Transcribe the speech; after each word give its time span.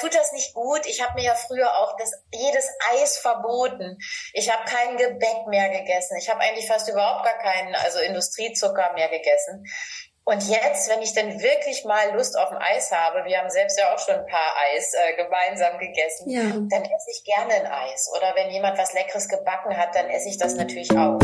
tut 0.00 0.14
das 0.14 0.32
nicht 0.32 0.54
gut? 0.54 0.86
Ich 0.86 1.02
habe 1.02 1.14
mir 1.14 1.24
ja 1.24 1.34
früher 1.34 1.78
auch 1.78 1.96
das, 1.96 2.10
jedes 2.32 2.68
Eis 2.92 3.18
verboten. 3.18 3.98
Ich 4.32 4.50
habe 4.50 4.64
kein 4.64 4.96
Gebäck 4.96 5.46
mehr 5.48 5.68
gegessen. 5.68 6.16
Ich 6.18 6.28
habe 6.30 6.40
eigentlich 6.40 6.66
fast 6.66 6.88
überhaupt 6.88 7.24
gar 7.24 7.38
keinen, 7.38 7.74
also 7.74 7.98
Industriezucker 8.00 8.92
mehr 8.94 9.08
gegessen. 9.08 9.64
Und 10.24 10.46
jetzt, 10.48 10.88
wenn 10.88 11.02
ich 11.02 11.14
dann 11.14 11.40
wirklich 11.40 11.84
mal 11.84 12.14
Lust 12.14 12.38
auf 12.38 12.50
ein 12.50 12.58
Eis 12.58 12.92
habe, 12.92 13.24
wir 13.24 13.38
haben 13.38 13.50
selbst 13.50 13.78
ja 13.78 13.92
auch 13.92 13.98
schon 13.98 14.14
ein 14.14 14.26
paar 14.26 14.54
Eis 14.72 14.92
äh, 14.94 15.16
gemeinsam 15.16 15.78
gegessen, 15.78 16.30
ja. 16.30 16.42
dann 16.42 16.84
esse 16.84 17.10
ich 17.10 17.24
gerne 17.24 17.54
ein 17.54 17.66
Eis. 17.66 18.08
Oder 18.16 18.34
wenn 18.36 18.50
jemand 18.50 18.78
was 18.78 18.92
Leckeres 18.92 19.28
gebacken 19.28 19.76
hat, 19.76 19.94
dann 19.94 20.08
esse 20.08 20.28
ich 20.28 20.38
das 20.38 20.54
natürlich 20.54 20.90
auch. 20.92 21.18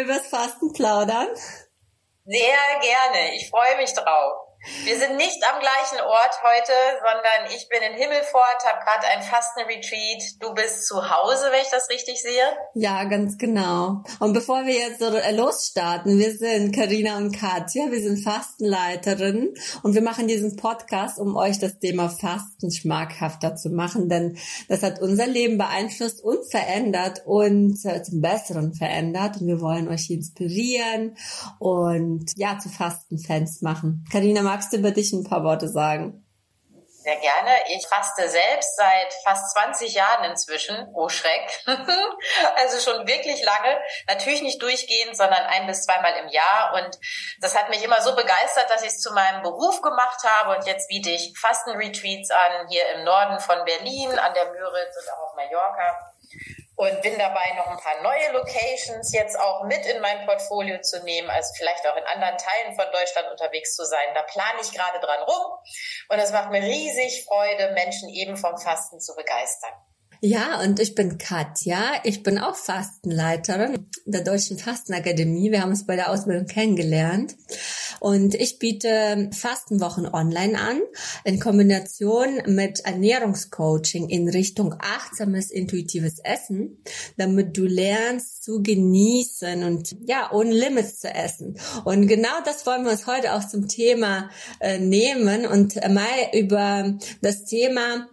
Über 0.00 0.14
das 0.14 0.28
Fasten 0.28 0.72
plaudern? 0.72 1.28
Sehr 2.24 2.80
gerne. 2.80 3.34
Ich 3.36 3.50
freue 3.50 3.76
mich 3.76 3.92
drauf. 3.92 4.49
Wir 4.84 4.98
sind 4.98 5.16
nicht 5.16 5.38
am 5.50 5.58
gleichen 5.58 6.04
Ort 6.04 6.42
heute, 6.42 6.72
sondern 7.00 7.56
ich 7.56 7.66
bin 7.70 7.80
in 7.80 7.96
Himmelfort, 7.96 8.60
habe 8.66 8.84
gerade 8.84 9.06
ein 9.06 9.22
Fastenretreat. 9.22 10.22
Du 10.38 10.52
bist 10.52 10.86
zu 10.86 10.96
Hause, 10.96 11.46
wenn 11.50 11.62
ich 11.62 11.70
das 11.70 11.88
richtig 11.88 12.20
sehe. 12.20 12.44
Ja, 12.74 13.04
ganz 13.04 13.38
genau. 13.38 14.02
Und 14.18 14.34
bevor 14.34 14.66
wir 14.66 14.74
jetzt 14.74 15.00
so 15.00 15.08
losstarten, 15.08 16.18
wir 16.18 16.36
sind 16.36 16.74
Karina 16.74 17.16
und 17.16 17.32
Katja, 17.32 17.90
wir 17.90 18.02
sind 18.02 18.22
Fastenleiterinnen 18.22 19.54
und 19.82 19.94
wir 19.94 20.02
machen 20.02 20.28
diesen 20.28 20.56
Podcast, 20.56 21.18
um 21.18 21.36
euch 21.36 21.58
das 21.58 21.78
Thema 21.78 22.10
Fasten 22.10 22.70
schmackhafter 22.70 23.56
zu 23.56 23.70
machen, 23.70 24.10
denn 24.10 24.36
das 24.68 24.82
hat 24.82 25.00
unser 25.00 25.26
Leben 25.26 25.56
beeinflusst 25.56 26.22
und 26.22 26.50
verändert 26.50 27.22
und 27.24 27.82
äh, 27.86 28.02
zum 28.02 28.20
Besseren 28.20 28.74
verändert 28.74 29.40
und 29.40 29.46
wir 29.46 29.62
wollen 29.62 29.88
euch 29.88 30.10
inspirieren 30.10 31.16
und 31.58 32.30
ja, 32.36 32.58
zu 32.58 32.68
Fastenfans 32.68 33.62
machen. 33.62 34.04
Karina, 34.12 34.49
magst 34.50 34.72
du 34.72 34.78
über 34.78 34.90
dich 34.90 35.12
ein 35.12 35.22
paar 35.22 35.44
Worte 35.44 35.68
sagen? 35.68 36.26
Sehr 37.02 37.16
gerne. 37.16 37.52
Ich 37.68 37.86
faste 37.86 38.28
selbst 38.28 38.76
seit 38.76 39.14
fast 39.24 39.52
20 39.52 39.94
Jahren 39.94 40.28
inzwischen. 40.28 40.76
Oh 40.92 41.08
Schreck. 41.08 41.48
also 42.56 42.78
schon 42.78 43.06
wirklich 43.06 43.42
lange. 43.42 43.80
Natürlich 44.08 44.42
nicht 44.42 44.60
durchgehend, 44.60 45.16
sondern 45.16 45.44
ein 45.46 45.66
bis 45.66 45.84
zweimal 45.84 46.14
im 46.22 46.28
Jahr. 46.28 46.74
Und 46.74 46.98
das 47.40 47.56
hat 47.56 47.70
mich 47.70 47.82
immer 47.84 48.02
so 48.02 48.14
begeistert, 48.14 48.68
dass 48.68 48.82
ich 48.82 48.88
es 48.88 49.00
zu 49.00 49.12
meinem 49.12 49.42
Beruf 49.42 49.80
gemacht 49.80 50.22
habe. 50.24 50.56
Und 50.56 50.66
jetzt 50.66 50.88
biete 50.88 51.10
ich 51.10 51.32
Fastenretreats 51.38 52.30
an, 52.30 52.68
hier 52.68 52.82
im 52.96 53.04
Norden 53.04 53.38
von 53.38 53.64
Berlin, 53.64 54.18
an 54.18 54.34
der 54.34 54.46
Müritz 54.46 54.96
und 55.00 55.12
auch 55.12 55.30
auf 55.30 55.36
Mallorca 55.36 56.12
und 56.80 57.02
bin 57.02 57.18
dabei 57.18 57.52
noch 57.58 57.66
ein 57.66 57.76
paar 57.76 58.00
neue 58.00 58.32
Locations 58.32 59.12
jetzt 59.12 59.38
auch 59.38 59.64
mit 59.64 59.84
in 59.84 60.00
mein 60.00 60.24
Portfolio 60.24 60.80
zu 60.80 61.04
nehmen, 61.04 61.28
also 61.28 61.52
vielleicht 61.54 61.86
auch 61.86 61.94
in 61.94 62.04
anderen 62.04 62.38
Teilen 62.38 62.74
von 62.74 62.86
Deutschland 62.90 63.30
unterwegs 63.30 63.76
zu 63.76 63.84
sein. 63.84 64.14
Da 64.14 64.22
plane 64.22 64.60
ich 64.62 64.72
gerade 64.72 64.98
dran 64.98 65.22
rum 65.24 65.58
und 66.08 66.18
es 66.18 66.32
macht 66.32 66.50
mir 66.50 66.62
riesig 66.62 67.26
Freude, 67.26 67.72
Menschen 67.72 68.08
eben 68.08 68.38
vom 68.38 68.56
Fasten 68.56 68.98
zu 68.98 69.14
begeistern. 69.14 69.74
Ja, 70.22 70.60
und 70.62 70.80
ich 70.80 70.94
bin 70.94 71.16
Katja. 71.16 71.80
Ich 72.04 72.22
bin 72.22 72.38
auch 72.38 72.54
Fastenleiterin 72.54 73.86
der 74.04 74.22
Deutschen 74.22 74.58
Fastenakademie. 74.58 75.50
Wir 75.50 75.62
haben 75.62 75.70
uns 75.70 75.86
bei 75.86 75.96
der 75.96 76.10
Ausbildung 76.10 76.44
kennengelernt. 76.44 77.36
Und 78.00 78.34
ich 78.34 78.58
biete 78.58 79.30
Fastenwochen 79.32 80.06
online 80.06 80.60
an 80.60 80.80
in 81.24 81.40
Kombination 81.40 82.42
mit 82.46 82.80
Ernährungscoaching 82.80 84.10
in 84.10 84.28
Richtung 84.28 84.74
achtsames, 84.78 85.50
intuitives 85.50 86.18
Essen, 86.18 86.82
damit 87.16 87.56
du 87.56 87.64
lernst 87.64 88.44
zu 88.44 88.62
genießen 88.62 89.64
und 89.64 89.96
ja, 90.06 90.30
ohne 90.32 90.52
Limits 90.52 91.00
zu 91.00 91.08
essen. 91.08 91.58
Und 91.84 92.08
genau 92.08 92.42
das 92.44 92.66
wollen 92.66 92.84
wir 92.84 92.92
uns 92.92 93.06
heute 93.06 93.32
auch 93.32 93.48
zum 93.48 93.68
Thema 93.68 94.28
äh, 94.60 94.78
nehmen 94.78 95.46
und 95.46 95.76
mal 95.76 96.08
über 96.34 96.98
das 97.22 97.46
Thema 97.46 98.06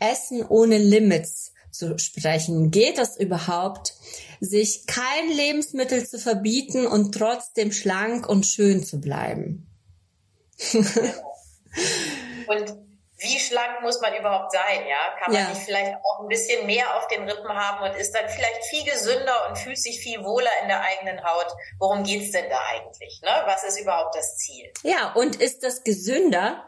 Essen 0.00 0.44
ohne 0.46 0.78
Limits 0.78 1.52
zu 1.70 1.98
sprechen. 1.98 2.70
Geht 2.70 2.98
das 2.98 3.18
überhaupt, 3.18 3.94
sich 4.40 4.86
kein 4.86 5.30
Lebensmittel 5.30 6.06
zu 6.06 6.18
verbieten 6.18 6.86
und 6.86 7.12
trotzdem 7.12 7.72
schlank 7.72 8.28
und 8.28 8.46
schön 8.46 8.84
zu 8.84 9.00
bleiben? 9.00 9.64
und 10.72 10.86
wie 13.20 13.38
schlank 13.40 13.80
muss 13.82 14.00
man 14.00 14.14
überhaupt 14.14 14.52
sein, 14.52 14.86
ja? 14.88 15.16
Kann 15.18 15.32
man 15.32 15.42
ja. 15.42 15.48
nicht 15.48 15.62
vielleicht 15.62 15.96
auch 15.96 16.20
ein 16.20 16.28
bisschen 16.28 16.66
mehr 16.66 16.96
auf 16.96 17.08
den 17.08 17.28
Rippen 17.28 17.48
haben 17.48 17.90
und 17.90 17.98
ist 17.98 18.12
dann 18.12 18.28
vielleicht 18.28 18.64
viel 18.66 18.84
gesünder 18.84 19.48
und 19.48 19.58
fühlt 19.58 19.78
sich 19.78 19.98
viel 19.98 20.22
wohler 20.22 20.50
in 20.62 20.68
der 20.68 20.80
eigenen 20.80 21.24
Haut? 21.24 21.48
Worum 21.80 22.04
geht's 22.04 22.30
denn 22.30 22.48
da 22.48 22.60
eigentlich? 22.70 23.20
Ne? 23.24 23.30
Was 23.46 23.64
ist 23.64 23.80
überhaupt 23.80 24.14
das 24.14 24.36
Ziel? 24.36 24.72
Ja, 24.84 25.12
und 25.14 25.34
ist 25.36 25.64
das 25.64 25.82
gesünder, 25.82 26.64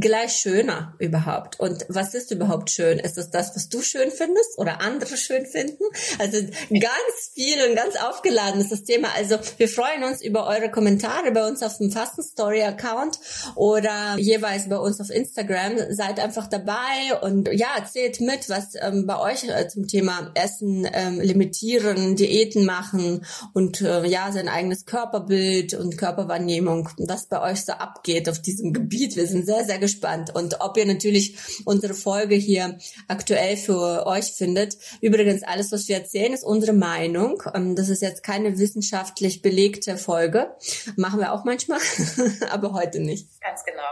gleich 0.00 0.32
schöner 0.32 0.94
überhaupt. 0.98 1.60
Und 1.60 1.86
was 1.88 2.14
ist 2.14 2.30
überhaupt 2.30 2.70
schön? 2.70 2.98
Ist 2.98 3.16
es 3.16 3.30
das, 3.30 3.54
was 3.54 3.68
du 3.68 3.80
schön 3.80 4.10
findest 4.10 4.58
oder 4.58 4.80
andere 4.80 5.16
schön 5.16 5.46
finden? 5.46 5.84
Also 6.18 6.38
ganz 6.40 7.30
viel 7.32 7.56
und 7.68 7.76
ganz 7.76 7.96
aufgeladen 7.96 8.60
ist 8.60 8.72
das 8.72 8.82
Thema. 8.82 9.08
Also 9.16 9.38
wir 9.56 9.68
freuen 9.68 10.02
uns 10.04 10.22
über 10.22 10.46
eure 10.46 10.70
Kommentare 10.70 11.30
bei 11.30 11.46
uns 11.46 11.62
auf 11.62 11.78
dem 11.78 11.92
Fasten 11.92 12.22
Story 12.22 12.62
Account 12.62 13.18
oder 13.54 14.16
jeweils 14.18 14.68
bei 14.68 14.78
uns 14.78 15.00
auf 15.00 15.10
Instagram. 15.10 15.76
Seid 15.90 16.18
einfach 16.18 16.48
dabei 16.48 17.18
und 17.22 17.48
ja, 17.52 17.68
erzählt 17.76 18.20
mit, 18.20 18.48
was 18.48 18.74
ähm, 18.80 19.06
bei 19.06 19.18
euch 19.20 19.44
äh, 19.44 19.68
zum 19.68 19.86
Thema 19.86 20.32
Essen 20.34 20.88
ähm, 20.92 21.20
limitieren, 21.20 22.16
Diäten 22.16 22.64
machen 22.64 23.24
und 23.52 23.80
äh, 23.80 24.06
ja, 24.06 24.32
sein 24.32 24.48
eigenes 24.48 24.86
Körperbild 24.86 25.74
und 25.74 25.96
Körperwahrnehmung, 25.96 26.88
was 26.98 27.26
bei 27.26 27.40
euch 27.40 27.64
so 27.64 27.72
abgeht 27.72 28.28
auf 28.28 28.40
diesem 28.40 28.72
Gebiet. 28.72 29.14
Wir 29.16 29.26
sind 29.26 29.46
sehr, 29.46 29.64
sehr 29.64 29.83
gespannt 29.84 30.34
und 30.34 30.60
ob 30.60 30.78
ihr 30.78 30.86
natürlich 30.86 31.36
unsere 31.66 31.92
Folge 31.92 32.34
hier 32.34 32.78
aktuell 33.06 33.58
für 33.58 34.06
euch 34.06 34.32
findet. 34.32 34.78
Übrigens, 35.02 35.42
alles, 35.42 35.72
was 35.72 35.88
wir 35.88 35.96
erzählen, 35.96 36.32
ist 36.32 36.42
unsere 36.42 36.72
Meinung. 36.72 37.42
Ähm, 37.54 37.76
das 37.76 37.90
ist 37.90 38.00
jetzt 38.00 38.22
keine 38.22 38.58
wissenschaftlich 38.58 39.42
belegte 39.42 39.98
Folge. 39.98 40.56
Machen 40.96 41.20
wir 41.20 41.32
auch 41.32 41.44
manchmal, 41.44 41.80
aber 42.50 42.72
heute 42.72 43.00
nicht. 43.00 43.28
Ganz 43.42 43.62
genau. 43.64 43.82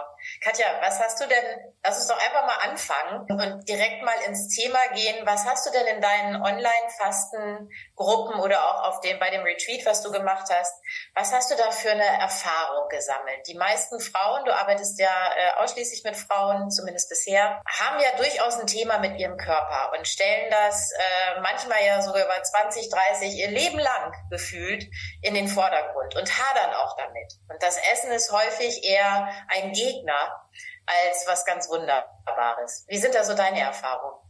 Katja, 0.40 0.64
was 0.80 0.98
hast 0.98 1.20
du 1.20 1.24
denn, 1.28 1.72
lass 1.84 1.98
uns 1.98 2.06
doch 2.06 2.18
einfach 2.18 2.46
mal 2.46 2.70
anfangen 2.70 3.26
und 3.28 3.68
direkt 3.68 4.02
mal 4.02 4.14
ins 4.26 4.48
Thema 4.48 4.78
gehen. 4.94 5.26
Was 5.26 5.44
hast 5.44 5.66
du 5.66 5.72
denn 5.72 5.96
in 5.96 6.00
deinen 6.00 6.36
Online-Fastengruppen 6.36 8.38
oder 8.40 8.70
auch 8.70 8.84
auf 8.88 9.00
dem, 9.00 9.18
bei 9.18 9.28
dem 9.30 9.42
Retreat, 9.42 9.84
was 9.84 10.00
du 10.02 10.12
gemacht 10.12 10.46
hast, 10.48 10.80
was 11.14 11.32
hast 11.32 11.50
du 11.50 11.56
da 11.56 11.72
für 11.72 11.90
eine 11.90 12.04
Erfahrung 12.04 12.88
gesammelt? 12.88 13.48
Die 13.48 13.56
meisten 13.56 13.98
Frauen, 13.98 14.44
du 14.44 14.54
arbeitest 14.54 15.00
ja 15.00 15.08
äh, 15.08 15.54
ausschließlich 15.62 16.04
mit 16.04 16.16
Frauen, 16.16 16.70
zumindest 16.70 17.08
bisher, 17.08 17.60
haben 17.66 17.98
ja 18.00 18.16
durchaus 18.16 18.60
ein 18.60 18.68
Thema 18.68 18.98
mit 18.98 19.18
ihrem 19.18 19.36
Körper 19.36 19.90
und 19.96 20.06
stellen 20.06 20.48
das 20.50 20.92
äh, 20.92 21.40
manchmal 21.40 21.84
ja 21.84 22.00
sogar 22.00 22.24
über 22.24 22.40
20, 22.40 22.90
30 22.90 23.34
ihr 23.34 23.50
Leben 23.50 23.80
lang 23.80 24.14
gefühlt 24.30 24.86
in 25.20 25.34
den 25.34 25.48
Vordergrund 25.48 26.14
und 26.14 26.30
hadern 26.38 26.74
auch 26.74 26.96
damit. 26.96 27.40
Und 27.48 27.60
das 27.60 27.76
Essen 27.92 28.12
ist 28.12 28.30
häufig 28.30 28.84
eher 28.84 29.28
ein 29.48 29.72
Gegner 29.72 30.38
als 30.86 31.26
was 31.26 31.44
ganz 31.44 31.68
Wunderbares. 31.68 32.84
Wie 32.88 32.98
sind 32.98 33.14
da 33.14 33.24
so 33.24 33.34
deine 33.34 33.60
Erfahrungen? 33.60 34.21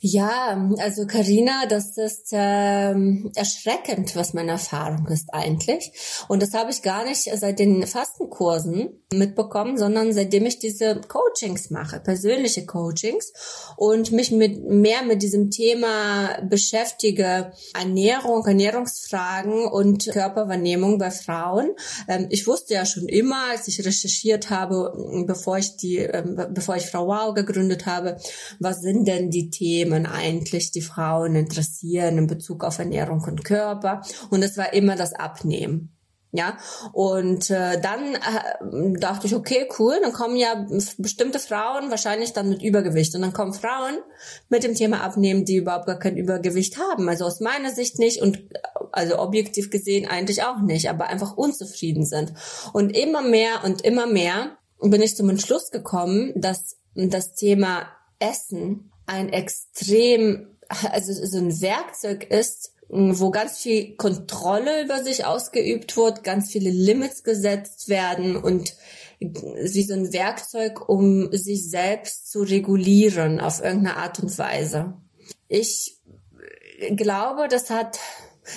Ja, 0.00 0.70
also 0.78 1.06
Karina, 1.08 1.66
das 1.66 1.96
ist 1.98 2.28
ähm, 2.30 3.32
erschreckend, 3.34 4.14
was 4.14 4.32
meine 4.32 4.52
Erfahrung 4.52 5.08
ist 5.08 5.34
eigentlich. 5.34 5.90
Und 6.28 6.40
das 6.40 6.54
habe 6.54 6.70
ich 6.70 6.82
gar 6.82 7.04
nicht 7.04 7.28
seit 7.34 7.58
den 7.58 7.84
Fastenkursen 7.84 8.90
mitbekommen, 9.12 9.76
sondern 9.76 10.12
seitdem 10.12 10.46
ich 10.46 10.60
diese 10.60 11.00
Coachings 11.08 11.70
mache, 11.70 11.98
persönliche 11.98 12.64
Coachings 12.64 13.32
und 13.76 14.12
mich 14.12 14.30
mit 14.30 14.62
mehr 14.62 15.02
mit 15.02 15.20
diesem 15.20 15.50
Thema 15.50 16.42
beschäftige, 16.48 17.50
Ernährung, 17.76 18.46
Ernährungsfragen 18.46 19.66
und 19.66 20.06
Körperwahrnehmung 20.12 20.98
bei 20.98 21.10
Frauen. 21.10 21.74
Ähm, 22.06 22.28
ich 22.30 22.46
wusste 22.46 22.74
ja 22.74 22.86
schon 22.86 23.08
immer, 23.08 23.50
als 23.50 23.66
ich 23.66 23.84
recherchiert 23.84 24.48
habe, 24.48 25.24
bevor 25.26 25.58
ich 25.58 25.76
die, 25.76 25.96
ähm, 25.96 26.40
bevor 26.54 26.76
ich 26.76 26.86
Frau 26.86 27.08
Wow 27.08 27.34
gegründet 27.34 27.86
habe, 27.86 28.16
was 28.60 28.80
sind 28.80 29.08
denn 29.08 29.30
die 29.30 29.50
Themen? 29.50 29.87
Themen 29.88 30.06
eigentlich 30.06 30.70
die 30.70 30.82
Frauen 30.82 31.34
interessieren 31.34 32.18
in 32.18 32.26
Bezug 32.26 32.64
auf 32.64 32.78
Ernährung 32.78 33.22
und 33.24 33.44
Körper. 33.44 34.02
Und 34.30 34.42
es 34.42 34.56
war 34.56 34.72
immer 34.72 34.96
das 34.96 35.14
Abnehmen. 35.14 35.94
Ja, 36.30 36.58
und 36.92 37.48
äh, 37.48 37.80
dann 37.80 38.14
äh, 38.14 38.98
dachte 39.00 39.26
ich, 39.26 39.34
okay, 39.34 39.66
cool, 39.78 39.98
dann 40.02 40.12
kommen 40.12 40.36
ja 40.36 40.66
bestimmte 40.98 41.38
Frauen 41.38 41.90
wahrscheinlich 41.90 42.34
dann 42.34 42.50
mit 42.50 42.62
Übergewicht. 42.62 43.14
Und 43.14 43.22
dann 43.22 43.32
kommen 43.32 43.54
Frauen 43.54 43.96
mit 44.50 44.62
dem 44.62 44.74
Thema 44.74 45.00
Abnehmen, 45.00 45.46
die 45.46 45.56
überhaupt 45.56 45.86
gar 45.86 45.98
kein 45.98 46.18
Übergewicht 46.18 46.76
haben. 46.78 47.08
Also 47.08 47.24
aus 47.24 47.40
meiner 47.40 47.70
Sicht 47.70 47.98
nicht 47.98 48.20
und 48.20 48.42
also 48.92 49.18
objektiv 49.18 49.70
gesehen 49.70 50.06
eigentlich 50.06 50.42
auch 50.42 50.60
nicht, 50.60 50.90
aber 50.90 51.06
einfach 51.06 51.34
unzufrieden 51.34 52.04
sind. 52.04 52.34
Und 52.74 52.94
immer 52.94 53.22
mehr 53.22 53.64
und 53.64 53.80
immer 53.80 54.06
mehr 54.06 54.58
bin 54.82 55.00
ich 55.00 55.16
zum 55.16 55.30
Entschluss 55.30 55.70
gekommen, 55.70 56.34
dass 56.36 56.76
das 56.94 57.34
Thema 57.36 57.86
Essen 58.18 58.90
ein 59.08 59.30
extrem 59.30 60.58
also 60.68 61.12
so 61.12 61.38
ein 61.38 61.60
Werkzeug 61.60 62.24
ist, 62.24 62.74
wo 62.88 63.30
ganz 63.30 63.58
viel 63.58 63.96
Kontrolle 63.96 64.84
über 64.84 65.02
sich 65.02 65.24
ausgeübt 65.24 65.96
wird, 65.96 66.24
ganz 66.24 66.50
viele 66.50 66.70
Limits 66.70 67.22
gesetzt 67.22 67.88
werden 67.88 68.36
und 68.36 68.76
wie 69.20 69.82
so 69.82 69.94
ein 69.94 70.12
Werkzeug, 70.12 70.88
um 70.88 71.32
sich 71.32 71.68
selbst 71.68 72.30
zu 72.30 72.42
regulieren 72.42 73.40
auf 73.40 73.62
irgendeine 73.62 73.96
Art 73.96 74.20
und 74.20 74.36
Weise. 74.38 74.94
Ich 75.48 75.98
glaube, 76.96 77.48
das 77.48 77.70
hat 77.70 77.98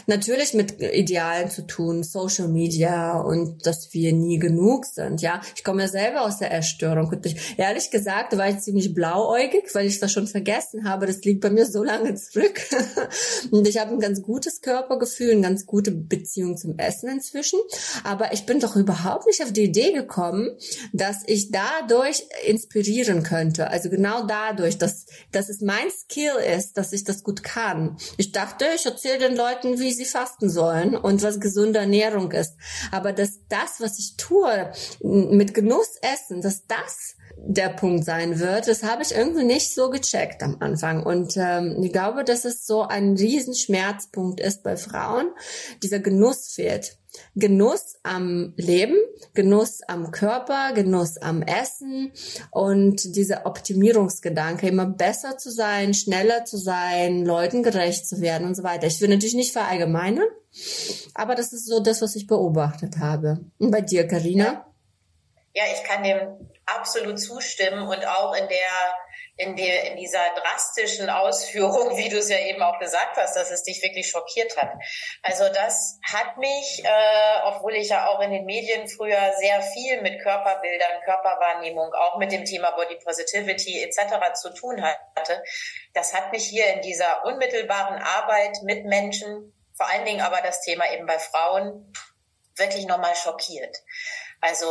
natürlich 0.08 0.54
mit 0.54 0.82
Idealen 0.82 1.50
zu 1.50 1.66
tun, 1.68 2.04
Social 2.04 2.48
Media 2.48 3.20
und 3.20 3.66
dass 3.66 3.94
wir 3.94 4.14
nie 4.14 4.40
genug 4.40 4.86
sind. 4.86 5.22
Ja, 5.22 5.42
ich 5.56 5.64
komme 5.64 5.84
ja 5.84 5.88
selber 5.88 6.22
aus 6.22 6.40
der 6.40 6.52
Erstörung. 6.52 7.08
Und 7.10 7.26
ich, 7.26 7.58
ehrlich 7.58 7.92
gesagt 7.92 8.38
war 8.38 8.50
ich 8.50 8.60
ziemlich 8.60 8.94
blauäugig, 8.94 9.74
weil 9.74 9.88
ich 9.88 10.00
das 10.00 10.12
schon 10.12 10.28
vergessen 10.28 10.88
habe. 10.88 11.06
Das 11.06 11.24
liegt 11.24 11.42
bei 11.42 11.50
mir 11.50 11.66
so 11.66 11.84
lange 11.84 12.16
zurück. 12.16 12.62
und 13.52 13.68
ich 13.68 13.78
habe 13.78 13.92
ein 13.92 14.00
ganz 14.00 14.22
gutes 14.22 14.62
Körpergefühl, 14.62 15.32
eine 15.32 15.42
ganz 15.42 15.66
gute 15.66 15.92
Beziehung 15.92 16.58
zum 16.58 16.78
Essen 16.78 17.10
inzwischen. 17.10 17.60
Aber 18.04 18.34
ich 18.34 18.46
bin 18.46 18.60
doch 18.60 18.76
überhaupt 18.76 19.28
nicht 19.28 19.44
auf 19.44 19.52
die 19.52 19.64
Idee 19.64 19.92
gekommen, 19.92 20.58
dass 20.94 21.18
ich 21.26 21.52
dadurch 21.52 22.26
inspirieren 22.46 23.24
könnte. 23.24 23.70
Also 23.70 23.90
genau 23.90 24.26
dadurch, 24.26 24.78
dass, 24.78 25.06
dass 25.32 25.50
es 25.50 25.62
mein 25.62 25.90
Skill 25.90 26.34
ist, 26.58 26.78
dass 26.78 26.94
ich 26.94 27.04
das 27.04 27.24
gut 27.24 27.44
kann. 27.44 27.98
Ich 28.18 28.32
dachte, 28.32 28.66
ich 28.76 28.86
erzähle 28.86 29.20
den 29.20 29.36
Leuten, 29.36 29.78
wie 29.82 29.92
sie 29.92 30.06
fasten 30.06 30.50
sollen 30.50 30.96
und 30.96 31.22
was 31.24 31.40
gesunde 31.40 31.80
Ernährung 31.80 32.32
ist. 32.32 32.56
Aber 32.92 33.12
dass 33.12 33.40
das, 33.50 33.80
was 33.80 34.00
ich 34.00 34.16
tue, 34.18 34.72
mit 35.02 35.54
Genuss 35.54 35.98
essen, 36.02 36.42
dass 36.42 36.66
das 36.68 37.16
der 37.38 37.70
Punkt 37.70 38.06
sein 38.06 38.40
wird, 38.40 38.68
das 38.68 38.84
habe 38.84 39.02
ich 39.02 39.16
irgendwie 39.16 39.44
nicht 39.44 39.74
so 39.74 39.90
gecheckt 39.90 40.44
am 40.44 40.58
Anfang. 40.60 41.04
Und 41.04 41.36
ähm, 41.38 41.82
ich 41.82 41.92
glaube, 41.92 42.24
dass 42.24 42.46
es 42.46 42.66
so 42.66 42.84
ein 42.84 43.16
Riesenschmerzpunkt 43.18 44.40
ist 44.40 44.64
bei 44.64 44.78
Frauen. 44.78 45.32
Dieser 45.82 46.00
Genuss 46.00 46.54
fehlt. 46.54 46.98
Genuss 47.36 48.00
am 48.04 48.54
Leben, 48.58 48.98
Genuss 49.34 49.82
am 49.88 50.12
Körper, 50.12 50.74
Genuss 50.74 51.18
am 51.18 51.42
Essen 51.42 52.12
und 52.52 53.16
dieser 53.16 53.46
Optimierungsgedanke, 53.46 54.68
immer 54.68 54.86
besser 54.86 55.38
zu 55.38 55.52
sein, 55.52 55.94
schneller 55.94 56.46
zu 56.46 56.58
sein, 56.58 57.26
Leuten 57.26 57.64
gerecht 57.64 58.08
zu 58.08 58.22
werden 58.22 58.48
und 58.48 58.56
so 58.56 58.64
weiter. 58.64 58.88
Ich 58.88 59.02
will 59.02 59.10
natürlich 59.10 59.36
nicht 59.36 59.54
verallgemeinern, 59.54 60.28
aber 61.14 61.36
das 61.36 61.54
ist 61.54 61.68
so 61.68 61.80
das, 61.80 62.02
was 62.02 62.16
ich 62.16 62.28
beobachtet 62.28 62.98
habe. 63.00 63.40
Und 63.60 63.72
bei 63.72 63.82
dir, 63.82 64.08
Karina? 64.08 64.66
Ja, 65.54 65.64
ich 65.74 65.84
kann 65.84 66.04
dem 66.04 66.50
absolut 66.66 67.20
zustimmen 67.20 67.88
und 67.88 68.08
auch 68.08 68.34
in 68.34 68.48
der 68.48 68.58
in, 69.42 69.56
der, 69.56 69.92
in 69.92 69.98
dieser 69.98 70.24
drastischen 70.36 71.10
Ausführung, 71.10 71.98
wie 71.98 72.10
du 72.10 72.18
es 72.18 72.30
ja 72.30 72.38
eben 72.38 72.62
auch 72.62 72.80
gesagt 72.80 73.18
hast, 73.18 73.36
dass 73.36 73.52
es 73.52 73.64
dich 73.64 73.82
wirklich 73.82 74.10
schockiert 74.10 74.56
hat. 74.58 74.72
Also 75.24 75.46
das 75.54 76.00
hat 76.04 76.38
mich, 76.38 76.84
äh, 76.84 77.42
obwohl 77.46 77.76
ich 77.76 77.90
ja 77.90 78.08
auch 78.08 78.22
in 78.22 78.32
den 78.32 78.46
Medien 78.46 78.88
früher 78.88 79.34
sehr 79.40 79.62
viel 79.62 80.02
mit 80.02 80.22
Körperbildern, 80.22 81.02
Körperwahrnehmung, 81.06 81.94
auch 81.94 82.18
mit 82.18 82.32
dem 82.32 82.46
Thema 82.46 82.72
Body 82.72 82.98
Positivity 83.04 83.84
etc. 83.84 84.34
zu 84.34 84.54
tun 84.54 84.82
hatte, 84.82 85.44
das 85.94 86.14
hat 86.14 86.32
mich 86.32 86.46
hier 86.46 86.68
in 86.74 86.82
dieser 86.82 87.26
unmittelbaren 87.26 88.02
Arbeit 88.02 88.58
mit 88.64 88.86
Menschen, 88.86 89.54
vor 89.74 89.90
allen 89.90 90.06
Dingen 90.06 90.22
aber 90.22 90.42
das 90.42 90.62
Thema 90.62 90.86
eben 90.94 91.06
bei 91.06 91.18
Frauen, 91.20 91.94
wirklich 92.56 92.86
nochmal 92.86 93.16
schockiert. 93.16 93.78
Also 94.42 94.66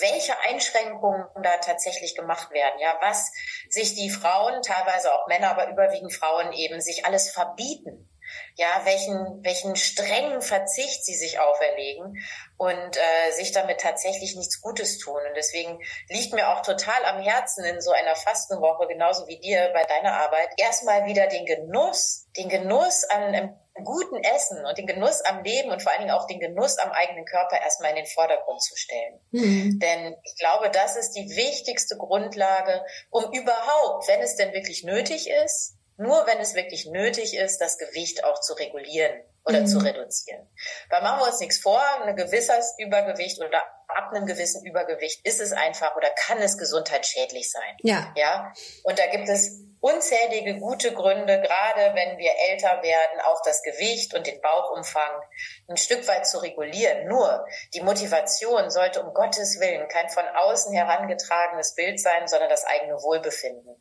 welche 0.00 0.38
Einschränkungen 0.38 1.26
da 1.42 1.56
tatsächlich 1.56 2.14
gemacht 2.14 2.52
werden, 2.52 2.78
ja, 2.78 2.96
was 3.00 3.32
sich 3.68 3.96
die 3.96 4.08
Frauen, 4.08 4.62
teilweise 4.62 5.12
auch 5.12 5.26
Männer, 5.26 5.50
aber 5.50 5.68
überwiegend 5.68 6.14
Frauen 6.14 6.52
eben 6.52 6.80
sich 6.80 7.04
alles 7.04 7.30
verbieten, 7.30 8.08
ja, 8.54 8.82
welchen, 8.84 9.44
welchen 9.44 9.74
strengen 9.74 10.40
Verzicht 10.40 11.04
sie 11.04 11.14
sich 11.14 11.40
auferlegen 11.40 12.24
und 12.56 12.96
äh, 12.96 13.32
sich 13.32 13.50
damit 13.52 13.80
tatsächlich 13.80 14.36
nichts 14.36 14.60
Gutes 14.60 14.98
tun. 14.98 15.20
Und 15.28 15.36
deswegen 15.36 15.80
liegt 16.08 16.32
mir 16.32 16.48
auch 16.50 16.62
total 16.62 17.04
am 17.04 17.20
Herzen 17.20 17.64
in 17.64 17.80
so 17.80 17.90
einer 17.90 18.14
Fastenwoche, 18.14 18.86
genauso 18.86 19.26
wie 19.26 19.38
dir 19.38 19.70
bei 19.74 19.84
deiner 19.84 20.20
Arbeit, 20.20 20.50
erstmal 20.56 21.06
wieder 21.06 21.26
den 21.26 21.46
Genuss, 21.46 22.28
den 22.36 22.48
Genuss 22.48 23.04
an 23.04 23.58
guten 23.84 24.16
Essen 24.22 24.64
und 24.64 24.78
den 24.78 24.86
Genuss 24.86 25.20
am 25.22 25.42
Leben 25.42 25.70
und 25.70 25.82
vor 25.82 25.92
allen 25.92 26.02
Dingen 26.02 26.14
auch 26.14 26.26
den 26.26 26.40
Genuss 26.40 26.78
am 26.78 26.90
eigenen 26.90 27.24
Körper 27.24 27.60
erstmal 27.60 27.90
in 27.90 27.96
den 27.96 28.06
Vordergrund 28.06 28.62
zu 28.62 28.76
stellen. 28.76 29.20
Mhm. 29.30 29.78
Denn 29.78 30.16
ich 30.22 30.36
glaube, 30.38 30.70
das 30.70 30.96
ist 30.96 31.12
die 31.12 31.28
wichtigste 31.36 31.96
Grundlage, 31.96 32.84
um 33.10 33.24
überhaupt, 33.32 34.08
wenn 34.08 34.20
es 34.20 34.36
denn 34.36 34.52
wirklich 34.52 34.84
nötig 34.84 35.28
ist, 35.28 35.76
nur 35.98 36.26
wenn 36.26 36.38
es 36.38 36.54
wirklich 36.54 36.86
nötig 36.86 37.36
ist, 37.36 37.58
das 37.58 37.78
Gewicht 37.78 38.24
auch 38.24 38.40
zu 38.40 38.54
regulieren 38.54 39.22
oder 39.44 39.60
mhm. 39.60 39.66
zu 39.66 39.78
reduzieren. 39.78 40.46
Weil 40.90 41.02
machen 41.02 41.20
wir 41.20 41.26
uns 41.28 41.40
nichts 41.40 41.58
vor, 41.58 41.82
ein 42.02 42.16
gewisses 42.16 42.74
Übergewicht 42.78 43.40
oder 43.40 43.62
ab 43.88 44.12
einem 44.12 44.26
gewissen 44.26 44.64
Übergewicht 44.66 45.24
ist 45.24 45.40
es 45.40 45.52
einfach 45.52 45.96
oder 45.96 46.10
kann 46.10 46.38
es 46.38 46.58
gesundheitsschädlich 46.58 47.50
sein. 47.50 47.76
Ja. 47.82 48.12
Ja. 48.16 48.52
Und 48.82 48.98
da 48.98 49.06
gibt 49.06 49.28
es 49.28 49.65
unzählige 49.80 50.58
gute 50.58 50.92
Gründe, 50.92 51.40
gerade 51.40 51.94
wenn 51.94 52.18
wir 52.18 52.30
älter 52.48 52.82
werden, 52.82 53.20
auch 53.24 53.40
das 53.44 53.62
Gewicht 53.62 54.14
und 54.14 54.26
den 54.26 54.40
Bauchumfang 54.40 55.20
ein 55.68 55.76
Stück 55.76 56.06
weit 56.08 56.26
zu 56.26 56.38
regulieren. 56.38 57.08
Nur 57.08 57.46
die 57.74 57.82
Motivation 57.82 58.70
sollte 58.70 59.02
um 59.02 59.12
Gottes 59.14 59.60
Willen 59.60 59.88
kein 59.88 60.08
von 60.08 60.24
außen 60.26 60.72
herangetragenes 60.72 61.74
Bild 61.74 62.00
sein, 62.00 62.26
sondern 62.26 62.48
das 62.48 62.64
eigene 62.64 62.94
Wohlbefinden. 62.94 63.76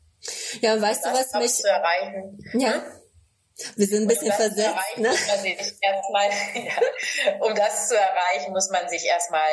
Ja, 0.62 0.82
weißt 0.82 1.06
du, 1.06 1.14
was 1.14 1.34
mich 1.34 1.56
zu 1.56 1.68
erreichen? 1.68 2.40
Ja. 2.54 2.74
Hm? 2.74 3.02
Wir 3.78 3.88
sind 3.88 4.04
ein 4.04 4.08
bisschen 4.08 4.32
um 4.32 4.34
versetzt, 4.34 4.98
ne? 4.98 5.16
erstmal, 5.82 6.30
ja, 6.56 7.40
um 7.40 7.56
das 7.56 7.88
zu 7.88 7.96
erreichen, 7.96 8.52
muss 8.52 8.70
man 8.70 8.90
sich 8.90 9.06
erstmal 9.06 9.50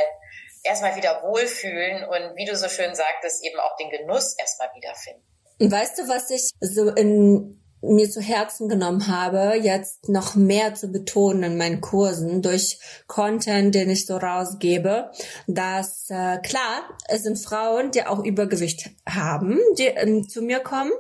erstmal 0.65 0.97
wieder 0.97 1.23
wohlfühlen 1.23 2.05
und 2.05 2.37
wie 2.37 2.44
du 2.44 2.56
so 2.56 2.69
schön 2.69 2.94
sagtest, 2.94 3.44
eben 3.44 3.59
auch 3.61 3.77
den 3.77 3.91
Genuss 3.91 4.37
erstmal 4.39 4.71
wiederfinden. 4.75 5.31
Weißt 5.70 5.99
du, 5.99 6.09
was 6.09 6.31
ich 6.31 6.50
so 6.61 6.88
in 6.91 7.59
mir 7.82 8.09
zu 8.11 8.20
Herzen 8.20 8.69
genommen 8.69 9.09
habe, 9.09 9.59
jetzt 9.61 10.09
noch 10.09 10.37
mehr 10.37 10.75
zu 10.75 10.88
betonen 10.88 11.43
in 11.43 11.59
meinen 11.59 11.81
Kursen 11.81 12.41
durch 12.41 12.79
Content, 13.09 13.75
den 13.75 13.91
ich 13.91 14.06
so 14.06 14.17
rausgebe, 14.17 15.11
dass 15.49 16.06
äh, 16.09 16.38
klar, 16.38 16.82
es 17.09 17.25
sind 17.25 17.38
Frauen, 17.38 17.91
die 17.91 18.05
auch 18.05 18.25
Übergewicht 18.25 18.91
haben, 19.09 19.59
die 19.79 19.87
ähm, 19.87 20.29
zu 20.29 20.43
mir 20.43 20.61
kommen, 20.61 20.93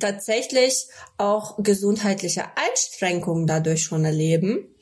tatsächlich 0.00 0.88
auch 1.18 1.56
gesundheitliche 1.62 2.44
Einschränkungen 2.56 3.46
dadurch 3.46 3.84
schon 3.84 4.04
erleben 4.04 4.73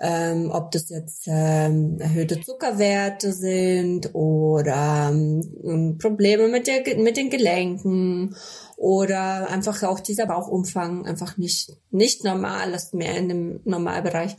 ähm, 0.00 0.50
ob 0.52 0.70
das 0.70 0.88
jetzt 0.90 1.24
ähm, 1.26 1.98
erhöhte 1.98 2.40
Zuckerwerte 2.40 3.32
sind 3.32 4.14
oder 4.14 5.08
ähm, 5.10 5.98
Probleme 6.00 6.48
mit, 6.48 6.66
der, 6.68 6.82
mit 6.98 7.16
den 7.16 7.30
Gelenken 7.30 8.36
oder 8.76 9.48
einfach 9.50 9.82
auch 9.82 9.98
dieser 9.98 10.26
Bauchumfang 10.26 11.04
einfach 11.04 11.36
nicht, 11.36 11.72
nicht 11.90 12.22
normal 12.22 12.72
ist, 12.74 12.94
mehr 12.94 13.16
in 13.16 13.28
dem 13.28 13.60
Normalbereich. 13.64 14.36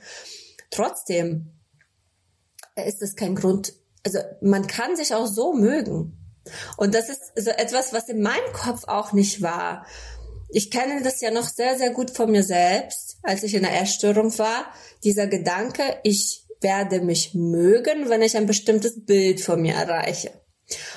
Trotzdem 0.71 1.51
ist 2.75 3.01
es 3.01 3.17
kein 3.17 3.35
Grund, 3.35 3.73
also 4.05 4.19
man 4.41 4.65
kann 4.67 4.95
sich 4.95 5.13
auch 5.13 5.27
so 5.27 5.53
mögen. 5.53 6.15
Und 6.77 6.95
das 6.95 7.09
ist 7.09 7.33
so 7.35 7.51
etwas, 7.51 7.91
was 7.91 8.07
in 8.07 8.21
meinem 8.21 8.53
Kopf 8.53 8.85
auch 8.87 9.11
nicht 9.11 9.41
war. 9.41 9.85
Ich 10.47 10.71
kenne 10.71 11.03
das 11.03 11.19
ja 11.19 11.31
noch 11.31 11.47
sehr, 11.47 11.77
sehr 11.77 11.91
gut 11.91 12.11
von 12.11 12.31
mir 12.31 12.43
selbst, 12.43 13.08
als 13.21 13.43
ich 13.43 13.53
in 13.53 13.63
der 13.63 13.81
Essstörung 13.81 14.37
war. 14.37 14.73
Dieser 15.03 15.27
Gedanke, 15.27 15.99
ich 16.03 16.45
werde 16.61 17.01
mich 17.01 17.33
mögen, 17.33 18.09
wenn 18.09 18.21
ich 18.21 18.35
ein 18.35 18.45
bestimmtes 18.45 19.05
Bild 19.05 19.41
von 19.41 19.61
mir 19.61 19.73
erreiche. 19.73 20.31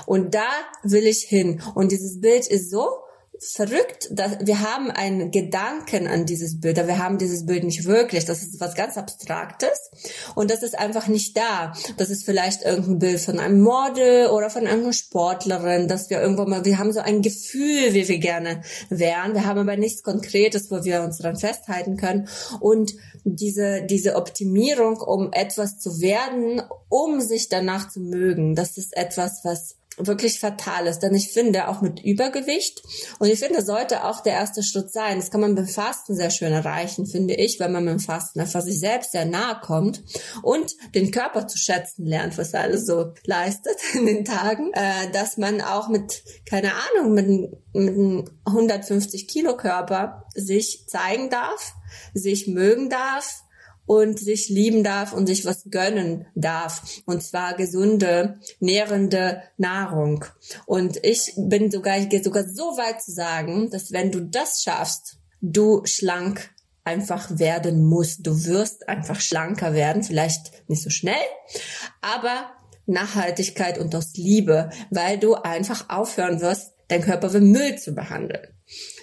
Und 0.07 0.35
da 0.35 0.49
will 0.83 1.07
ich 1.07 1.23
hin. 1.23 1.63
Und 1.75 1.93
dieses 1.93 2.21
Bild 2.21 2.47
ist 2.47 2.71
so 2.71 3.02
verrückt, 3.51 4.09
dass 4.13 4.39
wir 4.41 4.61
haben 4.61 4.91
einen 4.91 5.31
Gedanken 5.31 6.07
an 6.07 6.27
dieses 6.27 6.61
Bild, 6.61 6.79
aber 6.79 6.89
wir 6.89 6.99
haben 6.99 7.19
dieses 7.19 7.45
Bild 7.47 7.65
nicht 7.65 7.85
wirklich. 7.85 8.25
Das 8.25 8.43
ist 8.43 8.61
was 8.61 8.75
ganz 8.75 8.97
Abstraktes 8.97 9.91
und 10.35 10.51
das 10.51 10.63
ist 10.63 10.79
einfach 10.79 11.09
nicht 11.09 11.37
da. 11.37 11.73
Das 11.97 12.11
ist 12.11 12.25
vielleicht 12.25 12.63
irgendein 12.63 12.99
Bild 12.99 13.21
von 13.21 13.39
einem 13.39 13.61
Model 13.61 14.29
oder 14.29 14.51
von 14.51 14.63
irgendeiner 14.63 14.93
Sportlerin, 14.93 15.89
dass 15.89 16.11
wir 16.11 16.21
irgendwo 16.21 16.45
mal, 16.45 16.65
wir 16.65 16.79
haben 16.79 16.93
so 16.93 17.01
ein 17.01 17.23
Gefühl, 17.23 17.95
wie 17.95 18.07
wir 18.09 18.19
gerne 18.19 18.63
wären. 18.91 19.35
Wir 19.35 19.45
haben 19.45 19.61
aber 19.61 19.77
nichts 19.77 20.03
Konkretes, 20.03 20.71
wo 20.71 20.85
wir 20.85 21.03
uns 21.03 21.19
dran 21.19 21.37
festhalten 21.37 21.97
können 21.97 22.29
und 22.61 22.93
diese, 23.25 23.83
diese 23.83 24.17
Optimierung, 24.17 24.97
um 24.97 25.33
etwas 25.33 25.79
zu 25.79 26.01
werden, 26.01 26.63
um 26.89 27.21
sich 27.21 27.49
danach 27.49 27.89
zu 27.89 28.01
mögen, 28.01 28.55
das 28.55 28.77
ist 28.77 28.97
etwas, 28.97 29.41
was 29.45 29.77
wirklich 29.99 30.41
fatal 30.41 30.87
ist. 30.87 31.01
Denn 31.01 31.15
ich 31.15 31.33
finde, 31.33 31.69
auch 31.69 31.81
mit 31.81 32.01
Übergewicht, 32.03 32.83
und 33.19 33.29
ich 33.29 33.39
finde, 33.39 33.63
sollte 33.63 34.05
auch 34.05 34.21
der 34.21 34.35
erste 34.35 34.63
Schritt 34.63 34.93
sein, 34.93 35.19
das 35.19 35.31
kann 35.31 35.41
man 35.41 35.55
beim 35.55 35.67
Fasten 35.67 36.15
sehr 36.15 36.31
schön 36.31 36.53
erreichen, 36.53 37.07
finde 37.07 37.35
ich, 37.35 37.61
wenn 37.61 37.73
man 37.73 37.85
beim 37.85 38.01
Fasten 38.01 38.41
einfach 38.41 38.63
sich 38.63 38.79
selbst 38.79 39.13
sehr 39.13 39.25
nahe 39.25 39.61
kommt 39.61 40.03
und 40.43 40.73
den 40.95 41.11
Körper 41.11 41.47
zu 41.47 41.59
schätzen 41.59 42.07
lernt, 42.07 42.39
was 42.39 42.53
er 42.53 42.63
alles 42.63 42.87
so 42.87 43.13
leistet 43.25 43.77
in 43.95 44.07
den 44.07 44.25
Tagen, 44.25 44.73
äh, 44.73 45.11
dass 45.13 45.37
man 45.37 45.61
auch 45.61 45.89
mit, 45.89 46.23
keine 46.47 46.73
Ahnung, 46.75 47.13
mit, 47.13 47.29
mit 47.75 47.95
einem 47.95 48.25
150 48.45 49.29
Kilo 49.29 49.57
Körper 49.57 50.27
sich 50.35 50.85
zeigen 50.87 51.31
darf, 51.31 51.75
sich 52.15 52.47
mögen 52.47 52.89
darf, 52.89 53.43
und 53.87 54.19
sich 54.19 54.49
lieben 54.49 54.85
darf 54.85 55.13
und 55.13 55.27
sich 55.27 55.45
was 55.45 55.65
gönnen 55.71 56.27
darf. 56.35 56.83
Und 57.05 57.23
zwar 57.23 57.55
gesunde, 57.55 58.39
nährende 58.61 59.43
Nahrung. 59.57 60.25
Und 60.67 60.99
ich 61.05 61.33
bin 61.37 61.71
sogar, 61.71 61.99
ich 61.99 62.09
gehe 62.09 62.23
sogar 62.23 62.45
so 62.45 62.77
weit 62.77 63.03
zu 63.03 63.13
sagen, 63.13 63.71
dass 63.71 63.93
wenn 63.93 64.11
du 64.11 64.21
das 64.21 64.63
schaffst, 64.63 65.19
du 65.41 65.83
schlank 65.85 66.51
einfach 66.85 67.39
werden 67.39 67.85
musst. 67.85 68.27
Du 68.27 68.45
wirst 68.45 68.89
einfach 68.89 69.21
schlanker 69.21 69.75
werden, 69.75 70.03
vielleicht 70.03 70.69
nicht 70.69 70.83
so 70.83 70.91
schnell, 70.91 71.15
aber 72.01 72.53
Nachhaltigkeit 72.87 73.79
und 73.79 73.95
aus 73.95 74.15
Liebe, 74.15 74.71
weil 74.91 75.19
du 75.19 75.35
einfach 75.35 75.89
aufhören 75.89 76.41
wirst, 76.41 76.73
dein 76.89 77.03
Körper 77.03 77.33
wie 77.33 77.41
Müll 77.41 77.79
zu 77.79 77.93
behandeln. 77.93 78.49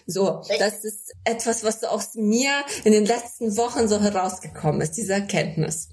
So, 0.09 0.41
das 0.57 0.83
ist 0.83 1.13
etwas, 1.23 1.63
was 1.63 1.83
aus 1.83 2.15
mir 2.15 2.51
in 2.83 2.93
den 2.93 3.05
letzten 3.05 3.55
Wochen 3.57 3.87
so 3.87 4.01
herausgekommen 4.01 4.81
ist, 4.81 4.93
diese 4.97 5.13
Erkenntnis. 5.13 5.89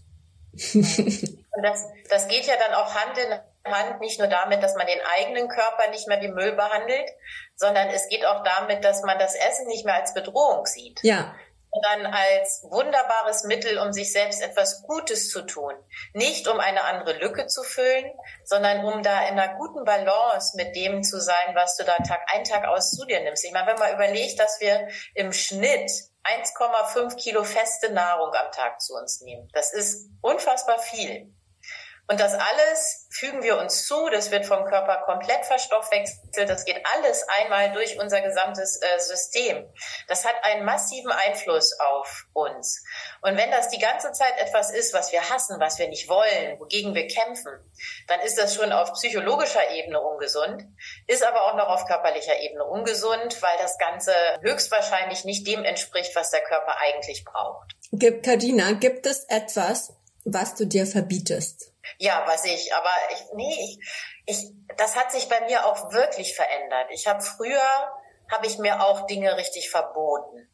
Und 0.75 1.63
das, 1.63 1.85
das 2.09 2.27
geht 2.29 2.47
ja 2.47 2.55
dann 2.57 2.75
auch 2.75 2.95
Hand 2.95 3.19
in 3.19 3.73
Hand, 3.73 4.01
nicht 4.01 4.19
nur 4.19 4.29
damit, 4.29 4.63
dass 4.63 4.75
man 4.77 4.87
den 4.87 5.01
eigenen 5.19 5.49
Körper 5.49 5.91
nicht 5.91 6.07
mehr 6.09 6.21
wie 6.21 6.29
Müll 6.29 6.53
behandelt, 6.53 7.11
sondern 7.57 7.89
es 7.89 8.09
geht 8.09 8.25
auch 8.25 8.43
damit, 8.43 8.85
dass 8.85 9.03
man 9.03 9.19
das 9.19 9.35
Essen 9.35 9.67
nicht 9.67 9.85
mehr 9.85 9.97
als 9.97 10.15
Bedrohung 10.15 10.65
sieht. 10.67 11.01
Ja 11.03 11.35
sondern 11.77 12.13
als 12.13 12.63
wunderbares 12.63 13.45
Mittel, 13.45 13.79
um 13.79 13.93
sich 13.93 14.13
selbst 14.13 14.43
etwas 14.43 14.83
Gutes 14.83 15.31
zu 15.31 15.43
tun. 15.43 15.73
Nicht 16.13 16.49
um 16.49 16.61
eine 16.61 16.85
andere 16.85 17.15
Lücke 17.19 17.47
zu 17.47 17.63
füllen, 17.63 18.11
sondern 18.45 18.85
um 18.85 19.03
da 19.03 19.27
in 19.29 19.39
einer 19.39 19.55
guten 19.57 19.85
Balance 19.85 20.57
mit 20.57 20.75
dem 20.77 21.03
zu 21.03 21.21
sein, 21.21 21.55
was 21.55 21.77
du 21.77 21.85
da 21.85 21.97
Tag 21.97 22.21
ein, 22.33 22.45
Tag 22.45 22.67
aus 22.67 22.91
zu 22.91 23.05
dir 23.07 23.21
nimmst. 23.21 23.45
Ich 23.45 23.53
meine, 23.53 23.67
wenn 23.67 23.79
man 23.79 23.95
überlegt, 23.95 24.41
dass 24.41 24.61
wir 24.61 24.89
im 25.15 25.33
Schnitt 25.33 25.91
1,5 26.25 27.17
Kilo 27.17 27.45
feste 27.45 27.93
Nahrung 27.93 28.33
am 28.35 28.51
Tag 28.53 28.81
zu 28.81 28.95
uns 28.95 29.21
nehmen, 29.21 29.49
das 29.53 29.73
ist 29.73 30.09
unfassbar 30.21 30.79
viel. 30.79 31.33
Und 32.09 32.21
das 32.21 32.35
alles 32.35 33.09
fügen 33.11 33.43
wir 33.43 33.59
uns 33.59 33.87
zu, 33.87 34.09
das 34.11 34.31
wird 34.31 34.47
vom 34.47 34.65
Körper 34.65 35.03
komplett 35.07 35.45
verstoffwechselt, 35.45 36.49
das 36.49 36.65
geht 36.65 36.81
alles 36.95 37.27
einmal 37.41 37.73
durch 37.73 37.99
unser 37.99 38.21
gesamtes 38.21 38.81
äh, 38.81 39.01
System. 39.01 39.67
Das 40.07 40.25
hat 40.25 40.37
einen 40.43 40.65
massiven 40.65 41.11
Einfluss 41.11 41.73
auf 41.81 42.27
uns. 42.33 42.85
Und 43.23 43.37
wenn 43.37 43.51
das 43.51 43.71
die 43.71 43.81
ganze 43.81 44.13
Zeit 44.13 44.39
etwas 44.39 44.71
ist, 44.71 44.95
was 44.95 45.11
wir 45.11 45.29
hassen, 45.31 45.59
was 45.59 45.79
wir 45.79 45.89
nicht 45.89 46.09
wollen, 46.09 46.61
wogegen 46.61 46.95
wir 46.95 47.09
kämpfen, 47.09 47.53
dann 48.07 48.21
ist 48.21 48.39
das 48.39 48.55
schon 48.55 48.73
auf 48.73 48.93
psychologischer 48.93 49.71
Ebene 49.73 50.01
ungesund, 50.01 50.65
ist 51.09 51.25
aber 51.25 51.43
auch 51.47 51.57
noch 51.57 51.69
auf 51.69 51.87
körperlicher 51.87 52.39
Ebene 52.39 52.65
ungesund, 52.65 53.43
weil 53.43 53.57
das 53.59 53.79
Ganze 53.79 54.13
höchstwahrscheinlich 54.43 55.25
nicht 55.25 55.47
dem 55.47 55.65
entspricht, 55.65 56.15
was 56.15 56.31
der 56.31 56.43
Körper 56.43 56.77
eigentlich 56.79 57.25
braucht. 57.25 57.73
Gibt, 57.91 58.25
Carina, 58.25 58.73
gibt 58.73 59.07
es 59.07 59.25
etwas, 59.25 59.93
was 60.25 60.55
du 60.55 60.67
dir 60.67 60.87
verbietest? 60.87 61.73
Ja, 61.99 62.25
was 62.27 62.45
ich, 62.45 62.75
aber 62.75 62.91
ich, 63.13 63.21
nee, 63.35 63.57
ich, 63.61 63.79
ich, 64.27 64.53
das 64.77 64.97
hat 64.97 65.13
sich 65.13 65.29
bei 65.29 65.41
mir 65.43 65.67
auch 65.67 65.93
wirklich 65.93 66.35
verändert. 66.35 66.89
Ich 66.91 67.07
habe 67.07 67.23
früher, 67.23 67.93
habe 68.31 68.47
ich 68.47 68.59
mir 68.59 68.83
auch 68.83 69.07
Dinge 69.07 69.37
richtig 69.37 69.71
verboten. 69.71 70.49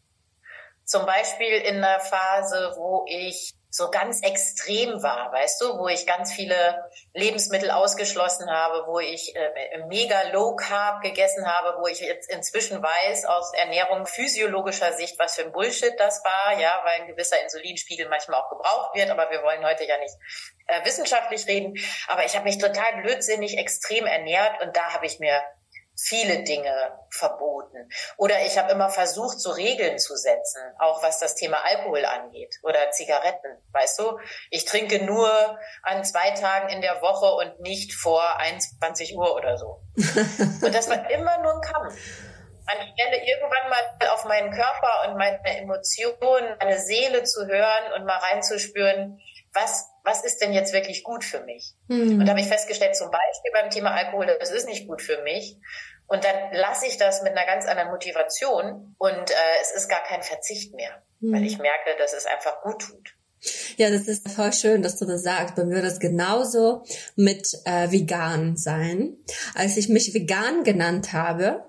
Zum 0.84 1.06
Beispiel 1.06 1.54
in 1.54 1.76
einer 1.76 2.00
Phase, 2.00 2.74
wo 2.76 3.04
ich 3.06 3.54
so 3.74 3.90
ganz 3.90 4.20
extrem 4.20 5.02
war, 5.02 5.32
weißt 5.32 5.62
du, 5.62 5.78
wo 5.78 5.88
ich 5.88 6.06
ganz 6.06 6.30
viele 6.30 6.84
Lebensmittel 7.14 7.70
ausgeschlossen 7.70 8.50
habe, 8.50 8.84
wo 8.86 9.00
ich 9.00 9.34
äh, 9.34 9.78
mega 9.88 10.28
low 10.30 10.54
carb 10.56 11.02
gegessen 11.02 11.46
habe, 11.46 11.80
wo 11.80 11.86
ich 11.86 12.00
jetzt 12.00 12.30
inzwischen 12.30 12.82
weiß 12.82 13.24
aus 13.24 13.54
Ernährung 13.54 14.04
physiologischer 14.04 14.92
Sicht, 14.92 15.18
was 15.18 15.36
für 15.36 15.44
ein 15.44 15.52
Bullshit 15.52 15.94
das 15.98 16.22
war, 16.22 16.60
ja, 16.60 16.82
weil 16.84 17.00
ein 17.00 17.06
gewisser 17.06 17.42
Insulinspiegel 17.42 18.10
manchmal 18.10 18.42
auch 18.42 18.50
gebraucht 18.50 18.94
wird, 18.94 19.08
aber 19.08 19.30
wir 19.30 19.42
wollen 19.42 19.64
heute 19.64 19.84
ja 19.84 19.96
nicht 19.96 20.16
äh, 20.66 20.84
wissenschaftlich 20.84 21.46
reden, 21.46 21.74
aber 22.08 22.26
ich 22.26 22.34
habe 22.36 22.44
mich 22.44 22.58
total 22.58 23.00
blödsinnig 23.00 23.56
extrem 23.56 24.04
ernährt 24.04 24.60
und 24.60 24.76
da 24.76 24.92
habe 24.92 25.06
ich 25.06 25.18
mir 25.18 25.42
viele 25.96 26.42
Dinge 26.42 26.98
verboten. 27.10 27.88
Oder 28.16 28.44
ich 28.44 28.58
habe 28.58 28.72
immer 28.72 28.88
versucht, 28.88 29.40
so 29.40 29.50
Regeln 29.50 29.98
zu 29.98 30.16
setzen, 30.16 30.60
auch 30.78 31.02
was 31.02 31.18
das 31.18 31.34
Thema 31.34 31.58
Alkohol 31.64 32.04
angeht 32.04 32.58
oder 32.62 32.90
Zigaretten. 32.90 33.58
Weißt 33.72 33.98
du, 33.98 34.18
ich 34.50 34.64
trinke 34.64 35.04
nur 35.04 35.58
an 35.82 36.04
zwei 36.04 36.30
Tagen 36.30 36.68
in 36.70 36.80
der 36.80 37.02
Woche 37.02 37.34
und 37.34 37.60
nicht 37.60 37.94
vor 37.94 38.38
21 38.38 39.16
Uhr 39.16 39.34
oder 39.34 39.58
so. 39.58 39.82
und 39.96 40.74
das 40.74 40.88
war 40.88 41.10
immer 41.10 41.38
nur 41.38 41.54
ein 41.54 41.60
Kampf. 41.60 41.94
Anstelle 42.66 43.24
irgendwann 43.24 43.70
mal 43.70 44.08
auf 44.10 44.24
meinen 44.24 44.52
Körper 44.52 45.08
und 45.08 45.16
meine 45.16 45.40
Emotionen, 45.44 46.56
meine 46.60 46.78
Seele 46.78 47.24
zu 47.24 47.46
hören 47.46 47.92
und 47.96 48.04
mal 48.04 48.18
reinzuspüren, 48.18 49.20
was, 49.52 49.90
was 50.04 50.24
ist 50.24 50.38
denn 50.38 50.52
jetzt 50.52 50.72
wirklich 50.72 51.04
gut 51.04 51.24
für 51.24 51.40
mich? 51.44 51.74
Mhm. 51.88 52.20
Und 52.20 52.26
da 52.26 52.30
habe 52.30 52.40
ich 52.40 52.48
festgestellt, 52.48 52.96
zum 52.96 53.10
Beispiel 53.10 53.52
beim 53.52 53.70
Thema 53.70 53.92
Alkohol, 53.92 54.36
das 54.38 54.50
ist 54.50 54.66
nicht 54.66 54.88
gut 54.88 55.02
für 55.02 55.22
mich. 55.22 55.56
Und 56.06 56.24
dann 56.24 56.52
lasse 56.52 56.86
ich 56.86 56.98
das 56.98 57.22
mit 57.22 57.32
einer 57.32 57.46
ganz 57.46 57.66
anderen 57.66 57.90
Motivation 57.90 58.94
und 58.98 59.30
äh, 59.30 59.34
es 59.62 59.70
ist 59.70 59.88
gar 59.88 60.02
kein 60.02 60.22
Verzicht 60.22 60.74
mehr, 60.74 61.02
mhm. 61.20 61.34
weil 61.34 61.44
ich 61.44 61.58
merke, 61.58 61.96
dass 61.98 62.12
es 62.12 62.26
einfach 62.26 62.60
gut 62.62 62.82
tut. 62.82 63.14
Ja, 63.76 63.90
das 63.90 64.06
ist 64.06 64.28
voll 64.30 64.52
schön, 64.52 64.82
dass 64.82 64.98
du 64.98 65.04
das 65.04 65.22
sagst. 65.22 65.56
Bei 65.56 65.64
mir 65.64 65.76
wird 65.76 65.86
das 65.86 65.98
genauso 65.98 66.84
mit 67.16 67.48
äh, 67.64 67.90
vegan 67.90 68.56
sein. 68.56 69.16
Als 69.54 69.76
ich 69.76 69.88
mich 69.88 70.14
vegan 70.14 70.62
genannt 70.62 71.12
habe, 71.12 71.64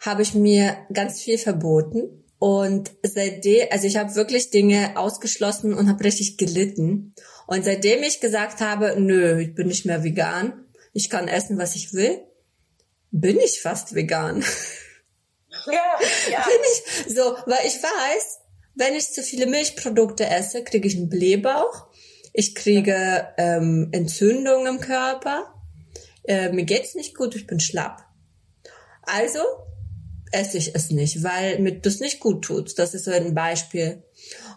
habe 0.00 0.22
ich 0.22 0.34
mir 0.34 0.76
ganz 0.92 1.20
viel 1.20 1.38
verboten. 1.38 2.21
Und 2.42 2.90
seitdem, 3.04 3.68
also 3.70 3.86
ich 3.86 3.96
habe 3.96 4.16
wirklich 4.16 4.50
Dinge 4.50 4.96
ausgeschlossen 4.96 5.74
und 5.74 5.88
habe 5.88 6.02
richtig 6.02 6.38
gelitten. 6.38 7.14
Und 7.46 7.64
seitdem 7.64 8.02
ich 8.02 8.18
gesagt 8.18 8.60
habe, 8.60 8.96
nö, 8.98 9.38
ich 9.40 9.54
bin 9.54 9.68
nicht 9.68 9.86
mehr 9.86 10.02
vegan, 10.02 10.66
ich 10.92 11.08
kann 11.08 11.28
essen, 11.28 11.56
was 11.56 11.76
ich 11.76 11.92
will, 11.92 12.20
bin 13.12 13.38
ich 13.38 13.60
fast 13.60 13.94
vegan. 13.94 14.44
Ja, 15.66 15.72
ja. 16.32 16.44
Bin 16.44 16.60
ich 16.72 17.14
so, 17.14 17.36
weil 17.46 17.64
ich 17.64 17.80
weiß, 17.80 18.40
wenn 18.74 18.96
ich 18.96 19.12
zu 19.12 19.22
viele 19.22 19.46
Milchprodukte 19.46 20.26
esse, 20.26 20.64
kriege 20.64 20.88
ich 20.88 20.96
einen 20.96 21.10
Blähbauch, 21.10 21.86
ich 22.32 22.56
kriege 22.56 23.28
ähm, 23.38 23.90
Entzündungen 23.92 24.66
im 24.66 24.80
Körper, 24.80 25.54
äh, 26.24 26.50
mir 26.50 26.64
geht's 26.64 26.96
nicht 26.96 27.14
gut, 27.14 27.36
ich 27.36 27.46
bin 27.46 27.60
schlapp. 27.60 28.04
Also 29.02 29.38
esse 30.32 30.58
ich 30.58 30.74
es 30.74 30.90
nicht, 30.90 31.22
weil 31.22 31.58
mir 31.60 31.78
das 31.80 32.00
nicht 32.00 32.20
gut 32.20 32.44
tut. 32.44 32.78
Das 32.78 32.94
ist 32.94 33.04
so 33.04 33.10
ein 33.10 33.34
Beispiel. 33.34 34.02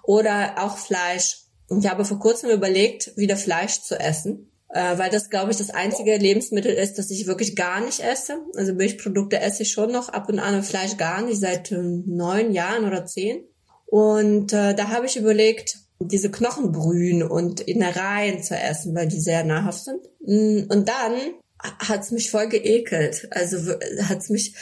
Oder 0.03 0.55
auch 0.63 0.77
Fleisch. 0.77 1.39
Ich 1.70 1.89
habe 1.89 2.05
vor 2.05 2.20
kurzem 2.20 2.50
überlegt, 2.50 3.15
wieder 3.17 3.38
Fleisch 3.38 3.82
zu 3.82 4.00
essen 4.00 4.51
äh, 4.75 4.98
weil 4.98 5.10
das, 5.10 5.29
glaube 5.29 5.51
ich, 5.51 5.58
das 5.58 5.70
einzige 5.70 6.17
Lebensmittel 6.17 6.74
ist, 6.74 6.98
das 6.98 7.10
ich 7.10 7.27
wirklich 7.27 7.55
gar 7.55 7.79
nicht 7.79 8.01
esse. 8.01 8.39
Also 8.55 8.74
Milchprodukte 8.74 9.39
esse 9.39 9.63
ich 9.63 9.72
schon 9.72 9.91
noch 9.91 10.10
ab 10.10 10.27
und 10.27 10.38
an, 10.38 10.63
Fleisch 10.63 10.98
gar 10.98 11.22
nicht, 11.22 11.39
seit 11.39 11.72
äh, 11.72 11.77
neun 11.77 12.51
Jahren 12.51 12.86
oder 12.86 13.05
zehn. 13.05 13.46
Und 13.86 14.51
äh, 14.51 14.75
da 14.75 14.89
habe 14.89 15.05
ich 15.05 15.15
überlegt, 15.15 15.77
diese 16.00 16.29
Knochenbrühen 16.29 17.24
und 17.24 17.62
Innereien 17.62 18.44
zu 18.44 18.53
essen, 18.53 18.94
weil 18.94 19.08
die 19.08 19.22
sehr 19.22 19.46
nahrhaft 19.46 19.86
sind. 19.86 20.01
Mm, 20.25 20.70
und 20.70 20.89
dann 20.89 21.13
hat's 21.79 22.12
mich 22.12 22.31
voll 22.31 22.48
geekelt. 22.48 23.27
Also 23.31 23.57
hat's 24.03 24.29
mich 24.29 24.55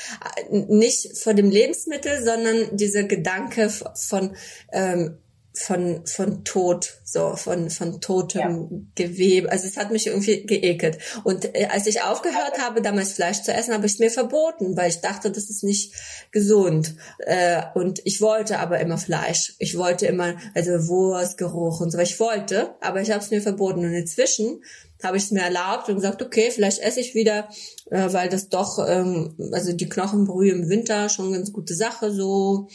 äh, 0.50 0.57
nicht 0.67 1.17
vor 1.17 1.33
dem 1.33 1.50
Lebensmittel, 1.50 2.24
sondern 2.24 2.75
dieser 2.77 3.03
Gedanke 3.03 3.69
von 3.69 4.36
ähm, 4.72 5.17
von 5.55 6.05
von 6.07 6.43
Tod, 6.43 6.98
so 7.03 7.36
von 7.36 7.69
von 7.69 8.01
totem 8.01 8.88
ja. 8.95 9.05
Gewebe. 9.05 9.51
Also 9.51 9.67
es 9.67 9.77
hat 9.77 9.91
mich 9.91 10.07
irgendwie 10.07 10.45
geekelt. 10.48 10.98
Und 11.24 11.55
äh, 11.55 11.67
als 11.67 11.86
ich 11.86 12.01
aufgehört 12.01 12.57
habe, 12.60 12.81
damals 12.81 13.13
Fleisch 13.13 13.43
zu 13.43 13.53
essen, 13.53 13.74
habe 13.74 13.86
ich 13.86 13.93
es 13.93 14.00
mir 14.00 14.10
verboten, 14.10 14.75
weil 14.75 14.89
ich 14.89 15.01
dachte, 15.01 15.31
das 15.31 15.50
ist 15.51 15.63
nicht 15.63 15.93
gesund. 16.31 16.95
Äh, 17.19 17.62
und 17.75 18.01
ich 18.03 18.19
wollte 18.19 18.60
aber 18.60 18.79
immer 18.79 18.98
Fleisch. 18.98 19.53
Ich 19.60 19.77
wollte 19.77 20.07
immer 20.07 20.36
also 20.55 20.88
Wurstgeruch 20.88 21.81
und 21.81 21.91
so. 21.91 22.00
Ich 22.00 22.19
wollte, 22.19 22.74
aber 22.81 23.01
ich 23.01 23.12
habe 23.12 23.24
es 23.24 23.29
mir 23.29 23.41
verboten. 23.41 23.86
Und 23.86 23.93
inzwischen 23.93 24.63
habe 25.03 25.17
ich 25.17 25.24
es 25.24 25.31
mir 25.31 25.41
erlaubt 25.41 25.89
und 25.89 25.95
gesagt, 25.95 26.22
okay, 26.22 26.51
vielleicht 26.51 26.79
esse 26.79 27.00
ich 27.00 27.15
wieder, 27.15 27.50
äh, 27.91 28.12
weil 28.12 28.29
das 28.29 28.50
doch 28.50 28.79
ähm, 28.88 29.36
also 29.51 29.74
die 29.74 29.89
Knochenbrühe 29.89 30.51
im 30.51 30.69
Winter 30.69 31.10
schon 31.10 31.33
ganz 31.33 31.51
gute 31.51 31.75
Sache 31.75 32.12
so. 32.12 32.67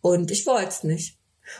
Und 0.00 0.30
ich 0.30 0.46
wollte 0.46 0.68
es 0.68 0.84
nicht. 0.84 1.18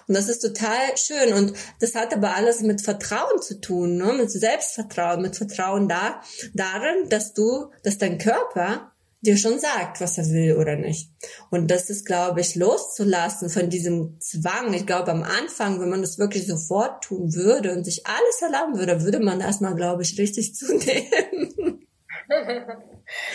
Und 0.08 0.14
das 0.16 0.28
ist 0.28 0.40
total 0.40 0.96
schön. 0.96 1.32
Und 1.34 1.52
das 1.80 1.94
hat 1.94 2.12
aber 2.12 2.34
alles 2.34 2.60
mit 2.60 2.80
Vertrauen 2.80 3.40
zu 3.40 3.60
tun, 3.60 3.96
ne? 3.96 4.12
mit 4.12 4.30
Selbstvertrauen, 4.30 5.22
mit 5.22 5.36
Vertrauen 5.36 5.88
da, 5.88 6.20
darin, 6.54 7.08
dass 7.08 7.34
du, 7.34 7.66
dass 7.82 7.98
dein 7.98 8.18
Körper 8.18 8.91
dir 9.22 9.36
schon 9.36 9.58
sagt, 9.58 10.00
was 10.00 10.18
er 10.18 10.26
will 10.26 10.56
oder 10.56 10.76
nicht. 10.76 11.10
Und 11.50 11.70
das 11.70 11.88
ist, 11.90 12.04
glaube 12.04 12.40
ich, 12.40 12.56
loszulassen 12.56 13.48
von 13.48 13.70
diesem 13.70 14.18
Zwang. 14.20 14.74
Ich 14.74 14.86
glaube, 14.86 15.12
am 15.12 15.22
Anfang, 15.22 15.80
wenn 15.80 15.90
man 15.90 16.02
das 16.02 16.18
wirklich 16.18 16.46
sofort 16.46 17.04
tun 17.04 17.32
würde 17.34 17.72
und 17.72 17.84
sich 17.84 18.06
alles 18.06 18.42
erlauben 18.42 18.78
würde, 18.78 19.02
würde 19.02 19.20
man 19.20 19.40
erstmal, 19.40 19.74
glaube 19.74 20.02
ich, 20.02 20.18
richtig 20.18 20.54
zunehmen. 20.56 21.86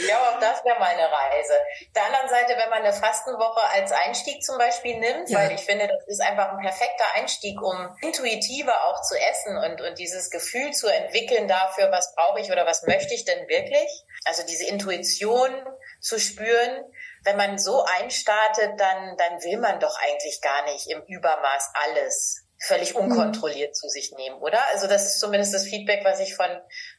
Ja, 0.07 0.21
auch 0.21 0.39
das 0.39 0.63
wäre 0.65 0.79
mal 0.79 0.87
eine 0.87 1.03
Reise. 1.03 1.53
Der 1.95 2.05
anderen 2.05 2.29
Seite, 2.29 2.57
wenn 2.57 2.69
man 2.69 2.83
eine 2.83 2.93
Fastenwoche 2.93 3.61
als 3.73 3.91
Einstieg 3.91 4.43
zum 4.43 4.57
Beispiel 4.57 4.97
nimmt, 4.97 5.29
ja. 5.29 5.39
weil 5.39 5.51
ich 5.51 5.61
finde, 5.61 5.87
das 5.87 6.07
ist 6.07 6.21
einfach 6.21 6.51
ein 6.51 6.59
perfekter 6.59 7.05
Einstieg, 7.15 7.61
um 7.61 7.95
intuitiver 8.01 8.73
auch 8.85 9.01
zu 9.01 9.15
essen 9.15 9.57
und, 9.57 9.81
und 9.81 9.99
dieses 9.99 10.29
Gefühl 10.29 10.71
zu 10.71 10.87
entwickeln 10.87 11.47
dafür, 11.47 11.91
was 11.91 12.13
brauche 12.15 12.39
ich 12.39 12.51
oder 12.51 12.65
was 12.65 12.83
möchte 12.83 13.13
ich 13.13 13.25
denn 13.25 13.47
wirklich. 13.47 14.05
Also 14.25 14.43
diese 14.45 14.67
Intuition 14.67 15.51
zu 15.99 16.19
spüren. 16.19 16.83
Wenn 17.23 17.37
man 17.37 17.57
so 17.57 17.83
einstartet, 17.83 18.79
dann, 18.79 19.17
dann 19.17 19.43
will 19.43 19.59
man 19.59 19.79
doch 19.79 19.97
eigentlich 20.01 20.41
gar 20.41 20.63
nicht 20.65 20.89
im 20.89 21.03
Übermaß 21.07 21.71
alles 21.85 22.47
völlig 22.59 22.93
mhm. 22.93 23.01
unkontrolliert 23.01 23.69
mhm. 23.69 23.73
zu 23.73 23.87
sich 23.89 24.11
nehmen, 24.17 24.37
oder? 24.37 24.59
Also 24.73 24.87
das 24.87 25.05
ist 25.05 25.19
zumindest 25.19 25.53
das 25.53 25.65
Feedback, 25.65 26.03
was 26.03 26.19
ich 26.19 26.35
von 26.35 26.49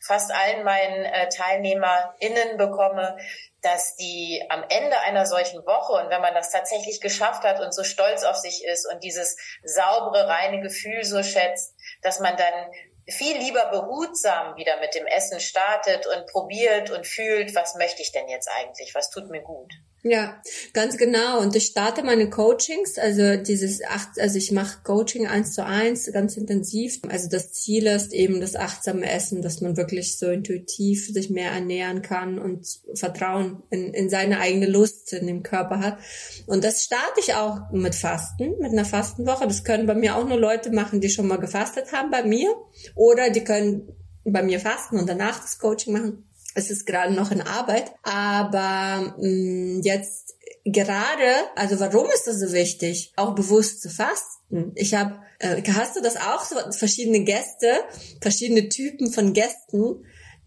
fast 0.01 0.31
allen 0.33 0.65
meinen 0.65 1.05
äh, 1.05 1.29
TeilnehmerInnen 1.29 2.57
bekomme, 2.57 3.17
dass 3.63 3.97
die 3.97 4.45
am 4.51 4.65
Ende 4.69 5.01
einer 5.01 5.27
solchen 5.27 5.67
Woche 5.67 5.93
und 5.95 6.11
wenn 6.11 6.21
man 6.21 6.35
das 6.35 6.51
tatsächlich 6.51 7.01
geschafft 7.01 7.43
hat 7.43 7.61
und 7.61 7.75
so 7.75 7.83
stolz 7.83 8.23
auf 8.23 8.37
sich 8.37 8.65
ist 8.65 8.87
und 8.93 9.03
dieses 9.03 9.37
saubere, 9.65 10.29
reine 10.29 10.61
Gefühl 10.61 11.05
so 11.05 11.23
schätzt, 11.23 11.75
dass 12.03 12.21
man 12.21 12.37
dann 12.37 12.71
viel 13.09 13.39
lieber 13.39 13.67
behutsam 13.71 14.57
wieder 14.57 14.79
mit 14.81 14.95
dem 14.95 15.07
Essen 15.07 15.41
startet 15.41 16.07
und 16.07 16.27
probiert 16.27 16.91
und 16.91 17.07
fühlt, 17.07 17.55
was 17.55 17.75
möchte 17.75 18.03
ich 18.03 18.13
denn 18.13 18.29
jetzt 18.29 18.49
eigentlich, 18.49 18.95
was 18.95 19.11
tut 19.11 19.31
mir 19.31 19.43
gut. 19.43 19.73
Ja, 20.05 20.41
ganz 20.75 20.97
genau. 20.97 21.41
Und 21.41 21.57
ich 21.57 21.67
starte 21.67 22.05
meine 22.05 22.31
Coachings, 22.31 22.99
also 22.99 23.37
dieses 23.37 23.83
acht, 23.83 24.21
also 24.21 24.39
ich 24.39 24.53
mache 24.53 24.79
Coaching 24.85 25.27
eins 25.27 25.55
zu 25.55 25.65
eins, 25.65 26.09
ganz 26.13 26.37
intensiv. 26.37 27.01
Also 27.09 27.29
das 27.29 27.53
Ziel 27.53 27.89
ist 27.89 28.13
eben 28.13 28.41
das 28.41 28.55
achtsame 28.55 29.11
Essen, 29.11 29.43
dass 29.43 29.61
man 29.61 29.77
wirklich 29.77 30.17
so 30.17 30.29
intuitiv 30.29 31.09
sich 31.09 31.31
mehr 31.31 31.51
ernähren 31.51 32.03
kann 32.03 32.39
und 32.39 32.65
Vertrauen 32.95 33.65
in, 33.71 33.93
in 33.93 34.09
seine 34.09 34.39
eigene 34.39 34.67
Lust 34.67 35.13
in 35.13 35.27
dem 35.27 35.43
Körper 35.43 35.81
hat. 35.81 35.99
Und 36.47 36.63
das 36.63 36.85
starte 36.85 37.19
ich 37.19 37.35
auch 37.35 37.71
mit 37.73 37.97
Fasten, 37.97 38.57
mit 38.61 38.71
einer 38.71 38.85
Fastenwoche. 38.85 39.49
Das 39.49 39.65
können 39.65 39.89
bei 39.89 39.97
mir 39.97 40.17
auch 40.17 40.29
nur 40.29 40.39
Leute 40.39 40.71
machen, 40.71 41.01
die 41.01 41.11
schon 41.11 41.27
mal 41.27 41.41
gefastet 41.41 41.91
haben 41.93 42.13
bei 42.13 42.23
mir. 42.23 42.55
Oder 42.95 43.31
die 43.31 43.43
können 43.43 43.89
bei 44.25 44.43
mir 44.43 44.61
fasten 44.61 44.99
und 44.99 45.09
danach 45.09 45.41
das 45.41 45.59
Coaching 45.59 45.93
machen. 45.93 46.28
Es 46.59 46.71
ist 46.71 46.87
gerade 46.87 47.15
noch 47.15 47.31
in 47.31 47.41
Arbeit, 47.41 47.93
aber 48.03 49.15
mh, 49.17 49.29
mm, 49.29 49.81
jetzt 49.85 50.35
gerade, 50.65 51.31
also 51.55 51.79
warum 51.79 52.09
ist 52.11 52.27
das 52.27 52.41
so 52.41 52.53
wichtig, 52.53 53.13
auch 53.15 53.37
bewusst 53.37 53.81
zu 53.81 53.89
fasten? 53.89 54.73
Ich 54.75 54.93
habe, 54.93 55.21
äh, 55.39 55.63
hast 55.73 55.95
du 55.95 56.03
das 56.03 56.17
auch 56.17 56.43
so 56.43 56.57
verschiedene 56.73 57.21
Gäste, 57.21 57.85
verschiedene 58.21 58.69
Typen 58.69 59.13
von 59.13 59.35
Gästen, 59.35 60.05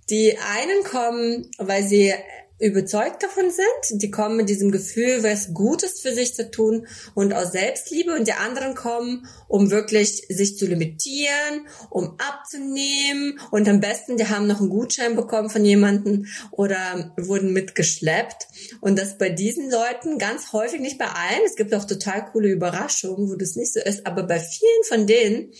die 0.09 0.37
einen 0.37 0.83
kommen, 0.83 1.49
weil 1.57 1.87
sie 1.87 2.13
überzeugt 2.61 3.23
davon 3.23 3.49
sind. 3.49 4.01
Die 4.01 4.11
kommen 4.11 4.37
mit 4.37 4.49
diesem 4.49 4.71
Gefühl, 4.71 5.23
was 5.23 5.53
Gutes 5.53 5.99
für 5.99 6.13
sich 6.13 6.35
zu 6.35 6.49
tun 6.51 6.87
und 7.15 7.33
aus 7.33 7.51
Selbstliebe 7.51 8.13
und 8.13 8.27
die 8.27 8.33
anderen 8.33 8.75
kommen, 8.75 9.27
um 9.47 9.71
wirklich 9.71 10.25
sich 10.29 10.57
zu 10.57 10.67
limitieren, 10.67 11.67
um 11.89 12.17
abzunehmen 12.19 13.39
und 13.49 13.67
am 13.67 13.79
besten, 13.79 14.17
die 14.17 14.27
haben 14.27 14.47
noch 14.47 14.59
einen 14.59 14.69
Gutschein 14.69 15.15
bekommen 15.15 15.49
von 15.49 15.65
jemanden 15.65 16.27
oder 16.51 17.13
wurden 17.17 17.51
mitgeschleppt. 17.51 18.47
Und 18.79 18.99
das 18.99 19.17
bei 19.17 19.29
diesen 19.29 19.69
Leuten 19.71 20.19
ganz 20.19 20.53
häufig, 20.53 20.79
nicht 20.79 20.99
bei 20.99 21.07
allen, 21.07 21.41
es 21.45 21.55
gibt 21.55 21.73
auch 21.73 21.85
total 21.85 22.25
coole 22.31 22.49
Überraschungen, 22.49 23.29
wo 23.29 23.35
das 23.35 23.55
nicht 23.55 23.73
so 23.73 23.79
ist, 23.79 24.05
aber 24.05 24.23
bei 24.23 24.39
vielen 24.39 24.83
von 24.87 25.07
denen, 25.07 25.51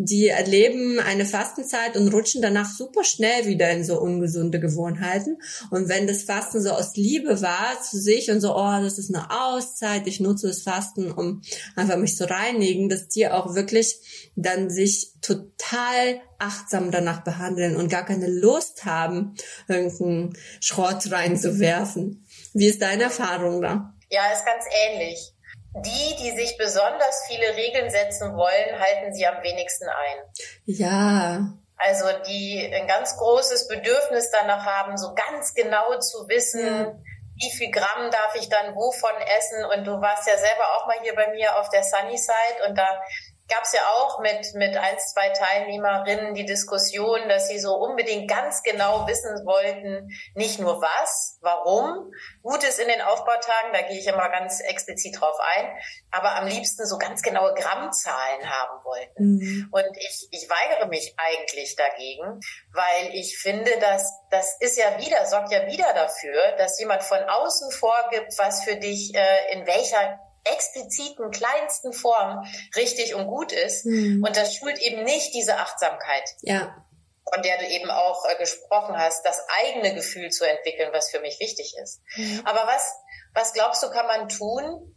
die 0.00 0.28
erleben 0.28 1.00
eine 1.00 1.24
Fastenzeit 1.24 1.96
und 1.96 2.14
rutschen 2.14 2.40
danach 2.40 2.70
super 2.70 3.02
schnell 3.02 3.46
wieder 3.46 3.68
in 3.70 3.82
so 3.82 4.00
ungesunde 4.00 4.60
Gewohnheiten. 4.60 5.38
Und 5.72 5.88
wenn 5.88 6.06
das 6.06 6.22
Fasten 6.22 6.62
so 6.62 6.70
aus 6.70 6.94
Liebe 6.94 7.42
war 7.42 7.82
zu 7.82 7.98
sich 7.98 8.30
und 8.30 8.40
so, 8.40 8.54
oh, 8.54 8.80
das 8.80 8.96
ist 8.96 9.12
eine 9.12 9.28
Auszeit, 9.28 10.06
ich 10.06 10.20
nutze 10.20 10.46
das 10.46 10.62
Fasten, 10.62 11.10
um 11.10 11.42
einfach 11.74 11.96
mich 11.96 12.16
zu 12.16 12.30
reinigen, 12.30 12.88
dass 12.88 13.08
die 13.08 13.26
auch 13.26 13.56
wirklich 13.56 14.30
dann 14.36 14.70
sich 14.70 15.14
total 15.20 16.20
achtsam 16.38 16.92
danach 16.92 17.24
behandeln 17.24 17.74
und 17.74 17.90
gar 17.90 18.04
keine 18.04 18.28
Lust 18.28 18.84
haben, 18.84 19.34
irgendeinen 19.66 20.38
Schrott 20.60 21.10
reinzuwerfen. 21.10 22.24
Wie 22.54 22.68
ist 22.68 22.82
deine 22.82 23.02
Erfahrung 23.04 23.60
da? 23.60 23.94
Ja, 24.10 24.32
ist 24.32 24.46
ganz 24.46 24.64
ähnlich. 24.86 25.34
Die, 25.74 26.16
die 26.16 26.36
sich 26.36 26.56
besonders 26.56 27.24
viele 27.28 27.54
Regeln 27.54 27.90
setzen 27.90 28.36
wollen, 28.36 28.80
halten 28.80 29.12
sie 29.14 29.26
am 29.26 29.42
wenigsten 29.42 29.88
ein. 29.88 30.16
Ja. 30.64 31.52
Also 31.76 32.06
die 32.26 32.72
ein 32.74 32.88
ganz 32.88 33.16
großes 33.16 33.68
Bedürfnis 33.68 34.30
danach 34.30 34.64
haben, 34.64 34.96
so 34.96 35.14
ganz 35.14 35.54
genau 35.54 35.98
zu 36.00 36.26
wissen, 36.28 36.64
mhm. 36.64 37.04
wie 37.36 37.50
viel 37.56 37.70
Gramm 37.70 38.10
darf 38.10 38.34
ich 38.34 38.48
dann 38.48 38.74
wovon 38.74 39.14
essen. 39.38 39.64
Und 39.66 39.84
du 39.84 40.00
warst 40.00 40.26
ja 40.26 40.36
selber 40.36 40.76
auch 40.76 40.86
mal 40.86 40.96
hier 41.02 41.14
bei 41.14 41.28
mir 41.28 41.56
auf 41.58 41.68
der 41.68 41.84
Sunny 41.84 42.18
Side 42.18 42.68
und 42.68 42.76
da 42.76 43.00
gab 43.48 43.62
es 43.62 43.72
ja 43.72 43.80
auch 43.96 44.20
mit, 44.20 44.54
mit 44.54 44.76
ein, 44.76 44.98
zwei 44.98 45.30
Teilnehmerinnen 45.30 46.34
die 46.34 46.44
Diskussion, 46.44 47.28
dass 47.28 47.48
sie 47.48 47.58
so 47.58 47.74
unbedingt 47.74 48.30
ganz 48.30 48.62
genau 48.62 49.06
wissen 49.06 49.46
wollten, 49.46 50.10
nicht 50.34 50.58
nur 50.58 50.80
was, 50.80 51.38
warum, 51.40 52.12
gut 52.42 52.62
ist 52.62 52.78
in 52.78 52.88
den 52.88 53.00
Aufbautagen, 53.00 53.72
da 53.72 53.82
gehe 53.82 53.98
ich 53.98 54.06
immer 54.06 54.28
ganz 54.28 54.60
explizit 54.60 55.20
drauf 55.20 55.38
ein, 55.40 55.72
aber 56.10 56.36
am 56.36 56.46
liebsten 56.46 56.86
so 56.86 56.98
ganz 56.98 57.22
genaue 57.22 57.54
Grammzahlen 57.54 58.48
haben 58.48 58.84
wollten. 58.84 59.36
Mhm. 59.36 59.68
Und 59.70 59.96
ich, 59.96 60.28
ich 60.30 60.48
weigere 60.48 60.86
mich 60.88 61.14
eigentlich 61.16 61.74
dagegen, 61.76 62.40
weil 62.72 63.14
ich 63.14 63.38
finde, 63.38 63.70
dass 63.80 64.12
das 64.30 64.56
ist 64.60 64.76
ja 64.76 64.98
wieder, 64.98 65.24
sorgt 65.26 65.52
ja 65.52 65.66
wieder 65.66 65.92
dafür, 65.94 66.52
dass 66.58 66.78
jemand 66.78 67.02
von 67.02 67.18
außen 67.18 67.70
vorgibt, 67.72 68.36
was 68.38 68.62
für 68.64 68.76
dich 68.76 69.14
äh, 69.14 69.52
in 69.52 69.66
welcher 69.66 70.20
expliziten, 70.52 71.30
kleinsten 71.30 71.92
Form 71.92 72.46
richtig 72.76 73.14
und 73.14 73.26
gut 73.26 73.52
ist. 73.52 73.86
Mhm. 73.86 74.22
Und 74.24 74.36
das 74.36 74.54
schult 74.54 74.78
eben 74.78 75.04
nicht 75.04 75.34
diese 75.34 75.56
Achtsamkeit. 75.58 76.24
Ja. 76.42 76.84
Von 77.32 77.42
der 77.42 77.58
du 77.58 77.66
eben 77.66 77.90
auch 77.90 78.24
äh, 78.24 78.36
gesprochen 78.36 78.96
hast, 78.96 79.24
das 79.24 79.44
eigene 79.60 79.94
Gefühl 79.94 80.30
zu 80.30 80.44
entwickeln, 80.44 80.90
was 80.92 81.10
für 81.10 81.20
mich 81.20 81.38
wichtig 81.40 81.74
ist. 81.82 82.00
Mhm. 82.16 82.42
Aber 82.44 82.66
was, 82.66 82.94
was 83.34 83.52
glaubst 83.52 83.82
du, 83.82 83.90
kann 83.90 84.06
man 84.06 84.28
tun, 84.28 84.94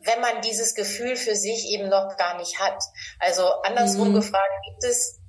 wenn 0.00 0.20
man 0.20 0.42
dieses 0.42 0.74
Gefühl 0.74 1.16
für 1.16 1.34
sich 1.34 1.70
eben 1.70 1.88
noch 1.88 2.16
gar 2.18 2.36
nicht 2.36 2.60
hat? 2.60 2.82
Also 3.18 3.48
andersrum 3.62 4.10
mhm. 4.10 4.14
gefragt, 4.16 4.52
gibt 4.66 4.84
es 4.84 5.20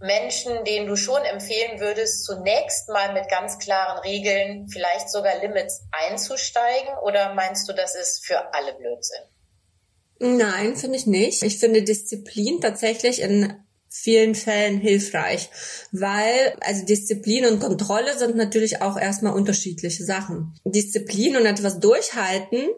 Menschen, 0.00 0.64
denen 0.64 0.86
du 0.86 0.96
schon 0.96 1.22
empfehlen 1.22 1.80
würdest, 1.80 2.24
zunächst 2.24 2.88
mal 2.88 3.12
mit 3.12 3.28
ganz 3.28 3.58
klaren 3.58 3.98
Regeln, 3.98 4.68
vielleicht 4.68 5.10
sogar 5.10 5.38
Limits 5.40 5.82
einzusteigen? 5.92 6.90
Oder 7.04 7.34
meinst 7.34 7.68
du, 7.68 7.72
das 7.72 7.94
ist 7.94 8.24
für 8.24 8.54
alle 8.54 8.74
Blödsinn? 8.74 9.22
Nein, 10.18 10.76
finde 10.76 10.96
ich 10.96 11.06
nicht. 11.06 11.42
Ich 11.42 11.58
finde 11.58 11.82
Disziplin 11.82 12.60
tatsächlich 12.60 13.20
in 13.22 13.54
vielen 13.88 14.34
Fällen 14.36 14.78
hilfreich, 14.78 15.50
weil 15.90 16.54
also 16.60 16.84
Disziplin 16.84 17.46
und 17.46 17.58
Kontrolle 17.58 18.16
sind 18.16 18.36
natürlich 18.36 18.82
auch 18.82 18.96
erstmal 18.96 19.34
unterschiedliche 19.34 20.04
Sachen. 20.04 20.54
Disziplin 20.64 21.36
und 21.36 21.44
etwas 21.44 21.80
durchhalten 21.80 22.68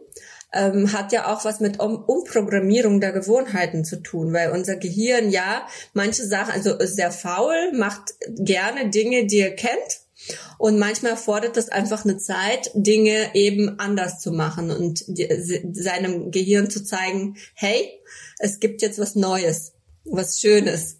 ähm, 0.52 0.92
hat 0.92 1.12
ja 1.12 1.32
auch 1.32 1.44
was 1.44 1.60
mit 1.60 1.80
um 1.80 1.96
Umprogrammierung 1.96 3.00
der 3.00 3.12
Gewohnheiten 3.12 3.84
zu 3.84 4.02
tun, 4.02 4.32
weil 4.32 4.50
unser 4.50 4.76
Gehirn 4.76 5.30
ja 5.30 5.66
manche 5.94 6.24
Sachen, 6.24 6.52
also 6.52 6.76
ist 6.76 6.96
sehr 6.96 7.10
faul, 7.10 7.72
macht 7.72 8.14
gerne 8.28 8.90
Dinge, 8.90 9.26
die 9.26 9.40
er 9.40 9.54
kennt. 9.54 10.00
Und 10.58 10.78
manchmal 10.78 11.16
fordert 11.16 11.56
es 11.56 11.68
einfach 11.68 12.04
eine 12.04 12.16
Zeit, 12.16 12.70
Dinge 12.74 13.34
eben 13.34 13.80
anders 13.80 14.20
zu 14.20 14.30
machen 14.30 14.70
und 14.70 15.02
die, 15.08 15.28
seinem 15.72 16.30
Gehirn 16.30 16.70
zu 16.70 16.84
zeigen, 16.84 17.36
hey, 17.54 17.90
es 18.38 18.60
gibt 18.60 18.82
jetzt 18.82 19.00
was 19.00 19.16
Neues, 19.16 19.72
was 20.04 20.38
Schönes. 20.38 20.98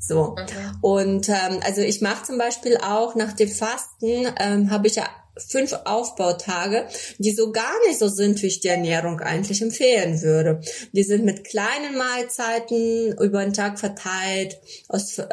So. 0.00 0.36
Mhm. 0.36 0.78
Und 0.80 1.28
ähm, 1.28 1.60
also 1.64 1.82
ich 1.82 2.00
mache 2.00 2.24
zum 2.24 2.38
Beispiel 2.38 2.76
auch 2.78 3.14
nach 3.14 3.32
dem 3.32 3.48
Fasten, 3.48 4.26
ähm, 4.38 4.70
habe 4.70 4.88
ich 4.88 4.96
ja 4.96 5.08
fünf 5.36 5.72
Aufbautage, 5.84 6.86
die 7.18 7.32
so 7.32 7.50
gar 7.50 7.72
nicht 7.86 7.98
so 7.98 8.08
sind, 8.08 8.40
wie 8.42 8.46
ich 8.46 8.60
die 8.60 8.68
Ernährung 8.68 9.20
eigentlich 9.20 9.60
empfehlen 9.62 10.22
würde. 10.22 10.60
Die 10.92 11.02
sind 11.02 11.24
mit 11.24 11.44
kleinen 11.44 11.96
Mahlzeiten 11.96 13.16
über 13.18 13.42
den 13.42 13.52
Tag 13.52 13.78
verteilt, 13.78 14.58
aus, 14.88 15.18
äh, 15.18 15.26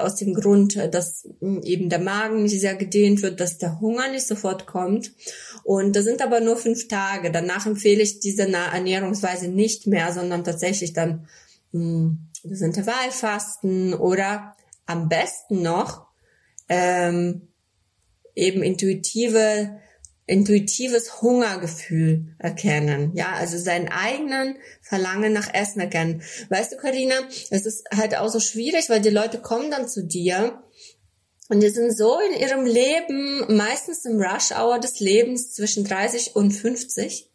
aus 0.00 0.16
dem 0.16 0.34
Grund, 0.34 0.76
dass 0.92 1.28
eben 1.62 1.88
der 1.88 1.98
Magen 1.98 2.44
nicht 2.44 2.60
sehr 2.60 2.76
gedehnt 2.76 3.22
wird, 3.22 3.40
dass 3.40 3.58
der 3.58 3.80
Hunger 3.80 4.08
nicht 4.10 4.26
sofort 4.26 4.66
kommt. 4.66 5.12
Und 5.64 5.96
das 5.96 6.04
sind 6.04 6.22
aber 6.22 6.40
nur 6.40 6.56
fünf 6.56 6.88
Tage. 6.88 7.30
Danach 7.30 7.66
empfehle 7.66 8.02
ich 8.02 8.20
diese 8.20 8.50
Ernährungsweise 8.52 9.48
nicht 9.48 9.86
mehr, 9.86 10.12
sondern 10.12 10.44
tatsächlich 10.44 10.92
dann 10.92 11.26
mh, 11.72 11.80
hm, 11.80 12.18
das 12.44 12.60
Intervallfasten 12.60 13.94
oder 13.94 14.54
am 14.86 15.08
besten 15.08 15.62
noch 15.62 16.06
ähm, 16.68 17.47
eben 18.38 18.62
intuitive 18.62 19.80
intuitives 20.28 21.22
Hungergefühl 21.22 22.26
erkennen. 22.38 23.12
Ja, 23.14 23.32
also 23.32 23.56
seinen 23.56 23.88
eigenen 23.88 24.58
Verlangen 24.82 25.32
nach 25.32 25.52
Essen 25.52 25.80
erkennen. 25.80 26.22
Weißt 26.50 26.72
du, 26.72 26.76
Karina, 26.76 27.14
es 27.50 27.64
ist 27.64 27.86
halt 27.96 28.14
auch 28.14 28.28
so 28.28 28.38
schwierig, 28.38 28.90
weil 28.90 29.00
die 29.00 29.08
Leute 29.08 29.38
kommen 29.38 29.70
dann 29.70 29.88
zu 29.88 30.04
dir 30.04 30.62
und 31.48 31.62
die 31.62 31.70
sind 31.70 31.96
so 31.96 32.18
in 32.20 32.38
ihrem 32.38 32.66
Leben, 32.66 33.56
meistens 33.56 34.04
im 34.04 34.20
Rush 34.20 34.52
Hour 34.52 34.78
des 34.78 35.00
Lebens 35.00 35.54
zwischen 35.54 35.84
30 35.84 36.36
und 36.36 36.50
50, 36.52 37.30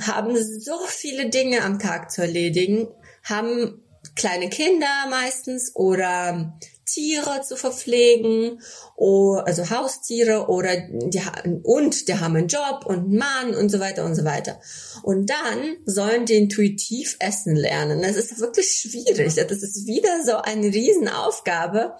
haben 0.00 0.36
so 0.36 0.78
viele 0.86 1.28
Dinge 1.28 1.62
am 1.62 1.80
Tag 1.80 2.12
zu 2.12 2.22
erledigen, 2.22 2.86
haben 3.24 3.82
kleine 4.14 4.48
Kinder 4.48 5.06
meistens 5.10 5.74
oder 5.74 6.58
Tiere 6.92 7.40
zu 7.42 7.56
verpflegen, 7.56 8.60
also 8.98 9.70
Haustiere 9.70 10.48
oder 10.48 10.76
die, 10.76 11.22
und 11.62 12.08
die 12.08 12.14
haben 12.14 12.36
einen 12.36 12.48
Job 12.48 12.84
und 12.84 12.98
einen 12.98 13.16
Mann 13.16 13.54
und 13.54 13.70
so 13.70 13.80
weiter 13.80 14.04
und 14.04 14.14
so 14.14 14.24
weiter. 14.24 14.60
Und 15.02 15.30
dann 15.30 15.76
sollen 15.86 16.26
die 16.26 16.34
intuitiv 16.34 17.16
essen 17.18 17.56
lernen. 17.56 18.02
Das 18.02 18.16
ist 18.16 18.38
wirklich 18.40 18.68
schwierig. 18.68 19.34
Das 19.34 19.62
ist 19.62 19.86
wieder 19.86 20.24
so 20.24 20.36
eine 20.36 20.66
Riesenaufgabe, 20.66 21.94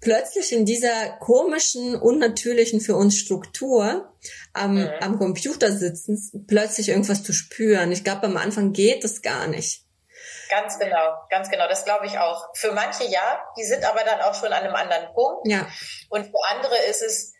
plötzlich 0.00 0.52
in 0.52 0.66
dieser 0.66 1.16
komischen, 1.20 1.94
unnatürlichen 1.94 2.80
für 2.80 2.96
uns 2.96 3.16
Struktur 3.16 4.12
am, 4.52 4.74
mhm. 4.74 4.88
am 5.00 5.18
Computer 5.18 5.76
sitzen, 5.76 6.44
plötzlich 6.46 6.90
irgendwas 6.90 7.22
zu 7.22 7.32
spüren. 7.32 7.92
Ich 7.92 8.04
glaube, 8.04 8.24
am 8.24 8.36
Anfang 8.36 8.72
geht 8.72 9.04
das 9.04 9.22
gar 9.22 9.46
nicht. 9.46 9.83
Ganz 10.54 10.78
genau, 10.78 11.14
ganz 11.30 11.50
genau. 11.50 11.66
Das 11.66 11.84
glaube 11.84 12.06
ich 12.06 12.18
auch. 12.18 12.48
Für 12.54 12.72
manche 12.72 13.04
ja, 13.04 13.44
die 13.56 13.64
sind 13.64 13.84
aber 13.84 14.04
dann 14.04 14.20
auch 14.20 14.34
schon 14.34 14.52
an 14.52 14.62
einem 14.62 14.74
anderen 14.74 15.12
Punkt. 15.12 15.48
Ja. 15.48 15.66
Und 16.10 16.26
für 16.26 16.50
andere 16.50 16.76
ist 16.88 17.02
es 17.02 17.34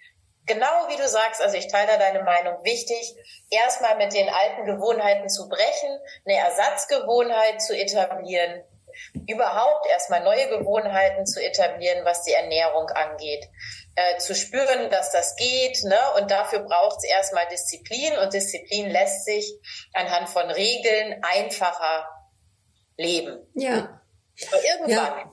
genau 0.46 0.88
wie 0.88 0.96
du 0.96 1.06
sagst, 1.06 1.40
also 1.40 1.56
ich 1.56 1.68
teile 1.68 1.86
da 1.86 1.96
deine 1.96 2.22
Meinung, 2.22 2.64
wichtig, 2.64 3.14
erstmal 3.50 3.96
mit 3.96 4.12
den 4.12 4.28
alten 4.28 4.64
Gewohnheiten 4.64 5.28
zu 5.28 5.48
brechen, 5.48 5.98
eine 6.26 6.38
Ersatzgewohnheit 6.38 7.62
zu 7.62 7.76
etablieren, 7.76 8.64
überhaupt 9.28 9.86
erstmal 9.86 10.24
neue 10.24 10.48
Gewohnheiten 10.48 11.24
zu 11.24 11.40
etablieren, 11.40 12.04
was 12.04 12.22
die 12.22 12.32
Ernährung 12.32 12.88
angeht. 12.88 13.48
Äh, 13.96 14.18
zu 14.18 14.34
spüren, 14.34 14.90
dass 14.90 15.12
das 15.12 15.36
geht, 15.36 15.84
ne? 15.84 15.98
Und 16.16 16.32
dafür 16.32 16.60
braucht 16.60 16.98
es 16.98 17.04
erstmal 17.04 17.46
Disziplin 17.46 18.18
und 18.18 18.34
Disziplin 18.34 18.90
lässt 18.90 19.24
sich 19.24 19.56
anhand 19.92 20.28
von 20.28 20.50
Regeln 20.50 21.22
einfacher 21.22 22.08
leben. 22.96 23.46
Ja. 23.54 24.00
Aber 24.48 24.64
irgendwann 24.64 24.90
ja. 24.90 25.32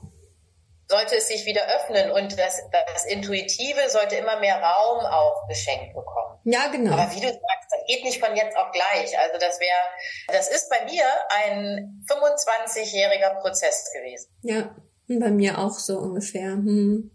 sollte 0.88 1.16
es 1.16 1.28
sich 1.28 1.46
wieder 1.46 1.62
öffnen 1.76 2.12
und 2.12 2.38
das, 2.38 2.62
das 2.94 3.06
Intuitive 3.06 3.90
sollte 3.90 4.16
immer 4.16 4.40
mehr 4.40 4.62
Raum 4.62 5.06
auch 5.06 5.48
geschenkt 5.48 5.96
bekommen. 5.96 6.40
Ja, 6.44 6.68
genau. 6.68 6.94
Aber 6.94 7.12
wie 7.12 7.22
du 7.22 7.28
sagst, 7.28 7.70
das 7.70 7.80
geht 7.88 8.04
nicht 8.04 8.24
von 8.24 8.36
jetzt 8.36 8.58
auf 8.58 8.72
gleich. 8.72 9.18
Also 9.18 9.38
das 9.40 9.60
wäre, 9.60 9.80
das 10.28 10.50
ist 10.50 10.70
bei 10.70 10.86
mir 10.86 11.04
ein 11.30 12.04
25-jähriger 12.08 13.42
Prozess 13.42 13.92
gewesen. 13.94 14.32
Ja, 14.42 14.76
bei 15.08 15.30
mir 15.30 15.60
auch 15.60 15.74
so 15.74 15.98
ungefähr. 15.98 16.52
Hm. 16.52 17.12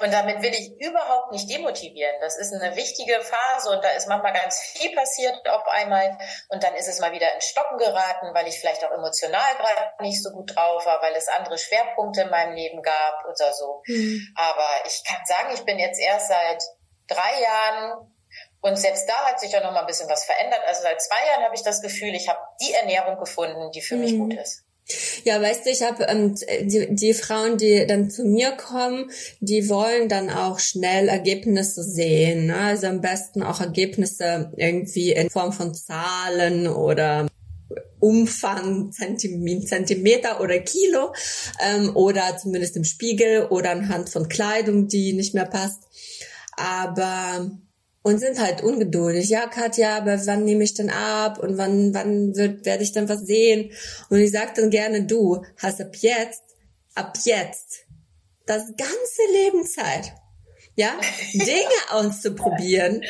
Und 0.00 0.12
damit 0.12 0.42
will 0.42 0.52
ich 0.52 0.72
überhaupt 0.80 1.32
nicht 1.32 1.50
demotivieren. 1.50 2.14
Das 2.20 2.36
ist 2.36 2.52
eine 2.52 2.76
wichtige 2.76 3.20
Phase 3.20 3.70
und 3.70 3.84
da 3.84 3.90
ist 3.90 4.08
manchmal 4.08 4.32
ganz 4.32 4.58
viel 4.60 4.94
passiert 4.94 5.48
auf 5.48 5.66
einmal 5.68 6.18
und 6.48 6.62
dann 6.62 6.74
ist 6.74 6.88
es 6.88 7.00
mal 7.00 7.12
wieder 7.12 7.32
in 7.34 7.40
Stocken 7.40 7.78
geraten, 7.78 8.34
weil 8.34 8.46
ich 8.46 8.58
vielleicht 8.58 8.84
auch 8.84 8.90
emotional 8.90 9.54
gerade 9.56 10.02
nicht 10.02 10.22
so 10.22 10.30
gut 10.30 10.54
drauf 10.54 10.84
war, 10.86 11.02
weil 11.02 11.14
es 11.14 11.28
andere 11.28 11.58
Schwerpunkte 11.58 12.22
in 12.22 12.30
meinem 12.30 12.54
Leben 12.54 12.82
gab 12.82 13.24
oder 13.24 13.52
so. 13.52 13.82
Mhm. 13.86 14.28
Aber 14.36 14.68
ich 14.86 15.02
kann 15.04 15.24
sagen, 15.26 15.54
ich 15.54 15.64
bin 15.64 15.78
jetzt 15.78 16.00
erst 16.00 16.28
seit 16.28 16.62
drei 17.08 17.40
Jahren 17.40 18.12
und 18.60 18.76
selbst 18.76 19.08
da 19.08 19.14
hat 19.26 19.40
sich 19.40 19.52
ja 19.52 19.60
noch 19.60 19.72
mal 19.72 19.80
ein 19.80 19.86
bisschen 19.86 20.08
was 20.08 20.24
verändert. 20.24 20.60
Also 20.66 20.82
seit 20.82 21.00
zwei 21.00 21.26
Jahren 21.28 21.44
habe 21.44 21.54
ich 21.54 21.62
das 21.62 21.80
Gefühl, 21.80 22.14
ich 22.14 22.28
habe 22.28 22.40
die 22.60 22.74
Ernährung 22.74 23.18
gefunden, 23.18 23.70
die 23.70 23.80
für 23.80 23.96
mhm. 23.96 24.00
mich 24.00 24.18
gut 24.18 24.34
ist. 24.34 24.65
Ja, 25.24 25.42
weißt 25.42 25.66
du, 25.66 25.70
ich 25.70 25.82
habe 25.82 26.04
ähm, 26.04 26.36
die, 26.62 26.94
die 26.94 27.12
Frauen, 27.12 27.58
die 27.58 27.86
dann 27.86 28.08
zu 28.08 28.24
mir 28.24 28.52
kommen, 28.52 29.10
die 29.40 29.68
wollen 29.68 30.08
dann 30.08 30.30
auch 30.30 30.60
schnell 30.60 31.08
Ergebnisse 31.08 31.82
sehen. 31.82 32.46
Ne? 32.46 32.56
Also 32.56 32.86
am 32.86 33.00
besten 33.00 33.42
auch 33.42 33.60
Ergebnisse 33.60 34.52
irgendwie 34.56 35.12
in 35.12 35.28
Form 35.28 35.52
von 35.52 35.74
Zahlen 35.74 36.68
oder 36.68 37.26
Umfang 37.98 38.92
Zentimeter 38.92 40.40
oder 40.40 40.60
Kilo 40.60 41.12
ähm, 41.64 41.96
oder 41.96 42.36
zumindest 42.38 42.76
im 42.76 42.84
Spiegel 42.84 43.46
oder 43.46 43.70
anhand 43.70 44.10
von 44.10 44.28
Kleidung, 44.28 44.86
die 44.86 45.14
nicht 45.14 45.34
mehr 45.34 45.46
passt. 45.46 45.82
Aber 46.56 47.50
und 48.06 48.20
sind 48.20 48.38
halt 48.38 48.62
ungeduldig. 48.62 49.28
Ja, 49.30 49.48
Katja, 49.48 49.96
aber 49.96 50.24
wann 50.26 50.44
nehme 50.44 50.62
ich 50.62 50.74
denn 50.74 50.90
ab 50.90 51.40
und 51.40 51.58
wann, 51.58 51.92
wann 51.92 52.36
wird, 52.36 52.64
werde 52.64 52.84
ich 52.84 52.92
dann 52.92 53.08
was 53.08 53.22
sehen? 53.22 53.72
Und 54.08 54.20
ich 54.20 54.30
sage 54.30 54.52
dann 54.54 54.70
gerne, 54.70 55.06
du 55.06 55.44
hast 55.58 55.80
ab 55.80 55.96
jetzt, 55.96 56.44
ab 56.94 57.18
jetzt 57.24 57.80
das 58.46 58.62
ganze 58.76 59.22
Leben 59.32 59.66
Zeit, 59.66 60.12
ja, 60.76 60.96
Dinge 61.32 61.90
auszuprobieren, 61.90 63.02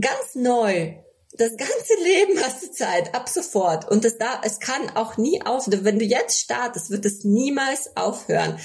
ganz 0.00 0.34
neu, 0.34 0.96
das 1.36 1.56
ganze 1.56 1.94
Leben 2.02 2.40
hast 2.40 2.62
du 2.62 2.70
Zeit, 2.70 3.12
ab 3.12 3.28
sofort. 3.28 3.90
Und 3.90 4.04
es 4.04 4.18
da, 4.18 4.40
es 4.44 4.60
kann 4.60 4.90
auch 4.94 5.16
nie 5.16 5.42
aufhören. 5.42 5.84
Wenn 5.84 5.98
du 5.98 6.04
jetzt 6.04 6.38
startest, 6.38 6.90
wird 6.90 7.04
es 7.04 7.24
niemals 7.24 7.96
aufhören. 7.96 8.58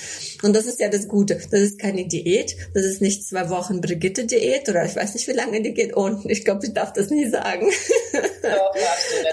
Und 0.44 0.56
das 0.56 0.68
ist 0.68 0.80
ja 0.80 0.88
das 0.90 1.08
Gute. 1.08 1.42
Das 1.50 1.62
ist 1.62 1.80
keine 1.80 2.08
Diät. 2.08 2.56
Das 2.76 2.86
ist 2.86 3.02
nicht 3.02 3.28
zwei 3.28 3.50
Wochen 3.50 3.82
Brigitte-Diät 3.82 4.70
oder 4.70 4.86
ich 4.86 4.96
weiß 4.96 5.16
nicht, 5.16 5.28
wie 5.28 5.34
lange 5.34 5.64
die 5.64 5.74
geht. 5.74 5.96
Und 5.96 6.30
ich 6.30 6.46
glaube, 6.46 6.68
ich 6.68 6.74
darf 6.74 6.94
das 6.94 7.10
nie 7.10 7.28
sagen. 7.28 7.72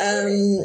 ähm, 0.01 0.64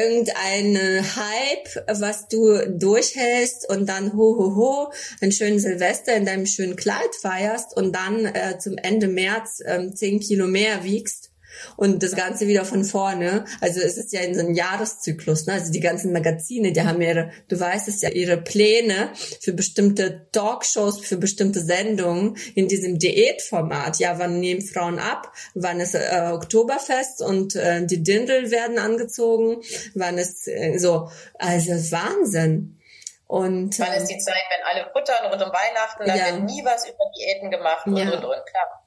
irgendein 0.00 1.04
Hype, 1.16 2.00
was 2.00 2.28
du 2.28 2.56
durchhältst 2.68 3.68
und 3.68 3.88
dann 3.88 4.12
ho, 4.12 4.36
ho, 4.38 4.54
ho, 4.54 4.92
einen 5.20 5.32
schönen 5.32 5.58
Silvester 5.58 6.14
in 6.14 6.24
deinem 6.24 6.46
schönen 6.46 6.76
Kleid 6.76 7.16
feierst 7.20 7.76
und 7.76 7.96
dann 7.96 8.26
äh, 8.26 8.58
zum 8.60 8.78
Ende 8.78 9.08
März 9.08 9.60
ähm, 9.66 9.96
zehn 9.96 10.20
Kilo 10.20 10.46
mehr 10.46 10.84
wiegst 10.84 11.31
und 11.76 12.02
das 12.02 12.14
Ganze 12.14 12.46
wieder 12.46 12.64
von 12.64 12.84
vorne. 12.84 13.44
Also 13.60 13.80
es 13.80 13.96
ist 13.96 14.12
ja 14.12 14.20
in 14.20 14.34
so 14.34 14.40
einem 14.40 14.54
Jahreszyklus, 14.54 15.46
ne? 15.46 15.54
Also 15.54 15.72
die 15.72 15.80
ganzen 15.80 16.12
Magazine, 16.12 16.72
die 16.72 16.82
haben 16.82 17.00
ihre, 17.00 17.30
du 17.48 17.58
weißt 17.58 17.88
es 17.88 18.02
ja, 18.02 18.10
ihre 18.10 18.36
Pläne 18.36 19.10
für 19.40 19.52
bestimmte 19.52 20.26
Talkshows, 20.32 21.00
für 21.00 21.16
bestimmte 21.16 21.60
Sendungen 21.60 22.36
in 22.54 22.68
diesem 22.68 22.98
Diätformat. 22.98 23.98
Ja, 23.98 24.18
wann 24.18 24.40
nehmen 24.40 24.62
Frauen 24.62 24.98
ab? 24.98 25.32
Wann 25.54 25.80
ist 25.80 25.94
äh, 25.94 26.30
Oktoberfest 26.32 27.22
und 27.22 27.54
äh, 27.56 27.84
die 27.84 28.02
Dindel 28.02 28.50
werden 28.50 28.78
angezogen? 28.78 29.62
Wann 29.94 30.18
ist 30.18 30.48
äh, 30.48 30.78
so, 30.78 31.10
also 31.38 31.72
Wahnsinn. 31.92 32.78
Und, 33.26 33.78
Wann 33.78 33.94
ist 33.94 34.08
die 34.08 34.18
Zeit, 34.18 34.42
wenn 34.50 34.66
alle 34.66 34.90
futtern 34.92 35.30
rund 35.30 35.42
um 35.42 35.48
Weihnachten, 35.48 36.04
dann 36.04 36.18
ja. 36.18 36.26
wird 36.26 36.42
nie 36.44 36.62
was 36.66 36.86
über 36.86 36.98
Diäten 37.16 37.50
gemacht 37.50 37.86
und, 37.86 37.96
ja. 37.96 38.04
und, 38.04 38.24
und, 38.24 38.44
klar. 38.44 38.84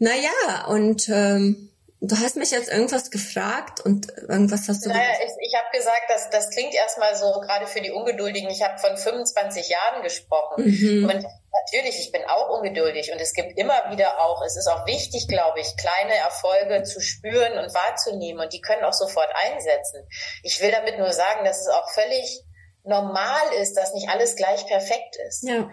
Naja, 0.00 0.66
und 0.66 1.08
ähm, 1.08 1.70
Du 2.00 2.16
hast 2.16 2.36
mich 2.36 2.52
jetzt 2.52 2.68
irgendwas 2.68 3.10
gefragt 3.10 3.80
und 3.80 4.08
irgendwas 4.16 4.68
hast 4.68 4.86
du 4.86 4.88
naja, 4.88 5.18
ich, 5.18 5.48
ich 5.48 5.54
habe 5.56 5.76
gesagt, 5.76 6.04
dass 6.08 6.30
das 6.30 6.50
klingt 6.50 6.72
erstmal 6.72 7.16
so 7.16 7.40
gerade 7.40 7.66
für 7.66 7.80
die 7.80 7.90
Ungeduldigen. 7.90 8.48
Ich 8.50 8.62
habe 8.62 8.78
von 8.78 8.96
25 8.96 9.68
Jahren 9.68 10.02
gesprochen 10.02 10.64
mhm. 10.64 11.04
und 11.10 11.26
natürlich, 11.52 11.98
ich 11.98 12.12
bin 12.12 12.22
auch 12.28 12.50
ungeduldig 12.56 13.10
und 13.12 13.20
es 13.20 13.32
gibt 13.32 13.58
immer 13.58 13.90
wieder 13.90 14.20
auch, 14.20 14.44
es 14.44 14.56
ist 14.56 14.68
auch 14.68 14.86
wichtig, 14.86 15.26
glaube 15.26 15.58
ich, 15.58 15.76
kleine 15.76 16.14
Erfolge 16.14 16.84
zu 16.84 17.00
spüren 17.00 17.58
und 17.58 17.74
wahrzunehmen 17.74 18.44
und 18.44 18.52
die 18.52 18.60
können 18.60 18.84
auch 18.84 18.92
sofort 18.92 19.30
einsetzen. 19.34 20.06
Ich 20.44 20.60
will 20.60 20.70
damit 20.70 20.98
nur 20.98 21.12
sagen, 21.12 21.44
dass 21.44 21.62
es 21.62 21.68
auch 21.68 21.90
völlig 21.90 22.44
normal 22.84 23.54
ist, 23.60 23.74
dass 23.74 23.92
nicht 23.92 24.08
alles 24.08 24.36
gleich 24.36 24.64
perfekt 24.66 25.16
ist. 25.26 25.42
Ja 25.42 25.68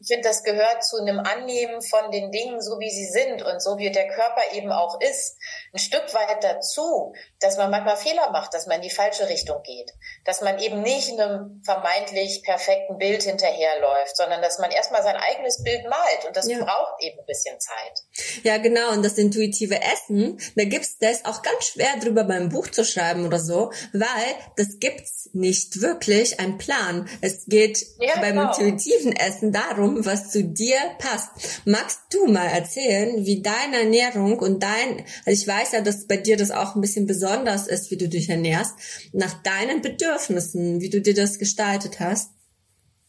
ich 0.00 0.06
finde, 0.06 0.28
das 0.28 0.44
gehört 0.44 0.84
zu 0.84 0.98
einem 0.98 1.18
Annehmen 1.18 1.82
von 1.82 2.10
den 2.12 2.30
Dingen, 2.30 2.60
so 2.62 2.78
wie 2.78 2.90
sie 2.90 3.06
sind 3.06 3.42
und 3.42 3.60
so 3.60 3.78
wie 3.78 3.90
der 3.90 4.06
Körper 4.08 4.42
eben 4.52 4.70
auch 4.70 5.00
ist, 5.00 5.36
ein 5.72 5.78
Stück 5.78 6.12
weit 6.14 6.42
dazu, 6.42 7.14
dass 7.40 7.56
man 7.56 7.70
manchmal 7.70 7.96
Fehler 7.96 8.30
macht, 8.30 8.54
dass 8.54 8.66
man 8.66 8.76
in 8.76 8.82
die 8.82 8.90
falsche 8.90 9.28
Richtung 9.28 9.62
geht, 9.62 9.92
dass 10.24 10.40
man 10.40 10.58
eben 10.58 10.82
nicht 10.82 11.12
einem 11.12 11.62
vermeintlich 11.64 12.42
perfekten 12.44 12.98
Bild 12.98 13.22
hinterherläuft, 13.22 14.16
sondern 14.16 14.42
dass 14.42 14.58
man 14.58 14.70
erstmal 14.70 15.02
sein 15.02 15.16
eigenes 15.16 15.62
Bild 15.62 15.84
malt 15.88 16.26
und 16.26 16.36
das 16.36 16.48
ja. 16.48 16.58
braucht 16.58 17.02
eben 17.02 17.18
ein 17.18 17.26
bisschen 17.26 17.58
Zeit. 17.60 18.44
Ja, 18.44 18.58
genau. 18.58 18.92
Und 18.92 19.04
das 19.04 19.18
intuitive 19.18 19.80
Essen, 19.80 20.40
da 20.56 20.64
gibt's 20.64 20.98
das 20.98 21.24
auch 21.24 21.42
ganz 21.42 21.66
schwer 21.66 21.96
drüber 22.00 22.24
beim 22.24 22.48
Buch 22.48 22.68
zu 22.68 22.84
schreiben 22.84 23.26
oder 23.26 23.40
so, 23.40 23.72
weil 23.92 24.34
das 24.56 24.78
gibt's 24.80 25.30
nicht 25.32 25.80
wirklich 25.80 26.40
ein 26.40 26.58
Plan. 26.58 27.08
Es 27.20 27.46
geht 27.46 27.84
ja, 27.98 28.14
beim 28.20 28.36
genau. 28.36 28.56
intuitiven 28.56 29.14
Essen 29.14 29.52
darum, 29.52 29.78
darum, 29.78 30.04
was 30.04 30.30
zu 30.30 30.44
dir 30.44 30.78
passt. 30.98 31.30
Magst 31.64 32.00
du 32.10 32.26
mal 32.26 32.46
erzählen, 32.46 33.24
wie 33.24 33.42
deine 33.42 33.80
Ernährung 33.80 34.38
und 34.38 34.62
dein, 34.62 35.04
also 35.24 35.40
ich 35.40 35.46
weiß 35.46 35.67
ja, 35.72 35.80
dass 35.80 36.06
bei 36.06 36.16
dir 36.16 36.36
das 36.36 36.50
auch 36.50 36.74
ein 36.74 36.80
bisschen 36.80 37.06
besonders 37.06 37.66
ist, 37.66 37.90
wie 37.90 37.96
du 37.96 38.08
dich 38.08 38.28
ernährst, 38.28 38.74
nach 39.12 39.42
deinen 39.42 39.82
Bedürfnissen, 39.82 40.80
wie 40.80 40.90
du 40.90 41.00
dir 41.00 41.14
das 41.14 41.38
gestaltet 41.38 42.00
hast? 42.00 42.30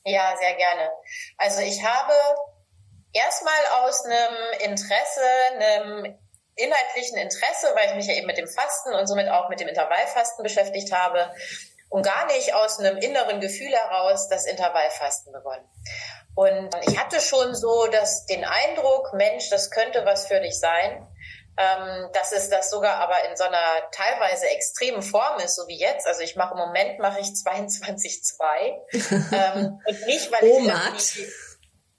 Ja, 0.06 0.34
sehr 0.39 0.56
gerne. 0.56 0.89
Also 1.38 1.62
ich 1.62 1.84
habe 1.84 2.13
erstmal 3.13 3.84
aus 3.84 4.06
einem 4.06 4.72
Interesse, 4.72 5.22
einem 5.54 6.17
inhaltlichen 6.56 7.17
Interesse, 7.17 7.67
weil 7.76 7.89
ich 7.89 7.95
mich 7.95 8.08
ja 8.08 8.15
eben 8.15 8.28
mit 8.28 8.38
dem 8.38 8.48
Fasten 8.48 8.93
und 8.93 9.08
somit 9.08 9.30
auch 9.30 9.50
mit 9.50 9.60
dem 9.60 9.67
Intervallfasten 9.67 10.43
beschäftigt 10.43 10.91
habe, 10.91 11.32
und 11.89 12.04
gar 12.04 12.28
nicht 12.28 12.54
aus 12.54 12.80
einem 12.80 12.98
inneren 12.98 13.41
Gefühl 13.41 13.72
heraus 13.72 14.30
das 14.30 14.45
Intervallfasten 14.45 15.34
begonnen. 15.34 15.67
Und 16.36 16.69
ich 16.88 16.98
hatte 16.98 17.19
schon 17.19 17.56
so 17.56 17.88
dass 17.88 18.26
den 18.26 18.45
Eindruck, 18.45 19.13
Mensch, 19.13 19.50
das 19.50 19.72
könnte 19.72 20.06
was 20.06 20.28
für 20.28 20.39
dich 20.39 20.58
sein. 20.58 21.06
Ähm, 21.62 22.10
dass 22.13 22.32
es 22.32 22.50
das 22.50 22.69
sogar 22.69 22.95
aber 22.95 23.30
in 23.30 23.36
so 23.36 23.43
einer 23.43 23.91
teilweise 23.91 24.48
extremen 24.48 25.02
Form 25.02 25.39
ist, 25.39 25.58
so 25.58 25.67
wie 25.67 25.78
jetzt. 25.78 26.08
Also 26.08 26.22
ich 26.22 26.38
mache 26.38 26.54
im 26.54 26.60
Moment 26.60 27.00
mache 27.00 27.19
ich 27.19 27.28
22,2 27.28 28.38
ähm, 29.34 29.82
und 29.86 30.06
nicht, 30.06 30.32
weil 30.32 30.48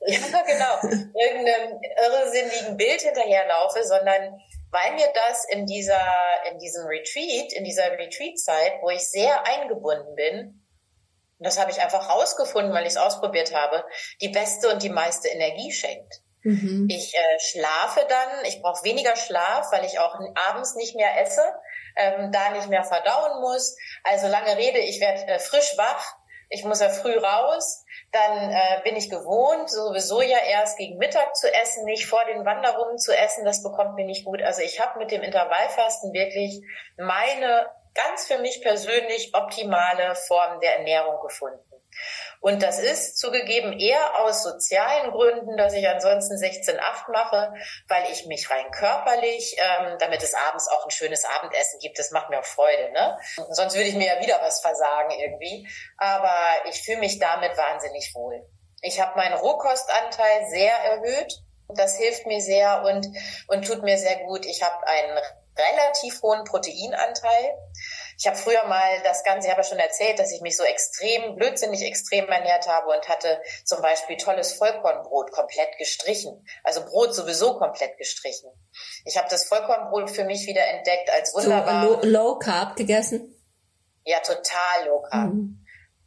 ich 0.07 0.19
ja 0.33 0.43
genau 0.43 0.97
irgendeinem 1.15 1.79
irrsinnigen 1.99 2.79
Bild 2.79 3.03
hinterherlaufe, 3.03 3.85
sondern 3.85 4.41
weil 4.71 4.95
mir 4.95 5.13
das 5.13 5.45
in 5.51 5.67
dieser, 5.67 6.01
in 6.51 6.59
diesem 6.59 6.87
Retreat, 6.87 7.53
in 7.53 7.65
dieser 7.65 7.91
Retreat-Zeit, 7.93 8.81
wo 8.81 8.89
ich 8.89 9.11
sehr 9.11 9.47
eingebunden 9.47 10.15
bin, 10.15 10.65
und 11.39 11.47
das 11.47 11.59
habe 11.59 11.71
ich 11.71 11.81
einfach 11.81 12.09
rausgefunden, 12.09 12.73
weil 12.73 12.83
ich 12.83 12.91
es 12.91 12.97
ausprobiert 12.97 13.55
habe, 13.55 13.85
die 14.21 14.29
beste 14.29 14.71
und 14.71 14.83
die 14.83 14.91
meiste 14.91 15.29
Energie 15.29 15.73
schenkt. 15.73 16.23
Mhm. 16.43 16.89
Ich 16.91 17.15
äh, 17.15 17.39
schlafe 17.39 18.07
dann, 18.09 18.45
ich 18.45 18.63
brauche 18.63 18.85
weniger 18.85 19.17
Schlaf, 19.17 19.71
weil 19.73 19.85
ich 19.85 19.99
auch 19.99 20.19
abends 20.49 20.75
nicht 20.75 20.97
mehr 20.97 21.21
esse, 21.21 21.43
ähm, 21.97 22.33
da 22.33 22.51
nicht 22.51 22.69
mehr 22.69 22.85
verdauen 22.85 23.41
muss. 23.41 23.77
Also 24.05 24.29
lange 24.29 24.57
Rede, 24.57 24.79
ich 24.79 25.01
werde 25.01 25.27
äh, 25.27 25.39
frisch 25.39 25.77
wach, 25.77 26.17
ich 26.49 26.65
muss 26.65 26.81
ja 26.81 26.89
früh 26.89 27.17
raus, 27.17 27.85
dann 28.11 28.51
äh, 28.51 28.81
bin 28.83 28.97
ich 28.97 29.09
gewohnt, 29.09 29.71
sowieso 29.71 30.21
ja 30.21 30.39
erst 30.39 30.79
gegen 30.79 30.99
Mittag 30.99 31.37
zu 31.37 31.53
essen, 31.53 31.85
nicht 31.85 32.07
vor 32.07 32.25
den 32.25 32.45
Wanderungen 32.45 32.99
zu 32.99 33.17
essen, 33.17 33.45
das 33.45 33.63
bekommt 33.63 33.95
mir 33.95 34.05
nicht 34.05 34.25
gut. 34.25 34.43
Also 34.43 34.63
ich 34.63 34.81
habe 34.81 34.99
mit 34.99 35.13
dem 35.13 35.23
Intervallfasten 35.23 36.13
wirklich 36.13 36.61
meine 36.97 37.69
ganz 37.95 38.27
für 38.27 38.39
mich 38.39 38.63
persönlich 38.63 39.33
optimale 39.35 40.15
Form 40.15 40.61
der 40.61 40.79
Ernährung 40.79 41.21
gefunden. 41.21 41.70
Und 42.41 42.63
das 42.63 42.79
ist 42.79 43.19
zugegeben 43.19 43.79
eher 43.79 44.21
aus 44.21 44.43
sozialen 44.43 45.11
Gründen, 45.11 45.57
dass 45.57 45.75
ich 45.75 45.87
ansonsten 45.89 46.37
16-8 46.37 47.11
mache, 47.13 47.53
weil 47.89 48.11
ich 48.13 48.27
mich 48.27 48.51
rein 48.51 48.71
körperlich, 48.71 49.57
ähm, 49.59 49.97
damit 49.99 50.23
es 50.23 50.35
abends 50.35 50.69
auch 50.69 50.85
ein 50.85 50.91
schönes 50.91 51.25
Abendessen 51.25 51.79
gibt, 51.81 51.99
das 51.99 52.11
macht 52.11 52.31
mir 52.31 52.41
auch 52.41 52.45
Freude. 52.45 52.93
Ne? 52.93 53.19
Sonst 53.51 53.75
würde 53.75 53.89
ich 53.89 53.95
mir 53.95 54.07
ja 54.07 54.23
wieder 54.23 54.41
was 54.41 54.61
versagen 54.61 55.11
irgendwie. 55.11 55.69
Aber 55.99 56.35
ich 56.71 56.83
fühle 56.83 56.99
mich 56.99 57.19
damit 57.19 57.57
wahnsinnig 57.57 58.15
wohl. 58.15 58.47
Ich 58.83 59.01
habe 59.01 59.17
meinen 59.17 59.35
Rohkostanteil 59.35 60.47
sehr 60.49 60.75
erhöht. 60.75 61.35
Das 61.69 61.97
hilft 61.97 62.27
mir 62.27 62.41
sehr 62.41 62.83
und, 62.85 63.07
und 63.49 63.67
tut 63.67 63.83
mir 63.83 63.99
sehr 63.99 64.25
gut. 64.25 64.47
Ich 64.47 64.63
habe 64.63 64.87
einen 64.87 65.19
relativ 65.57 66.23
hohen 66.23 66.45
Proteinanteil. 66.45 67.55
Ich 68.21 68.27
habe 68.27 68.37
früher 68.37 68.67
mal 68.67 69.01
das 69.03 69.25
Ganze, 69.25 69.47
ich 69.47 69.51
habe 69.51 69.63
ja 69.63 69.67
schon 69.67 69.79
erzählt, 69.79 70.19
dass 70.19 70.31
ich 70.31 70.43
mich 70.43 70.55
so 70.55 70.63
extrem, 70.63 71.37
blödsinnig 71.37 71.83
extrem 71.83 72.29
ernährt 72.29 72.69
habe 72.69 72.89
und 72.91 73.09
hatte 73.09 73.41
zum 73.65 73.81
Beispiel 73.81 74.19
tolles 74.19 74.53
Vollkornbrot 74.53 75.33
komplett 75.33 75.79
gestrichen. 75.79 76.47
Also 76.63 76.85
Brot 76.85 77.15
sowieso 77.15 77.57
komplett 77.59 77.97
gestrichen. 77.97 78.51
Ich 79.07 79.17
habe 79.17 79.29
das 79.31 79.47
Vollkornbrot 79.47 80.11
für 80.11 80.25
mich 80.25 80.47
wieder 80.47 80.67
entdeckt 80.67 81.11
als 81.11 81.33
wunderbar. 81.33 81.83
So 81.83 81.95
low, 81.95 82.01
low 82.03 82.39
Carb 82.39 82.77
gegessen? 82.77 83.35
Ja, 84.05 84.21
total 84.21 84.87
Low 84.87 85.01
Carb. 85.01 85.33
Mhm 85.33 85.57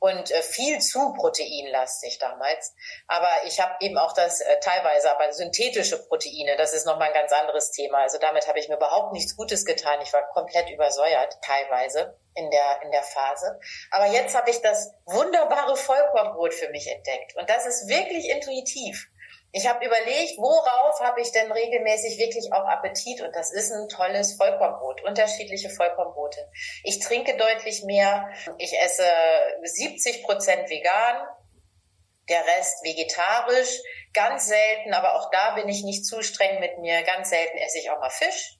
und 0.04 0.32
äh, 0.32 0.42
viel 0.42 0.82
zu 0.82 1.14
proteinlastig 1.14 2.20
damals. 2.20 2.76
Aber 3.08 3.30
ich 3.46 3.62
habe 3.62 3.74
eben 3.80 3.98
auch 3.98 4.12
das 4.12 4.42
äh, 4.42 4.60
teilweise, 4.60 5.10
aber 5.10 5.32
synthetische 5.32 5.98
Proteine, 5.98 6.58
das 6.58 6.74
ist 6.74 6.86
nochmal 6.86 7.08
ein 7.08 7.14
ganz 7.14 7.32
anderes 7.32 7.72
Thema. 7.72 8.00
Also 8.00 8.18
damit 8.18 8.46
habe 8.46 8.60
ich 8.60 8.68
mir 8.68 8.76
überhaupt 8.76 9.14
nichts 9.14 9.38
Gutes 9.38 9.64
getan. 9.64 10.02
Ich 10.02 10.12
war 10.12 10.28
komplett 10.32 10.70
übersäuert 10.70 11.38
teilweise 11.42 12.20
in 12.36 12.52
der, 12.52 12.82
in 12.84 12.92
der 12.92 13.04
Phase. 13.04 13.58
Aber 13.92 14.08
jetzt 14.08 14.36
habe 14.36 14.50
ich 14.50 14.62
das 14.62 14.92
wunderbare 15.06 15.78
Vollkornbrot 15.78 16.54
für 16.54 16.68
mich 16.72 16.92
entdeckt. 16.92 17.38
Und 17.38 17.50
das 17.50 17.66
ist 17.66 17.88
wirklich 17.88 18.30
intuitiv. 18.30 19.08
Ich 19.56 19.68
habe 19.68 19.86
überlegt, 19.86 20.40
worauf 20.40 21.00
habe 21.00 21.22
ich 21.22 21.32
denn 21.32 21.52
regelmäßig 21.52 22.18
wirklich 22.18 22.52
auch 22.52 22.66
Appetit? 22.66 23.22
Und 23.22 23.36
das 23.36 23.54
ist 23.54 23.72
ein 23.72 23.88
tolles 23.88 24.34
Vollkornbrot, 24.34 25.04
unterschiedliche 25.04 25.70
Vollkornbrote. 25.70 26.50
Ich 26.84 26.98
trinke 26.98 27.38
deutlich 27.38 27.84
mehr. 27.84 28.32
Ich 28.58 28.74
esse 28.80 29.06
70 29.62 30.24
Prozent 30.24 30.68
vegan, 30.72 31.28
der 32.30 32.44
Rest 32.58 32.84
vegetarisch. 32.84 33.80
Ganz 34.12 34.48
selten, 34.48 34.92
aber 34.92 35.16
auch 35.18 35.30
da 35.30 35.54
bin 35.54 35.70
ich 35.70 35.84
nicht 35.84 36.04
zu 36.04 36.24
streng 36.24 36.60
mit 36.60 36.80
mir. 36.80 37.04
Ganz 37.04 37.30
selten 37.30 37.58
esse 37.60 37.78
ich 37.78 37.92
auch 37.92 38.00
mal 38.00 38.10
Fisch. 38.10 38.58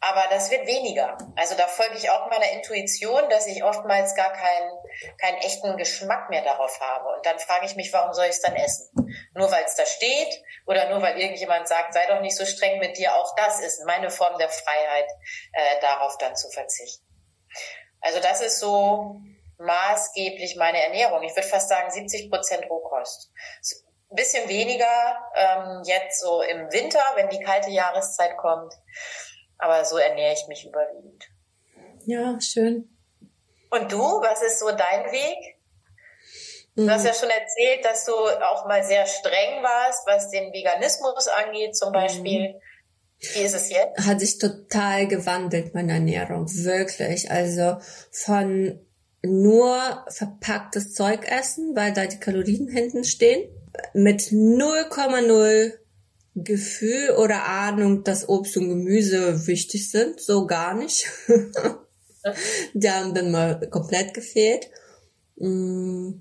Aber 0.00 0.24
das 0.28 0.50
wird 0.50 0.66
weniger. 0.66 1.16
Also 1.34 1.54
da 1.54 1.66
folge 1.66 1.96
ich 1.96 2.10
auch 2.10 2.28
meiner 2.28 2.50
Intuition, 2.50 3.26
dass 3.30 3.46
ich 3.46 3.64
oftmals 3.64 4.14
gar 4.14 4.32
keinen, 4.34 4.70
keinen 5.18 5.38
echten 5.38 5.78
Geschmack 5.78 6.28
mehr 6.28 6.42
darauf 6.42 6.78
habe. 6.78 7.08
Und 7.16 7.24
dann 7.24 7.38
frage 7.38 7.64
ich 7.64 7.74
mich, 7.74 7.90
warum 7.90 8.12
soll 8.12 8.26
ich 8.26 8.32
es 8.32 8.42
dann 8.42 8.54
essen? 8.54 8.90
Nur 9.34 9.50
weil 9.50 9.64
es 9.64 9.76
da 9.76 9.86
steht 9.86 10.42
oder 10.66 10.90
nur 10.90 11.00
weil 11.00 11.18
irgendjemand 11.18 11.68
sagt, 11.68 11.94
sei 11.94 12.04
doch 12.06 12.20
nicht 12.20 12.36
so 12.36 12.44
streng 12.44 12.80
mit 12.80 12.98
dir. 12.98 13.14
Auch 13.14 13.34
das 13.36 13.60
ist 13.60 13.82
meine 13.86 14.10
Form 14.10 14.36
der 14.36 14.50
Freiheit, 14.50 15.08
äh, 15.52 15.80
darauf 15.80 16.18
dann 16.18 16.36
zu 16.36 16.50
verzichten. 16.50 17.06
Also 18.02 18.20
das 18.20 18.42
ist 18.42 18.60
so 18.60 19.22
maßgeblich 19.56 20.56
meine 20.56 20.84
Ernährung. 20.84 21.22
Ich 21.22 21.34
würde 21.34 21.48
fast 21.48 21.70
sagen 21.70 21.90
70 21.90 22.30
Prozent 22.30 22.68
Rohkost. 22.68 23.32
Ein 24.10 24.16
bisschen 24.16 24.48
weniger 24.50 25.30
ähm, 25.34 25.82
jetzt 25.86 26.20
so 26.20 26.42
im 26.42 26.70
Winter, 26.70 27.02
wenn 27.14 27.30
die 27.30 27.40
kalte 27.40 27.70
Jahreszeit 27.70 28.36
kommt. 28.36 28.74
Aber 29.58 29.84
so 29.84 29.96
ernähre 29.96 30.34
ich 30.34 30.46
mich 30.48 30.66
überwiegend. 30.66 31.28
Ja, 32.06 32.38
schön. 32.40 32.88
Und 33.70 33.90
du, 33.90 33.98
was 33.98 34.42
ist 34.42 34.58
so 34.58 34.68
dein 34.68 35.10
Weg? 35.10 35.56
Du 36.76 36.88
hast 36.90 37.02
mhm. 37.02 37.08
ja 37.08 37.14
schon 37.14 37.30
erzählt, 37.30 37.84
dass 37.84 38.04
du 38.04 38.12
auch 38.12 38.66
mal 38.66 38.82
sehr 38.82 39.06
streng 39.06 39.62
warst, 39.62 40.06
was 40.06 40.30
den 40.30 40.52
Veganismus 40.52 41.28
angeht 41.28 41.76
zum 41.76 41.92
Beispiel. 41.92 42.54
Mhm. 42.54 42.60
Wie 43.32 43.42
ist 43.42 43.54
es 43.54 43.70
jetzt? 43.70 44.06
Hat 44.06 44.20
sich 44.20 44.38
total 44.38 45.06
gewandelt, 45.06 45.74
meine 45.74 45.92
Ernährung. 45.92 46.46
Wirklich. 46.48 47.30
Also 47.30 47.78
von 48.10 48.80
nur 49.22 50.04
verpacktes 50.08 50.92
Zeug 50.92 51.26
essen, 51.30 51.74
weil 51.74 51.92
da 51.92 52.06
die 52.06 52.18
Kalorien 52.18 52.68
hinten 52.68 53.04
stehen, 53.04 53.48
mit 53.94 54.20
0,0 54.20 55.72
Gefühl 56.34 57.10
oder 57.16 57.44
Ahnung, 57.44 58.02
dass 58.02 58.28
Obst 58.28 58.56
und 58.56 58.68
Gemüse 58.68 59.46
wichtig 59.46 59.90
sind, 59.90 60.20
so 60.20 60.46
gar 60.46 60.74
nicht. 60.74 61.06
Die 62.74 62.90
haben 62.90 63.14
dann 63.14 63.30
mal 63.30 63.68
komplett 63.70 64.14
gefehlt. 64.14 64.70
Mm. 65.36 66.12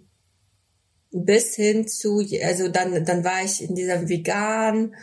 Bis 1.15 1.56
hin 1.56 1.88
zu, 1.88 2.26
also 2.43 2.69
dann, 2.69 3.06
dann 3.06 3.23
war 3.23 3.43
ich 3.43 3.62
in 3.62 3.76
dieser 3.76 4.10
vegan, 4.10 4.95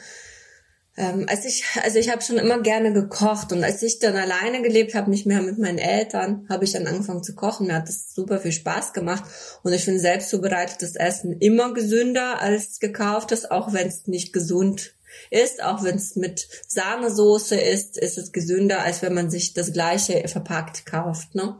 ähm, 0.96 1.24
als 1.28 1.44
ich, 1.44 1.64
also 1.82 1.98
ich 1.98 2.10
habe 2.10 2.20
schon 2.20 2.36
immer 2.36 2.60
gerne 2.60 2.92
gekocht 2.92 3.52
und 3.52 3.64
als 3.64 3.82
ich 3.82 4.00
dann 4.00 4.16
alleine 4.16 4.60
gelebt 4.60 4.94
habe, 4.94 5.08
nicht 5.08 5.24
mehr 5.24 5.40
mit 5.40 5.56
meinen 5.56 5.78
Eltern, 5.78 6.46
habe 6.48 6.64
ich 6.64 6.72
dann 6.72 6.86
angefangen 6.86 7.22
zu 7.22 7.34
kochen. 7.34 7.68
Mir 7.68 7.76
hat 7.76 7.88
das 7.88 8.12
super 8.12 8.38
viel 8.38 8.52
Spaß 8.52 8.92
gemacht 8.92 9.24
und 9.62 9.72
ich 9.72 9.84
finde 9.84 10.00
selbst 10.00 10.30
zubereitetes 10.30 10.96
Essen 10.96 11.38
immer 11.38 11.72
gesünder 11.72 12.40
als 12.40 12.80
gekauftes, 12.80 13.50
auch 13.50 13.72
wenn 13.72 13.86
es 13.86 14.08
nicht 14.08 14.32
gesund 14.32 14.94
ist, 15.30 15.62
auch 15.62 15.82
wenn 15.82 15.96
es 15.96 16.16
mit 16.16 16.48
Sahnesoße 16.66 17.56
ist, 17.56 17.98
ist 17.98 18.18
es 18.18 18.32
gesünder, 18.32 18.82
als 18.82 19.02
wenn 19.02 19.14
man 19.14 19.30
sich 19.30 19.54
das 19.54 19.72
gleiche 19.72 20.26
verpackt 20.28 20.86
kauft. 20.86 21.34
Ne? 21.34 21.56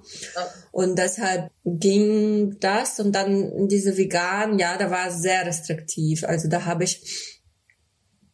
Und 0.72 0.98
deshalb 0.98 1.50
ging 1.64 2.58
das 2.60 3.00
und 3.00 3.12
dann 3.12 3.68
diese 3.68 3.96
vegan, 3.96 4.58
ja, 4.58 4.76
da 4.76 4.90
war 4.90 5.08
es 5.08 5.18
sehr 5.18 5.46
restriktiv. 5.46 6.24
Also 6.24 6.48
da 6.48 6.64
habe 6.64 6.84
ich 6.84 7.39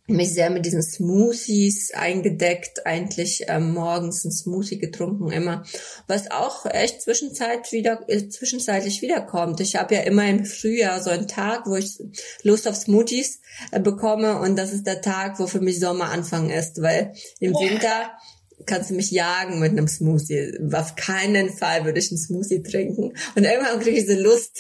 mich 0.07 0.33
sehr 0.35 0.51
mit 0.51 0.65
diesen 0.65 0.83
Smoothies 0.83 1.93
eingedeckt, 1.93 2.87
eigentlich 2.87 3.45
ähm, 3.49 3.73
morgens 3.73 4.25
ein 4.25 4.31
Smoothie 4.31 4.79
getrunken 4.79 5.31
immer, 5.33 5.65
was 6.07 6.31
auch 6.31 6.65
echt 6.67 7.03
zwischenzeit 7.03 7.73
wieder, 7.73 8.09
äh, 8.09 8.29
zwischenzeitlich 8.29 9.03
wiederkommt. 9.03 9.61
Ich 9.61 9.77
habe 9.77 9.97
ja 9.97 10.03
immer 10.03 10.29
im 10.29 10.45
Frühjahr 10.45 11.03
so 11.03 11.11
einen 11.11 11.27
Tag, 11.27 11.67
wo 11.67 11.75
ich 11.75 11.99
Lust 12.43 12.69
auf 12.69 12.77
Smoothies 12.77 13.41
äh, 13.73 13.81
bekomme 13.81 14.39
und 14.39 14.57
das 14.57 14.73
ist 14.73 14.87
der 14.87 15.01
Tag, 15.01 15.41
wo 15.41 15.47
für 15.47 15.61
mich 15.61 15.81
Sommeranfang 15.81 16.51
ist, 16.51 16.81
weil 16.81 17.13
im 17.41 17.53
Winter 17.55 18.11
kannst 18.65 18.91
du 18.91 18.95
mich 18.95 19.11
jagen 19.11 19.61
mit 19.61 19.73
einem 19.73 19.89
Smoothie. 19.89 20.59
Auf 20.73 20.97
keinen 20.97 21.51
Fall 21.51 21.85
würde 21.85 21.99
ich 21.99 22.11
einen 22.11 22.19
Smoothie 22.19 22.63
trinken. 22.63 23.13
Und 23.35 23.45
irgendwann 23.45 23.81
kriege 23.81 23.99
ich 23.99 24.07
diese 24.07 24.21
Lust. 24.21 24.59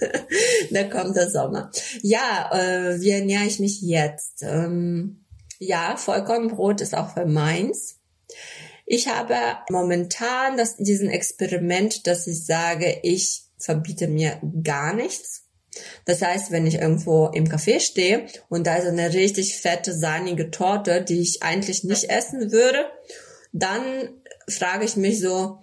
da 0.70 0.84
kommt 0.84 1.16
der 1.16 1.30
Sommer. 1.30 1.70
Ja, 2.02 2.50
äh, 2.52 3.00
wie 3.00 3.10
ernähre 3.10 3.44
ich 3.44 3.58
mich 3.58 3.80
jetzt? 3.80 4.42
Ähm, 4.42 5.24
ja, 5.58 5.96
Vollkornbrot 5.96 6.80
ist 6.80 6.94
auch 6.94 7.14
für 7.14 7.26
meins. 7.26 8.00
Ich 8.84 9.08
habe 9.08 9.34
momentan 9.70 10.56
das, 10.56 10.76
diesen 10.76 11.08
Experiment, 11.08 12.06
dass 12.06 12.26
ich 12.26 12.44
sage, 12.44 12.98
ich 13.02 13.44
verbiete 13.58 14.08
mir 14.08 14.40
gar 14.62 14.92
nichts. 14.92 15.41
Das 16.04 16.22
heißt, 16.22 16.50
wenn 16.50 16.66
ich 16.66 16.76
irgendwo 16.76 17.28
im 17.28 17.46
Café 17.46 17.80
stehe 17.80 18.26
und 18.48 18.66
da 18.66 18.76
ist 18.76 18.86
eine 18.86 19.12
richtig 19.12 19.56
fette, 19.58 19.94
sahnige 19.94 20.50
Torte, 20.50 21.02
die 21.02 21.20
ich 21.20 21.42
eigentlich 21.42 21.84
nicht 21.84 22.10
essen 22.10 22.52
würde, 22.52 22.86
dann 23.52 23.82
frage 24.48 24.84
ich 24.84 24.96
mich 24.96 25.20
so 25.20 25.58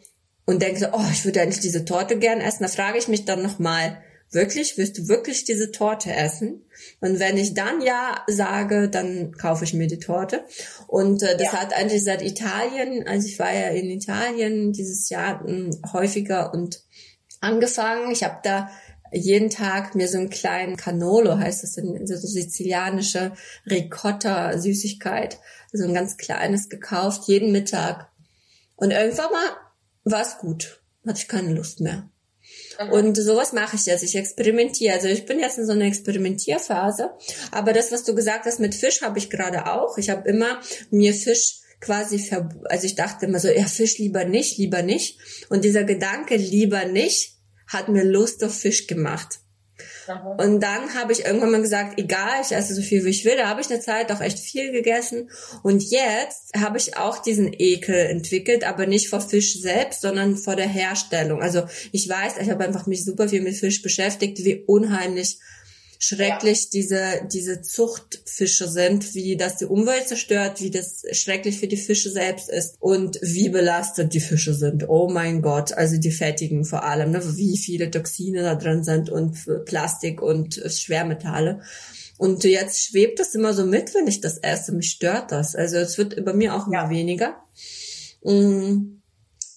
und 0.46 0.62
denke 0.62 0.80
so, 0.80 0.88
oh, 0.94 1.06
ich 1.12 1.26
würde 1.26 1.42
eigentlich 1.42 1.60
diese 1.60 1.86
Torte 1.86 2.18
gern 2.18 2.42
essen. 2.42 2.64
Da 2.64 2.70
frage 2.70 2.98
ich 2.98 3.08
mich 3.08 3.26
dann 3.26 3.44
nochmal, 3.44 4.02
wirklich, 4.32 4.78
willst 4.78 4.98
du 4.98 5.08
wirklich 5.08 5.44
diese 5.44 5.72
Torte 5.72 6.14
essen? 6.14 6.66
Und 7.02 7.20
wenn 7.20 7.38
ich 7.38 7.54
dann 7.54 7.82
ja 7.82 8.24
sage, 8.28 8.90
dann 8.90 9.32
kaufe 9.34 9.64
ich 9.64 9.74
mir 9.74 9.88
die 9.88 10.00
Torte. 10.00 10.44
Und 10.88 11.24
äh, 11.24 11.38
das 11.38 11.54
ja. 11.54 11.62
hat 11.62 11.74
eigentlich 11.74 12.04
seit 12.04 12.22
Italien, 12.22 13.08
also 13.08 13.28
ich 13.28 13.40
war 13.40 13.54
ja 13.54 13.70
in 13.70 13.90
Italien 13.90 14.72
dieses 14.72 15.10
Jahr 15.10 15.44
mh, 15.44 15.50
hm, 15.50 15.82
häufiger 15.94 16.54
und 16.54 16.84
angefangen. 17.42 18.12
Ich 18.12 18.24
habe 18.24 18.40
da 18.44 18.70
jeden 19.12 19.50
Tag 19.50 19.96
mir 19.96 20.08
so 20.08 20.18
einen 20.18 20.30
kleinen 20.30 20.78
Canolo, 20.78 21.38
heißt 21.38 21.64
das, 21.64 21.78
in, 21.78 22.06
so 22.06 22.16
sizilianische 22.16 23.34
Ricotta-Süßigkeit, 23.70 25.40
so 25.72 25.84
ein 25.86 25.94
ganz 25.94 26.18
kleines 26.18 26.70
gekauft, 26.70 27.28
jeden 27.28 27.52
Mittag. 27.52 28.10
Und 28.76 28.92
irgendwann 28.92 29.32
mal 29.32 29.58
war 30.04 30.22
es 30.22 30.38
gut. 30.38 30.82
Hatte 31.06 31.20
ich 31.20 31.28
keine 31.28 31.54
Lust 31.54 31.80
mehr. 31.80 32.10
Und 32.92 33.16
sowas 33.16 33.54
mache 33.54 33.76
ich 33.76 33.86
jetzt. 33.86 34.04
Ich 34.04 34.16
experimentiere. 34.16 34.94
Also 34.94 35.08
ich 35.08 35.26
bin 35.26 35.40
jetzt 35.40 35.58
in 35.58 35.66
so 35.66 35.74
einer 35.74 35.86
Experimentierphase. 35.86 37.12
Aber 37.52 37.74
das, 37.74 37.92
was 37.92 38.04
du 38.04 38.16
gesagt 38.16 38.46
hast 38.46 38.60
mit 38.60 38.74
Fisch, 38.74 39.02
habe 39.02 39.20
ich 39.20 39.30
gerade 39.30 39.72
auch. 39.72 39.98
Ich 39.98 40.10
habe 40.10 40.28
immer 40.30 40.62
mir 40.90 41.14
Fisch 41.14 41.60
quasi 41.82 42.20
ver 42.20 42.50
also 42.66 42.86
ich 42.86 42.96
dachte 42.96 43.26
immer 43.26 43.40
so, 43.40 43.50
ja, 43.50 43.66
Fisch 43.66 43.98
lieber 43.98 44.24
nicht, 44.24 44.58
lieber 44.58 44.82
nicht. 44.82 45.20
Und 45.50 45.64
dieser 45.64 45.84
Gedanke 45.84 46.36
lieber 46.36 46.86
nicht 46.86 47.39
hat 47.70 47.88
mir 47.88 48.04
Lust 48.04 48.44
auf 48.44 48.54
Fisch 48.54 48.86
gemacht. 48.88 49.40
Und 50.38 50.62
dann 50.62 50.94
habe 50.96 51.14
ich 51.14 51.26
irgendwann 51.26 51.52
mal 51.52 51.62
gesagt, 51.62 52.00
egal, 52.00 52.42
ich 52.42 52.52
esse 52.52 52.74
so 52.74 52.82
viel 52.82 53.06
wie 53.06 53.10
ich 53.10 53.26
will. 53.26 53.38
Da 53.38 53.48
habe 53.48 53.62
ich 53.62 53.70
eine 53.70 53.80
Zeit 53.80 54.12
auch 54.12 54.22
echt 54.22 54.40
viel 54.40 54.72
gegessen. 54.72 55.30
Und 55.64 55.84
jetzt 55.84 56.54
habe 56.58 56.78
ich 56.78 56.98
auch 56.98 57.20
diesen 57.20 57.54
Ekel 57.54 57.96
entwickelt, 57.96 58.64
aber 58.64 58.88
nicht 58.88 59.10
vor 59.10 59.22
Fisch 59.22 59.62
selbst, 59.62 60.02
sondern 60.02 60.36
vor 60.36 60.56
der 60.56 60.68
Herstellung. 60.68 61.42
Also 61.42 61.64
ich 61.92 62.10
weiß, 62.10 62.34
ich 62.42 62.50
habe 62.50 62.66
einfach 62.66 62.88
mich 62.88 63.06
super 63.06 63.30
viel 63.30 63.42
mit 63.42 63.56
Fisch 63.56 63.82
beschäftigt, 63.82 64.44
wie 64.44 64.64
unheimlich 64.66 65.40
schrecklich 66.00 66.64
ja. 66.64 66.70
diese, 66.74 67.04
diese 67.32 67.62
Zuchtfische 67.62 68.68
sind, 68.70 69.14
wie 69.14 69.36
das 69.36 69.58
die 69.58 69.66
Umwelt 69.66 70.08
zerstört, 70.08 70.62
wie 70.62 70.72
das 70.72 71.04
schrecklich 71.12 71.60
für 71.60 71.68
die 71.68 71.78
Fische 71.78 72.10
selbst 72.10 72.50
ist 72.50 72.76
und 72.80 73.20
wie 73.22 73.50
belastet 73.50 74.14
die 74.14 74.22
Fische 74.22 74.54
sind. 74.54 74.88
Oh 74.88 75.10
mein 75.10 75.42
Gott, 75.42 75.74
also 75.74 75.98
die 75.98 76.12
fettigen 76.12 76.64
vor 76.64 76.86
allem, 76.86 77.12
ne? 77.12 77.22
wie 77.36 77.58
viele 77.58 77.92
Toxine 77.92 78.42
da 78.42 78.56
drin 78.56 78.84
sind 78.84 79.10
und 79.10 79.38
Plastik 79.66 80.22
und 80.22 80.56
Schwermetalle. 80.66 81.62
Und 82.18 82.44
jetzt 82.46 82.82
schwebt 82.82 83.20
das 83.20 83.36
immer 83.36 83.54
so 83.54 83.66
mit, 83.66 83.94
wenn 83.94 84.08
ich 84.08 84.22
das 84.22 84.38
esse. 84.38 84.72
Mich 84.72 84.92
stört 84.92 85.32
das. 85.32 85.56
Also 85.56 85.78
es 85.78 85.98
wird 85.98 86.24
bei 86.26 86.34
mir 86.34 86.56
auch 86.56 86.68
immer 86.68 86.84
ja. 86.84 86.90
weniger. 86.90 87.36
Mm. 88.24 88.99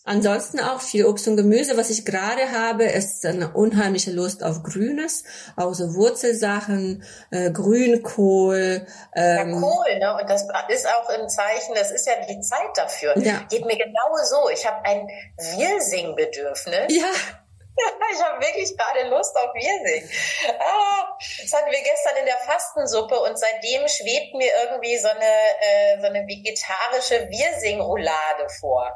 Ansonsten 0.05 0.59
auch 0.59 0.81
viel 0.81 1.07
Obst 1.07 1.29
und 1.29 1.37
Gemüse. 1.37 1.77
Was 1.77 1.89
ich 1.91 2.05
gerade 2.05 2.51
habe, 2.51 2.85
ist 2.85 3.25
eine 3.25 3.53
unheimliche 3.53 4.11
Lust 4.11 4.43
auf 4.43 4.65
Grünes, 4.65 5.23
auch 5.57 5.75
so 5.75 5.95
Wurzelsachen, 5.95 7.05
äh, 7.31 7.53
Grünkohl. 7.53 8.87
Ähm, 9.15 9.51
ja, 9.55 9.61
Kohl, 9.61 9.99
ne? 9.99 10.19
Und 10.21 10.29
das 10.29 10.43
ist 10.69 10.89
auch 10.89 11.09
ein 11.09 11.29
Zeichen, 11.29 11.75
das 11.77 11.93
ist 11.93 12.07
ja 12.07 12.15
die 12.29 12.41
Zeit 12.41 12.77
dafür. 12.77 13.17
Ja. 13.19 13.43
Geht 13.49 13.65
mir 13.65 13.77
genau 13.77 14.17
so. 14.25 14.51
Ich 14.53 14.67
habe 14.67 14.85
ein 14.85 15.09
Wirsing-Bedürfnis. 15.37 16.95
Ja. 16.95 17.13
Ich 18.13 18.23
habe 18.23 18.41
wirklich 18.45 18.77
gerade 18.77 19.09
Lust 19.09 19.35
auf 19.37 19.55
Wirsing. 19.55 20.09
Ah, 20.59 21.17
das 21.41 21.53
hatten 21.53 21.71
wir 21.71 21.81
gestern 21.81 22.17
in 22.21 22.27
der 22.27 22.37
Fastensuppe 22.37 23.19
und 23.21 23.39
seitdem 23.39 23.89
schwebt 23.89 24.35
mir 24.35 24.51
irgendwie 24.65 24.99
so 24.99 25.09
eine, 25.09 25.25
äh, 25.25 26.01
so 26.01 26.07
eine 26.07 26.27
vegetarische 26.27 27.29
Wirsing-Roulade 27.31 28.49
vor. 28.61 28.91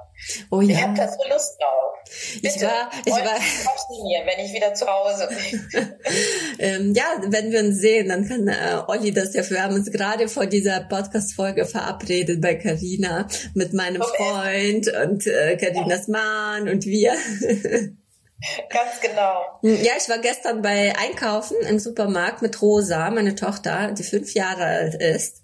Oh 0.50 0.60
ja. 0.60 0.76
Ich 0.76 0.82
habe 0.82 0.94
da 0.94 1.08
so 1.08 1.28
Lust 1.28 1.56
drauf. 1.60 1.94
Bitte, 2.42 2.48
ich 2.48 2.62
war, 2.62 2.90
ich 3.04 3.12
war, 3.12 4.04
mir, 4.04 4.26
wenn 4.26 4.44
ich 4.44 4.52
wieder 4.52 4.74
zu 4.74 4.86
Hause 4.86 5.28
bin. 5.28 5.68
ähm, 6.58 6.94
ja, 6.94 7.04
wenn 7.22 7.50
wir 7.52 7.60
uns 7.60 7.80
sehen, 7.80 8.08
dann 8.08 8.28
kann 8.28 8.46
äh, 8.46 8.82
Olli 8.88 9.12
das 9.12 9.34
ja. 9.34 9.48
Wir 9.48 9.62
haben 9.62 9.74
uns 9.74 9.90
gerade 9.90 10.28
vor 10.28 10.46
dieser 10.46 10.80
Podcast-Folge 10.80 11.64
verabredet 11.64 12.40
bei 12.40 12.56
Carina 12.56 13.26
mit 13.54 13.72
meinem 13.72 14.02
okay. 14.02 14.16
Freund 14.16 14.88
und 15.02 15.26
äh, 15.26 15.56
Carinas 15.56 16.08
Mann 16.08 16.68
und 16.68 16.84
wir. 16.84 17.14
Ganz 18.70 19.00
genau. 19.00 19.58
Ja, 19.62 19.92
ich 19.96 20.08
war 20.08 20.18
gestern 20.18 20.62
bei 20.62 20.94
Einkaufen 20.96 21.56
im 21.62 21.78
Supermarkt 21.78 22.42
mit 22.42 22.60
Rosa, 22.60 23.10
meine 23.10 23.34
Tochter, 23.34 23.92
die 23.92 24.02
fünf 24.02 24.34
Jahre 24.34 24.64
alt 24.64 24.94
ist. 24.94 25.42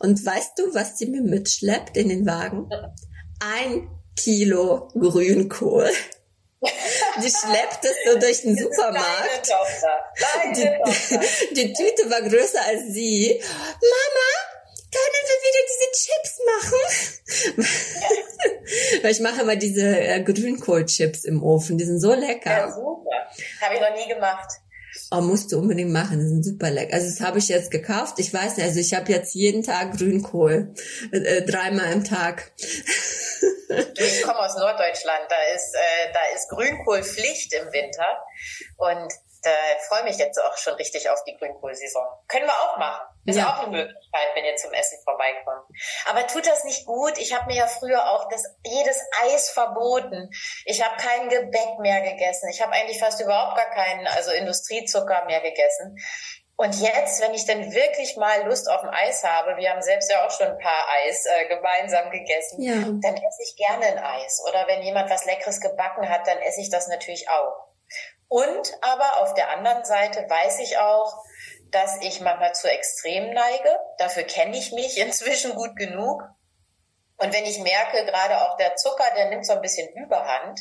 Und 0.00 0.24
weißt 0.24 0.58
du, 0.58 0.74
was 0.74 0.98
sie 0.98 1.06
mir 1.06 1.22
mitschleppt 1.22 1.96
in 1.96 2.08
den 2.08 2.26
Wagen? 2.26 2.68
Ein 3.40 3.88
Kilo 4.16 4.88
Grünkohl. 4.94 5.90
Die 7.16 7.28
schleppt 7.28 7.84
es 7.84 7.96
so 8.06 8.18
durch 8.18 8.42
den 8.42 8.56
Supermarkt. 8.56 9.02
Deine 9.02 9.42
Tochter. 9.42 9.98
Deine 10.20 10.54
die, 10.54 10.78
Tochter. 10.84 11.20
die 11.56 11.72
Tüte 11.72 12.08
war 12.08 12.22
größer 12.22 12.64
als 12.64 12.92
sie. 12.92 13.42
Mama, 13.42 14.28
können 14.92 15.21
diese 15.82 16.06
Chips 16.06 16.40
machen? 16.46 17.64
Weil 19.02 19.12
ich 19.12 19.20
mache 19.20 19.42
immer 19.42 19.56
diese 19.56 19.98
äh, 19.98 20.22
Grünkohlchips 20.22 21.24
im 21.24 21.42
Ofen, 21.42 21.78
die 21.78 21.84
sind 21.84 22.00
so 22.00 22.14
lecker. 22.14 22.50
Ja, 22.50 22.72
super. 22.72 23.10
Habe 23.60 23.74
ich 23.74 23.80
noch 23.80 23.94
nie 23.94 24.12
gemacht. 24.12 24.50
Oh, 25.10 25.20
musst 25.20 25.52
du 25.52 25.58
unbedingt 25.58 25.90
machen, 25.90 26.18
die 26.18 26.26
sind 26.26 26.44
super 26.44 26.70
lecker. 26.70 26.94
Also 26.94 27.08
das 27.08 27.20
habe 27.20 27.38
ich 27.38 27.48
jetzt 27.48 27.70
gekauft. 27.70 28.18
Ich 28.18 28.32
weiß 28.32 28.56
nicht, 28.56 28.66
also 28.66 28.78
ich 28.78 28.92
habe 28.92 29.10
jetzt 29.10 29.34
jeden 29.34 29.62
Tag 29.62 29.96
Grünkohl, 29.96 30.74
äh, 31.12 31.16
äh 31.16 31.46
dreimal 31.46 31.92
im 31.92 32.04
Tag. 32.04 32.52
Ich 33.96 34.22
komme 34.22 34.38
aus 34.40 34.54
Norddeutschland, 34.54 35.24
da 35.30 35.54
ist, 35.54 35.74
äh, 35.74 36.12
da 36.12 36.20
ist 36.36 36.50
Grünkohl 36.50 37.02
Pflicht 37.02 37.54
im 37.54 37.72
Winter 37.72 38.04
und 38.76 39.10
da 39.42 39.50
freue 39.88 40.04
mich 40.04 40.18
jetzt 40.18 40.40
auch 40.40 40.56
schon 40.56 40.74
richtig 40.74 41.10
auf 41.10 41.22
die 41.24 41.36
Grünkohlsaison. 41.36 42.06
Können 42.28 42.46
wir 42.46 42.52
auch 42.52 42.76
machen. 42.78 43.06
Ist 43.24 43.38
ja. 43.38 43.48
auch 43.48 43.62
eine 43.62 43.76
Möglichkeit, 43.76 44.28
wenn 44.34 44.44
ihr 44.44 44.56
zum 44.56 44.72
Essen 44.72 44.98
vorbeikommt. 45.04 45.66
Aber 46.08 46.26
tut 46.26 46.46
das 46.46 46.64
nicht 46.64 46.86
gut? 46.86 47.18
Ich 47.18 47.34
habe 47.34 47.46
mir 47.46 47.56
ja 47.56 47.66
früher 47.66 48.10
auch 48.10 48.28
das, 48.28 48.42
jedes 48.64 49.00
Eis 49.24 49.50
verboten. 49.50 50.30
Ich 50.64 50.82
habe 50.82 50.96
kein 50.96 51.28
Gebäck 51.28 51.78
mehr 51.80 52.00
gegessen. 52.02 52.48
Ich 52.50 52.62
habe 52.62 52.72
eigentlich 52.72 53.00
fast 53.00 53.20
überhaupt 53.20 53.56
gar 53.56 53.70
keinen, 53.70 54.06
also 54.06 54.30
Industriezucker 54.32 55.24
mehr 55.26 55.40
gegessen. 55.40 55.96
Und 56.56 56.80
jetzt, 56.80 57.20
wenn 57.20 57.34
ich 57.34 57.46
dann 57.46 57.72
wirklich 57.72 58.16
mal 58.16 58.46
Lust 58.46 58.70
auf 58.70 58.82
ein 58.82 58.90
Eis 58.90 59.24
habe, 59.24 59.56
wir 59.56 59.70
haben 59.70 59.82
selbst 59.82 60.10
ja 60.10 60.24
auch 60.24 60.30
schon 60.30 60.46
ein 60.46 60.58
paar 60.58 60.86
Eis 61.04 61.24
äh, 61.26 61.48
gemeinsam 61.48 62.10
gegessen, 62.10 62.62
ja. 62.62 62.74
dann 62.74 63.16
esse 63.16 63.42
ich 63.42 63.56
gerne 63.56 63.86
ein 63.86 63.98
Eis. 63.98 64.40
Oder 64.48 64.66
wenn 64.68 64.82
jemand 64.82 65.10
was 65.10 65.24
Leckeres 65.24 65.60
gebacken 65.60 66.08
hat, 66.08 66.26
dann 66.26 66.38
esse 66.38 66.60
ich 66.60 66.70
das 66.70 66.86
natürlich 66.88 67.28
auch. 67.28 67.71
Und 68.32 68.72
aber 68.80 69.20
auf 69.20 69.34
der 69.34 69.50
anderen 69.50 69.84
Seite 69.84 70.24
weiß 70.26 70.60
ich 70.60 70.78
auch, 70.78 71.22
dass 71.70 71.98
ich 72.00 72.22
manchmal 72.22 72.54
zu 72.54 72.66
Extrem 72.66 73.34
neige. 73.34 73.78
Dafür 73.98 74.22
kenne 74.22 74.56
ich 74.56 74.72
mich 74.72 74.96
inzwischen 75.06 75.54
gut 75.54 75.76
genug. 75.76 76.22
Und 77.18 77.34
wenn 77.34 77.44
ich 77.44 77.58
merke, 77.58 78.06
gerade 78.06 78.40
auch 78.40 78.56
der 78.56 78.74
Zucker, 78.76 79.04
der 79.14 79.28
nimmt 79.28 79.44
so 79.46 79.52
ein 79.52 79.60
bisschen 79.60 79.86
Überhand. 79.94 80.58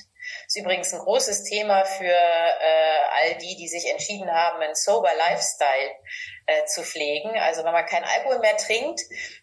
Ist 0.48 0.58
übrigens 0.58 0.94
ein 0.94 1.00
großes 1.00 1.44
Thema 1.44 1.86
für 1.86 2.04
äh, 2.04 3.00
all 3.22 3.36
die, 3.38 3.56
die 3.56 3.70
sich 3.70 3.90
entschieden 3.90 4.30
haben, 4.30 4.62
einen 4.62 4.76
sober 4.76 5.10
Lifestyle 5.18 5.92
äh, 6.48 6.66
zu 6.66 6.84
pflegen. 6.84 7.40
Also 7.40 7.64
wenn 7.64 7.72
man 7.72 7.86
kein 7.86 8.04
Alkohol 8.04 8.40
mehr 8.40 8.58
trinkt, 8.58 9.00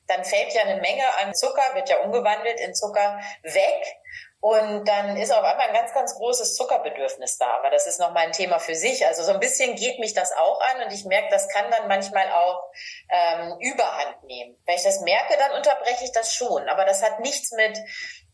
dann 0.06 0.22
fällt 0.22 0.52
ja 0.52 0.64
eine 0.64 0.82
Menge 0.82 1.04
an 1.22 1.34
Zucker, 1.34 1.74
wird 1.74 1.88
ja 1.88 2.00
umgewandelt 2.00 2.60
in 2.60 2.74
Zucker 2.74 3.18
weg. 3.42 3.96
Und 4.40 4.87
dann 4.87 5.16
ist 5.16 5.33
auf 5.33 5.42
einmal 5.42 5.68
ein 5.68 5.74
ganz, 5.74 5.92
ganz 5.92 6.14
großes 6.14 6.55
Zuckerbedürfnis 6.55 7.38
da. 7.38 7.57
Aber 7.57 7.70
das 7.70 7.88
ist 7.88 7.98
nochmal 7.98 8.27
ein 8.27 8.33
Thema 8.33 8.61
für 8.61 8.77
sich. 8.77 9.05
Also 9.05 9.24
so 9.24 9.33
ein 9.33 9.40
bisschen 9.40 9.74
geht 9.74 9.98
mich 9.98 10.14
das 10.14 10.33
auch 10.33 10.61
an 10.61 10.87
und 10.87 10.92
ich 10.92 11.05
merke, 11.05 11.29
das 11.31 11.48
kann 11.48 11.70
dann 11.70 11.88
manchmal 11.88 12.31
auch 12.33 12.62
ähm, 13.11 13.57
Überhand 13.59 14.22
nehmen. 14.24 14.57
Wenn 14.64 14.77
ich 14.77 14.85
das 14.85 15.01
merke, 15.01 15.37
dann 15.38 15.57
unterbreche 15.57 16.05
ich 16.05 16.12
das 16.12 16.33
schon. 16.33 16.68
Aber 16.68 16.85
das 16.85 17.03
hat 17.03 17.18
nichts 17.20 17.51
mit 17.53 17.79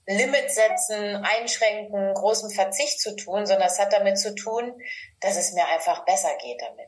Limit 0.07 0.53
setzen, 0.53 1.25
einschränken, 1.25 2.13
großem 2.13 2.51
Verzicht 2.51 3.01
zu 3.01 3.17
tun, 3.17 3.47
sondern 3.47 3.69
es 3.69 3.79
hat 3.79 3.95
damit 3.95 4.19
zu 4.19 4.35
tun, 4.35 4.79
dass 5.25 5.37
es 5.39 5.53
mir 5.55 5.67
einfach 5.67 6.05
besser 6.05 6.29
geht 6.43 6.61
damit. 6.61 6.87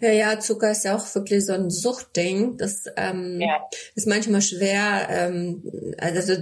Ja, 0.00 0.10
ja, 0.10 0.40
Zucker 0.40 0.70
ist 0.70 0.84
ja 0.84 0.96
auch 0.96 1.14
wirklich 1.14 1.44
so 1.44 1.52
ein 1.52 1.70
Suchtding. 1.70 2.56
Das 2.56 2.84
ähm, 2.96 3.40
ja. 3.40 3.68
ist 3.94 4.06
manchmal 4.06 4.40
schwer. 4.40 5.06
Ähm, 5.10 5.62
also 5.98 6.34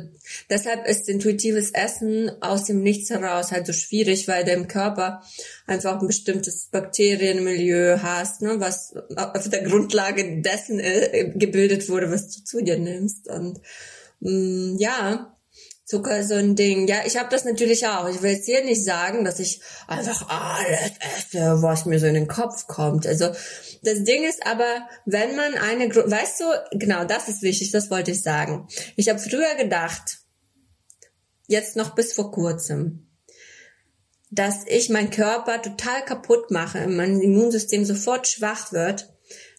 deshalb 0.49 0.87
ist 0.87 1.09
intuitives 1.09 1.73
Essen 1.73 2.31
aus 2.41 2.65
dem 2.65 2.83
Nichts 2.83 3.11
heraus 3.11 3.51
halt 3.51 3.67
so 3.67 3.73
schwierig, 3.73 4.29
weil 4.29 4.45
du 4.45 4.53
im 4.53 4.69
Körper 4.69 5.23
einfach 5.67 6.01
ein 6.01 6.07
bestimmtes 6.07 6.69
Bakterienmilieu 6.71 7.99
hast, 8.03 8.43
ne, 8.43 8.61
was 8.61 8.95
auf 9.17 9.49
der 9.49 9.63
Grundlage 9.63 10.41
dessen 10.43 10.79
äh, 10.79 11.33
gebildet 11.35 11.89
wurde, 11.89 12.11
was 12.11 12.29
du 12.29 12.45
zu 12.45 12.63
dir 12.63 12.79
nimmst. 12.79 13.29
Und 13.29 13.61
mh, 14.21 14.31
mm, 14.31 14.77
ja, 14.79 15.37
Zucker 15.93 16.25
so 16.25 16.33
ein 16.37 16.57
Ding. 16.57 16.89
Ja, 16.89 17.01
ich 17.05 17.19
habe 17.19 17.29
das 17.29 17.45
natürlich 17.45 17.87
auch. 17.87 18.09
Ich 18.09 18.23
will 18.23 18.31
jetzt 18.33 18.47
hier 18.47 18.65
nicht 18.65 18.83
sagen, 18.83 19.27
dass 19.27 19.39
ich 19.39 19.61
einfach 19.87 20.27
alles 20.27 20.93
esse, 21.19 21.61
was 21.61 21.85
mir 21.85 22.01
so 22.01 22.07
in 22.07 22.15
den 22.15 22.29
Kopf 22.29 22.67
kommt. 22.67 23.07
Also 23.07 23.27
das 23.83 24.03
Ding 24.03 24.25
ist 24.25 24.47
aber, 24.47 24.89
wenn 25.05 25.37
man 25.37 25.53
eine, 25.53 25.91
Gru 25.91 26.11
weißt 26.11 26.41
du, 26.41 26.79
genau, 26.79 27.05
das 27.05 27.29
ist 27.29 27.43
wichtig, 27.43 27.73
das 27.73 27.91
wollte 27.91 28.13
ich 28.13 28.23
sagen. 28.23 28.69
Ich 28.97 29.11
habe 29.11 29.19
früher 29.19 29.55
gedacht, 29.57 30.21
jetzt 31.47 31.77
noch 31.77 31.95
bis 31.95 32.15
vor 32.15 32.33
kurzem, 32.33 33.11
dass 34.31 34.65
ich 34.67 34.89
meinen 34.89 35.11
Körper 35.11 35.61
total 35.61 36.07
kaputt 36.07 36.51
mache, 36.51 36.89
mein 36.89 37.21
Immunsystem 37.21 37.85
sofort 37.85 38.27
schwach 38.27 38.73
wird, 38.73 39.13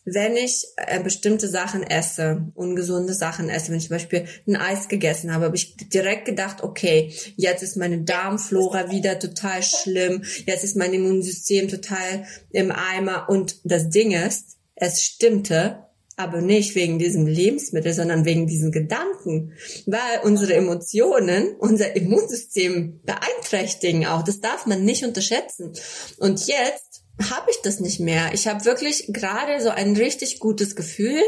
wenn 0.06 0.36
ich 0.36 0.66
äh, 0.78 1.02
bestimmte 1.02 1.48
Sachen 1.48 1.84
esse, 1.84 2.52
ungesunde 2.56 3.14
Sachen 3.14 3.50
esse, 3.50 3.72
wenn 3.72 3.78
ich 3.78 3.88
zum 3.88 3.96
Beispiel 3.96 4.26
ein 4.48 4.56
Eis 4.56 4.88
gegessen 4.90 5.34
habe, 5.34 5.46
habe 5.46 5.56
ich 5.56 5.78
direkt 5.78 6.26
gedacht, 6.26 6.62
okay, 6.62 7.14
jetzt 7.38 7.64
ist 7.64 7.78
meine 7.78 8.02
Darmflora 8.02 8.92
wieder 8.92 9.20
total 9.20 9.64
schlimm, 9.64 10.24
jetzt 10.46 10.64
ist 10.64 10.76
mein 10.76 10.94
Immunsystem 10.94 11.70
total 11.70 12.26
im 12.52 12.72
Eimer 12.72 13.30
und 13.30 13.60
das 13.64 13.90
Ding 13.90 14.12
ist, 14.12 14.58
es 14.76 15.04
stimmte, 15.04 15.84
aber 16.16 16.42
nicht 16.42 16.76
wegen 16.76 17.00
diesem 17.00 17.26
Lebensmittel, 17.26 17.94
sondern 17.94 18.26
wegen 18.26 18.46
diesen 18.46 18.72
Gedanken, 18.72 19.54
weil 19.86 20.20
unsere 20.24 20.54
Emotionen 20.54 21.56
unser 21.58 21.96
Immunsystem 21.96 23.00
beeinträchtigen 23.04 24.06
auch. 24.06 24.24
Das 24.24 24.40
darf 24.40 24.66
man 24.66 24.86
nicht 24.86 25.04
unterschätzen. 25.04 25.74
Und 26.18 26.46
jetzt 26.46 26.93
habe 27.32 27.52
ich 27.52 27.62
das 27.62 27.80
nicht 27.80 28.00
mehr. 28.00 28.34
Ich 28.34 28.48
habe 28.48 28.66
wirklich 28.66 29.06
gerade 29.10 29.62
so 29.62 29.70
ein 29.70 29.96
richtig 29.96 30.40
gutes 30.40 30.76
Gefühl, 30.76 31.22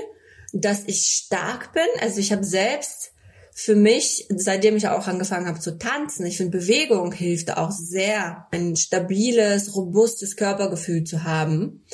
dass 0.54 0.84
ich 0.88 1.08
stark 1.08 1.74
bin. 1.74 1.88
Also 2.02 2.20
ich 2.20 2.32
habe 2.32 2.44
selbst 2.44 3.12
für 3.54 3.76
mich, 3.76 4.28
seitdem 4.30 4.76
ich 4.76 4.90
auch 4.90 5.08
angefangen 5.08 5.48
habe 5.48 5.60
zu 5.60 5.78
tanzen, 5.78 6.26
ich 6.26 6.38
finde 6.38 6.58
Bewegung 6.58 7.14
hilft 7.14 7.56
auch 7.56 7.72
sehr, 7.72 8.48
ein 8.52 8.76
stabiles, 8.76 9.76
robustes 9.76 10.36
Körpergefühl 10.36 11.06
zu 11.06 11.24
haben 11.24 11.86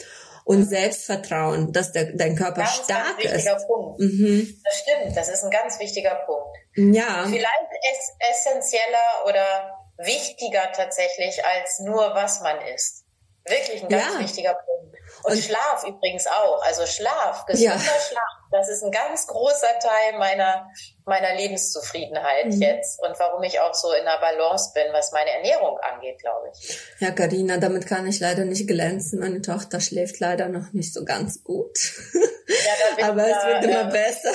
und 0.43 0.67
Selbstvertrauen, 0.67 1.71
dass 1.71 1.91
der, 1.91 2.13
dein 2.15 2.35
Körper 2.35 2.61
ganz, 2.61 2.83
stark 2.83 3.19
ganz 3.19 3.23
wichtiger 3.23 3.57
ist. 3.57 3.67
Punkt. 3.67 3.99
Mhm. 3.99 4.59
Das 4.63 4.79
stimmt, 4.79 5.17
das 5.17 5.29
ist 5.29 5.43
ein 5.43 5.51
ganz 5.51 5.79
wichtiger 5.79 6.15
Punkt. 6.25 6.95
Ja. 6.95 7.27
Vielleicht 7.29 7.69
ist 7.93 8.11
essentieller 8.31 9.25
oder 9.27 9.77
wichtiger 9.97 10.71
tatsächlich 10.75 11.45
als 11.45 11.79
nur 11.81 12.15
was 12.15 12.41
man 12.41 12.57
isst. 12.73 13.00
Wirklich 13.47 13.83
ein 13.83 13.89
ganz 13.89 14.13
ja. 14.13 14.19
wichtiger 14.19 14.53
Punkt. 14.53 14.95
Und, 15.23 15.33
und, 15.33 15.43
Schlaf 15.43 15.83
übrigens 15.85 16.27
auch. 16.27 16.63
Also 16.63 16.85
Schlaf, 16.85 17.45
gesunder 17.45 17.75
ja. 17.75 17.79
Schlaf, 17.79 18.41
das 18.51 18.69
ist 18.69 18.83
ein 18.83 18.91
ganz 18.91 19.27
großer 19.27 19.79
Teil 19.79 20.17
meiner, 20.17 20.69
meiner 21.05 21.35
Lebenszufriedenheit 21.35 22.47
mhm. 22.47 22.61
jetzt 22.61 23.01
und 23.01 23.17
warum 23.19 23.41
ich 23.43 23.59
auch 23.59 23.73
so 23.73 23.91
in 23.93 24.05
der 24.05 24.19
Balance 24.19 24.71
bin, 24.73 24.85
was 24.93 25.11
meine 25.11 25.31
Ernährung 25.31 25.77
angeht, 25.79 26.19
glaube 26.19 26.51
ich. 26.53 26.79
Ja, 26.99 27.11
Karina, 27.11 27.57
damit 27.57 27.87
kann 27.87 28.07
ich 28.07 28.19
leider 28.19 28.45
nicht 28.45 28.67
glänzen. 28.67 29.19
Meine 29.19 29.41
Tochter 29.41 29.79
schläft 29.79 30.19
leider 30.19 30.47
noch 30.47 30.71
nicht 30.73 30.93
so 30.93 31.03
ganz 31.03 31.43
gut. 31.43 31.77
Ja, 32.47 33.07
Aber 33.09 33.27
es 33.27 33.45
wird 33.45 33.63
immer 33.63 33.89
äh, 33.89 33.91
besser. 33.91 34.33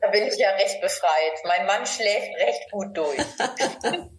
Da 0.00 0.08
bin 0.08 0.26
ich 0.26 0.36
ja 0.36 0.50
recht 0.50 0.80
befreit. 0.80 1.44
Mein 1.44 1.66
Mann 1.66 1.86
schläft 1.86 2.36
recht 2.38 2.70
gut 2.70 2.96
durch. 2.96 3.18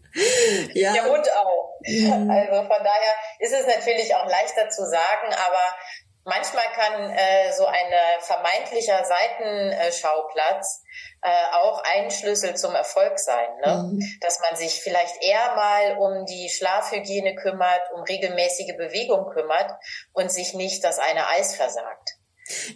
ja. 0.74 0.94
Der 0.94 1.06
Hund 1.06 1.28
auch. 1.36 1.74
Mhm. 1.82 2.30
Also 2.30 2.56
von 2.62 2.84
daher 2.84 3.14
ist 3.40 3.54
es 3.54 3.66
natürlich 3.66 4.14
auch 4.16 4.28
leichter 4.28 4.70
zu 4.70 4.86
sagen, 4.86 5.28
aber 5.34 5.76
manchmal 6.24 6.66
kann 6.76 7.10
äh, 7.12 7.52
so 7.54 7.66
ein 7.66 7.92
vermeintlicher 8.20 9.04
Seitenschauplatz 9.06 10.84
äh, 11.22 11.30
auch 11.56 11.82
ein 11.84 12.12
Schlüssel 12.12 12.56
zum 12.56 12.76
Erfolg 12.76 13.20
sein. 13.20 13.48
Ne? 13.66 13.90
Mhm. 13.92 14.20
Dass 14.22 14.40
man 14.40 14.56
sich 14.56 14.82
vielleicht 14.82 15.24
eher 15.24 15.56
mal 15.56 15.98
um 15.98 16.26
die 16.26 16.50
Schlafhygiene 16.50 17.36
kümmert, 17.36 17.82
um 17.94 18.04
regelmäßige 18.04 18.76
Bewegung 18.78 19.30
kümmert 19.30 19.72
und 20.14 20.32
sich 20.32 20.54
nicht 20.54 20.84
das 20.84 21.00
eine 21.00 21.28
Eis 21.28 21.56
versagt. 21.56 22.17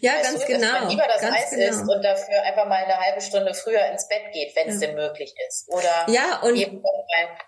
Ja, 0.01 0.13
weißt 0.13 0.23
ganz 0.23 0.39
du, 0.41 0.47
genau. 0.47 0.71
Dass 0.71 0.79
man 0.81 0.89
lieber 0.89 1.07
das 1.07 1.23
Eis 1.23 1.49
genau. 1.51 1.69
isst 1.69 1.81
und 1.81 2.03
dafür 2.03 2.43
einfach 2.43 2.67
mal 2.67 2.83
eine 2.83 2.97
halbe 2.97 3.21
Stunde 3.21 3.53
früher 3.53 3.85
ins 3.91 4.07
Bett 4.07 4.31
geht, 4.33 4.55
wenn 4.55 4.67
ja. 4.67 4.73
es 4.73 4.79
denn 4.79 4.95
möglich 4.95 5.33
ist. 5.47 5.65
Oder 5.69 6.05
ja, 6.07 6.41
und, 6.41 6.55
eben 6.55 6.83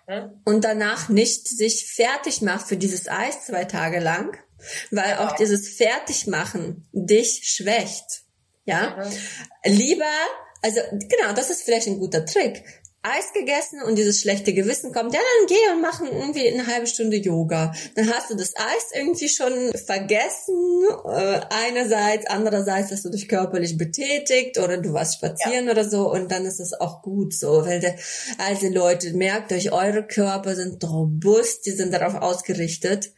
hm? 0.06 0.42
und 0.44 0.64
danach 0.64 1.08
nicht 1.08 1.48
sich 1.48 1.86
fertig 1.86 2.42
macht 2.42 2.66
für 2.66 2.76
dieses 2.76 3.08
Eis 3.08 3.46
zwei 3.46 3.64
Tage 3.64 4.00
lang, 4.00 4.38
weil 4.90 5.10
genau. 5.10 5.24
auch 5.26 5.32
dieses 5.32 5.76
Fertigmachen 5.76 6.88
dich 6.92 7.42
schwächt. 7.44 8.22
Ja, 8.64 8.96
mhm. 8.96 9.72
lieber, 9.72 10.04
also 10.62 10.80
genau, 10.90 11.34
das 11.34 11.50
ist 11.50 11.64
vielleicht 11.64 11.86
ein 11.86 12.00
guter 12.00 12.24
Trick. 12.24 12.64
Eis 13.04 13.32
gegessen 13.34 13.82
und 13.82 13.96
dieses 13.96 14.20
schlechte 14.20 14.54
Gewissen 14.54 14.92
kommt, 14.92 15.12
ja, 15.12 15.20
dann 15.20 15.46
geh 15.46 15.72
und 15.74 15.82
mach 15.82 16.00
irgendwie 16.00 16.48
eine 16.48 16.66
halbe 16.66 16.86
Stunde 16.86 17.16
Yoga. 17.16 17.72
Dann 17.94 18.10
hast 18.12 18.30
du 18.30 18.34
das 18.34 18.56
Eis 18.56 18.86
irgendwie 18.94 19.28
schon 19.28 19.72
vergessen, 19.86 20.84
äh, 21.06 21.40
einerseits, 21.50 22.26
andererseits 22.26 22.90
hast 22.90 23.04
du 23.04 23.10
dich 23.10 23.28
körperlich 23.28 23.76
betätigt 23.76 24.58
oder 24.58 24.78
du 24.78 24.94
warst 24.94 25.16
spazieren 25.16 25.66
ja. 25.66 25.72
oder 25.72 25.88
so 25.88 26.10
und 26.10 26.32
dann 26.32 26.46
ist 26.46 26.60
es 26.60 26.72
auch 26.72 27.02
gut 27.02 27.34
so, 27.34 27.66
weil 27.66 27.80
der, 27.80 27.94
also 28.38 28.68
Leute, 28.68 29.12
merkt 29.12 29.52
euch, 29.52 29.70
eure 29.70 30.06
Körper 30.06 30.54
sind 30.56 30.82
robust, 30.82 31.66
die 31.66 31.72
sind 31.72 31.92
darauf 31.92 32.14
ausgerichtet, 32.14 33.12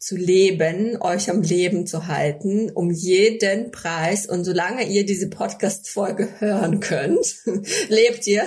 zu 0.00 0.16
leben, 0.16 0.96
euch 1.00 1.30
am 1.30 1.42
Leben 1.42 1.86
zu 1.86 2.06
halten, 2.06 2.70
um 2.70 2.90
jeden 2.90 3.70
Preis. 3.70 4.26
Und 4.26 4.44
solange 4.44 4.88
ihr 4.88 5.04
diese 5.04 5.28
Podcast-Folge 5.28 6.40
hören 6.40 6.80
könnt, 6.80 7.36
lebt 7.88 8.26
ihr. 8.26 8.44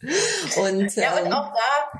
Und, 0.00 0.94
ja, 0.94 1.16
und 1.16 1.26
ähm, 1.26 1.32
auch 1.32 1.52
da, 1.52 1.98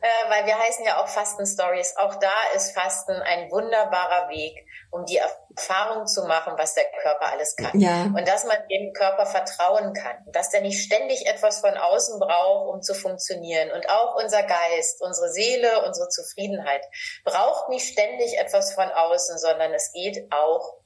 äh, 0.00 0.30
weil 0.30 0.46
wir 0.46 0.58
heißen 0.58 0.84
ja 0.84 1.02
auch 1.02 1.08
Fasten 1.08 1.46
Stories, 1.46 1.96
auch 1.96 2.16
da 2.16 2.32
ist 2.54 2.72
Fasten 2.72 3.12
ein 3.12 3.50
wunderbarer 3.50 4.28
Weg, 4.28 4.64
um 4.90 5.04
die 5.04 5.18
Erfahrung 5.18 6.06
zu 6.06 6.24
machen, 6.24 6.54
was 6.56 6.74
der 6.74 6.84
Körper 7.02 7.32
alles 7.32 7.56
kann. 7.56 7.78
Ja. 7.78 8.04
Und 8.04 8.26
dass 8.26 8.44
man 8.44 8.56
dem 8.70 8.92
Körper 8.92 9.26
vertrauen 9.26 9.92
kann, 9.92 10.16
dass 10.32 10.50
der 10.50 10.62
nicht 10.62 10.84
ständig 10.84 11.26
etwas 11.26 11.60
von 11.60 11.76
außen 11.76 12.18
braucht, 12.18 12.74
um 12.74 12.82
zu 12.82 12.94
funktionieren. 12.94 13.70
Und 13.72 13.88
auch 13.90 14.16
unser 14.22 14.42
Geist, 14.42 15.02
unsere 15.02 15.30
Seele, 15.30 15.84
unsere 15.84 16.08
Zufriedenheit 16.08 16.84
braucht 17.24 17.68
nicht 17.68 17.92
ständig 17.92 18.38
etwas 18.38 18.72
von 18.74 18.88
außen, 18.88 19.38
sondern 19.38 19.72
es 19.74 19.92
geht 19.92 20.32
auch 20.32 20.78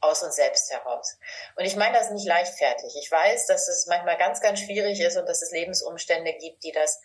aus 0.00 0.22
uns 0.22 0.36
selbst 0.36 0.70
heraus. 0.70 1.16
Und 1.56 1.64
ich 1.64 1.76
meine 1.76 1.96
das 1.96 2.10
nicht 2.10 2.26
leichtfertig. 2.26 2.94
Ich 3.00 3.10
weiß, 3.10 3.46
dass 3.46 3.68
es 3.68 3.86
manchmal 3.86 4.18
ganz, 4.18 4.40
ganz 4.40 4.60
schwierig 4.60 5.00
ist 5.00 5.16
und 5.16 5.26
dass 5.26 5.42
es 5.42 5.50
Lebensumstände 5.52 6.32
gibt, 6.34 6.62
die 6.64 6.72
das 6.72 7.00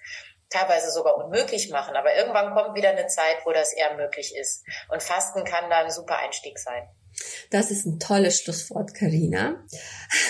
teilweise 0.49 0.91
sogar 0.91 1.17
unmöglich 1.17 1.69
machen. 1.69 1.95
Aber 1.95 2.15
irgendwann 2.15 2.53
kommt 2.53 2.75
wieder 2.75 2.89
eine 2.89 3.07
Zeit, 3.07 3.37
wo 3.45 3.51
das 3.51 3.73
eher 3.73 3.95
möglich 3.95 4.35
ist. 4.35 4.63
Und 4.89 5.01
Fasten 5.01 5.43
kann 5.43 5.69
da 5.69 5.79
ein 5.79 5.91
super 5.91 6.17
Einstieg 6.17 6.59
sein. 6.59 6.87
Das 7.49 7.71
ist 7.71 7.85
ein 7.85 7.99
tolles 7.99 8.39
Schlusswort, 8.39 8.93
Karina. 8.93 9.65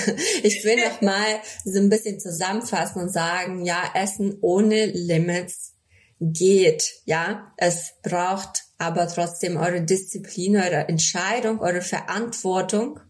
Ich 0.42 0.64
will 0.64 0.76
noch 0.76 1.00
mal 1.00 1.40
so 1.64 1.78
ein 1.78 1.90
bisschen 1.90 2.20
zusammenfassen 2.20 3.02
und 3.02 3.08
sagen, 3.10 3.64
ja, 3.64 3.90
Essen 3.94 4.38
ohne 4.40 4.86
Limits 4.86 5.75
geht, 6.20 6.84
ja. 7.04 7.52
Es 7.56 7.94
braucht 8.02 8.64
aber 8.78 9.08
trotzdem 9.08 9.56
eure 9.56 9.82
Disziplin, 9.82 10.56
eure 10.56 10.88
Entscheidung, 10.88 11.60
eure 11.60 11.82
Verantwortung 11.82 13.00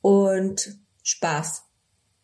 und 0.00 0.76
Spaß, 1.02 1.62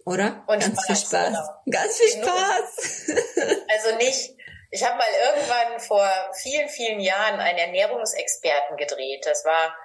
oder? 0.05 0.45
Und 0.47 0.61
Ganz 0.61 0.83
Spaß, 0.83 0.87
viel 0.87 0.97
Spaß. 0.97 1.33
Genau. 1.65 1.79
Ganz 1.79 1.97
viel 1.99 2.23
Spaß. 2.23 3.07
Also 3.71 3.97
nicht, 3.97 4.35
ich 4.71 4.85
habe 4.85 4.97
mal 4.97 5.07
irgendwann 5.27 5.79
vor 5.81 6.11
vielen, 6.43 6.69
vielen 6.69 7.01
Jahren 7.01 7.39
einen 7.39 7.59
Ernährungsexperten 7.59 8.77
gedreht. 8.77 9.25
Das 9.25 9.45
war 9.45 9.77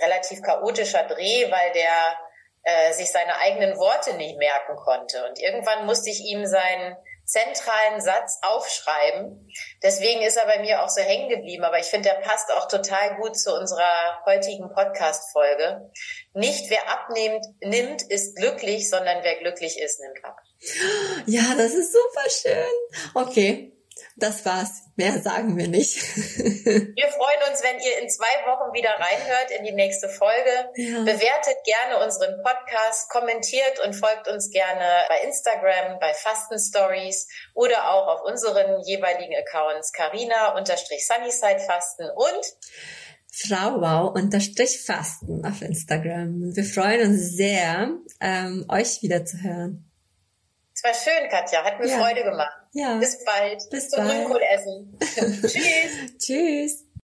relativ 0.00 0.40
chaotischer 0.42 1.04
Dreh, 1.04 1.50
weil 1.50 1.72
der 1.72 2.16
äh, 2.62 2.92
sich 2.92 3.10
seine 3.10 3.36
eigenen 3.36 3.76
Worte 3.76 4.14
nicht 4.14 4.38
merken 4.38 4.76
konnte. 4.76 5.26
Und 5.28 5.38
irgendwann 5.38 5.86
musste 5.86 6.10
ich 6.10 6.20
ihm 6.20 6.46
seinen 6.46 6.96
zentralen 7.24 8.00
Satz 8.00 8.38
aufschreiben. 8.42 9.48
Deswegen 9.82 10.22
ist 10.22 10.36
er 10.36 10.46
bei 10.46 10.60
mir 10.60 10.82
auch 10.82 10.88
so 10.88 11.00
hängen 11.00 11.28
geblieben. 11.28 11.64
Aber 11.64 11.78
ich 11.78 11.86
finde, 11.86 12.10
der 12.10 12.20
passt 12.20 12.50
auch 12.52 12.68
total 12.68 13.16
gut 13.16 13.38
zu 13.38 13.54
unserer 13.54 14.22
heutigen 14.26 14.72
Podcast-Folge. 14.72 15.90
Nicht 16.34 16.70
wer 16.70 16.88
abnimmt, 16.88 17.44
nimmt, 17.62 18.02
ist 18.02 18.36
glücklich, 18.36 18.88
sondern 18.90 19.22
wer 19.22 19.36
glücklich 19.36 19.80
ist, 19.80 20.00
nimmt 20.00 20.24
ab. 20.24 20.36
Ja, 21.26 21.54
das 21.56 21.74
ist 21.74 21.92
super 21.92 22.30
schön. 22.30 23.12
Okay, 23.14 23.72
das 24.16 24.44
war's. 24.44 24.82
Mehr 24.96 25.20
sagen 25.20 25.56
wir 25.56 25.68
nicht. 25.68 25.96
wir 26.16 27.08
freuen 27.08 27.50
uns, 27.50 27.62
wenn 27.62 27.80
ihr 27.80 27.98
in 28.02 28.10
zwei 28.10 28.32
Wochen 28.46 28.72
wieder 28.74 28.90
reinhört 28.90 29.50
in 29.58 29.64
die 29.64 29.72
nächste 29.72 30.08
Folge. 30.08 30.70
Ja. 30.76 31.00
Bewertet 31.00 31.56
gerne 31.64 32.04
unseren 32.04 32.42
Podcast, 32.42 33.08
kommentiert 33.10 33.80
und 33.84 33.94
folgt 33.94 34.28
uns 34.28 34.50
gerne 34.50 34.84
bei 35.08 35.22
Instagram, 35.24 35.98
bei 35.98 36.12
Fasten 36.14 36.58
Stories 36.58 37.26
oder 37.54 37.90
auch 37.90 38.08
auf 38.08 38.22
unseren 38.30 38.82
jeweiligen 38.84 39.34
Accounts 39.34 39.92
Carina 39.92 40.56
unterstrich 40.56 41.06
Sunnyside 41.06 41.60
Fasten 41.60 42.08
und 42.14 42.44
Frau 43.34 43.80
Wow 43.80 44.14
unterstrich 44.14 44.84
Fasten 44.84 45.44
auf 45.44 45.62
Instagram. 45.62 46.54
Wir 46.54 46.64
freuen 46.64 47.12
uns 47.12 47.34
sehr, 47.34 47.92
ähm, 48.20 48.66
euch 48.68 49.00
wieder 49.02 49.24
zu 49.24 49.42
hören. 49.42 49.90
Es 50.74 50.84
war 50.84 50.92
schön, 50.92 51.30
Katja. 51.30 51.64
Hat 51.64 51.80
mir 51.80 51.88
ja. 51.88 51.98
Freude 51.98 52.24
gemacht. 52.24 52.61
Ja. 52.72 52.98
Bis 52.98 53.24
bald. 53.24 53.68
Bis 53.70 53.88
Zum 53.88 54.04
bald. 54.04 54.24
Grünkohlessen. 54.26 54.98
Tschüss. 55.42 56.18
Tschüss. 56.18 56.84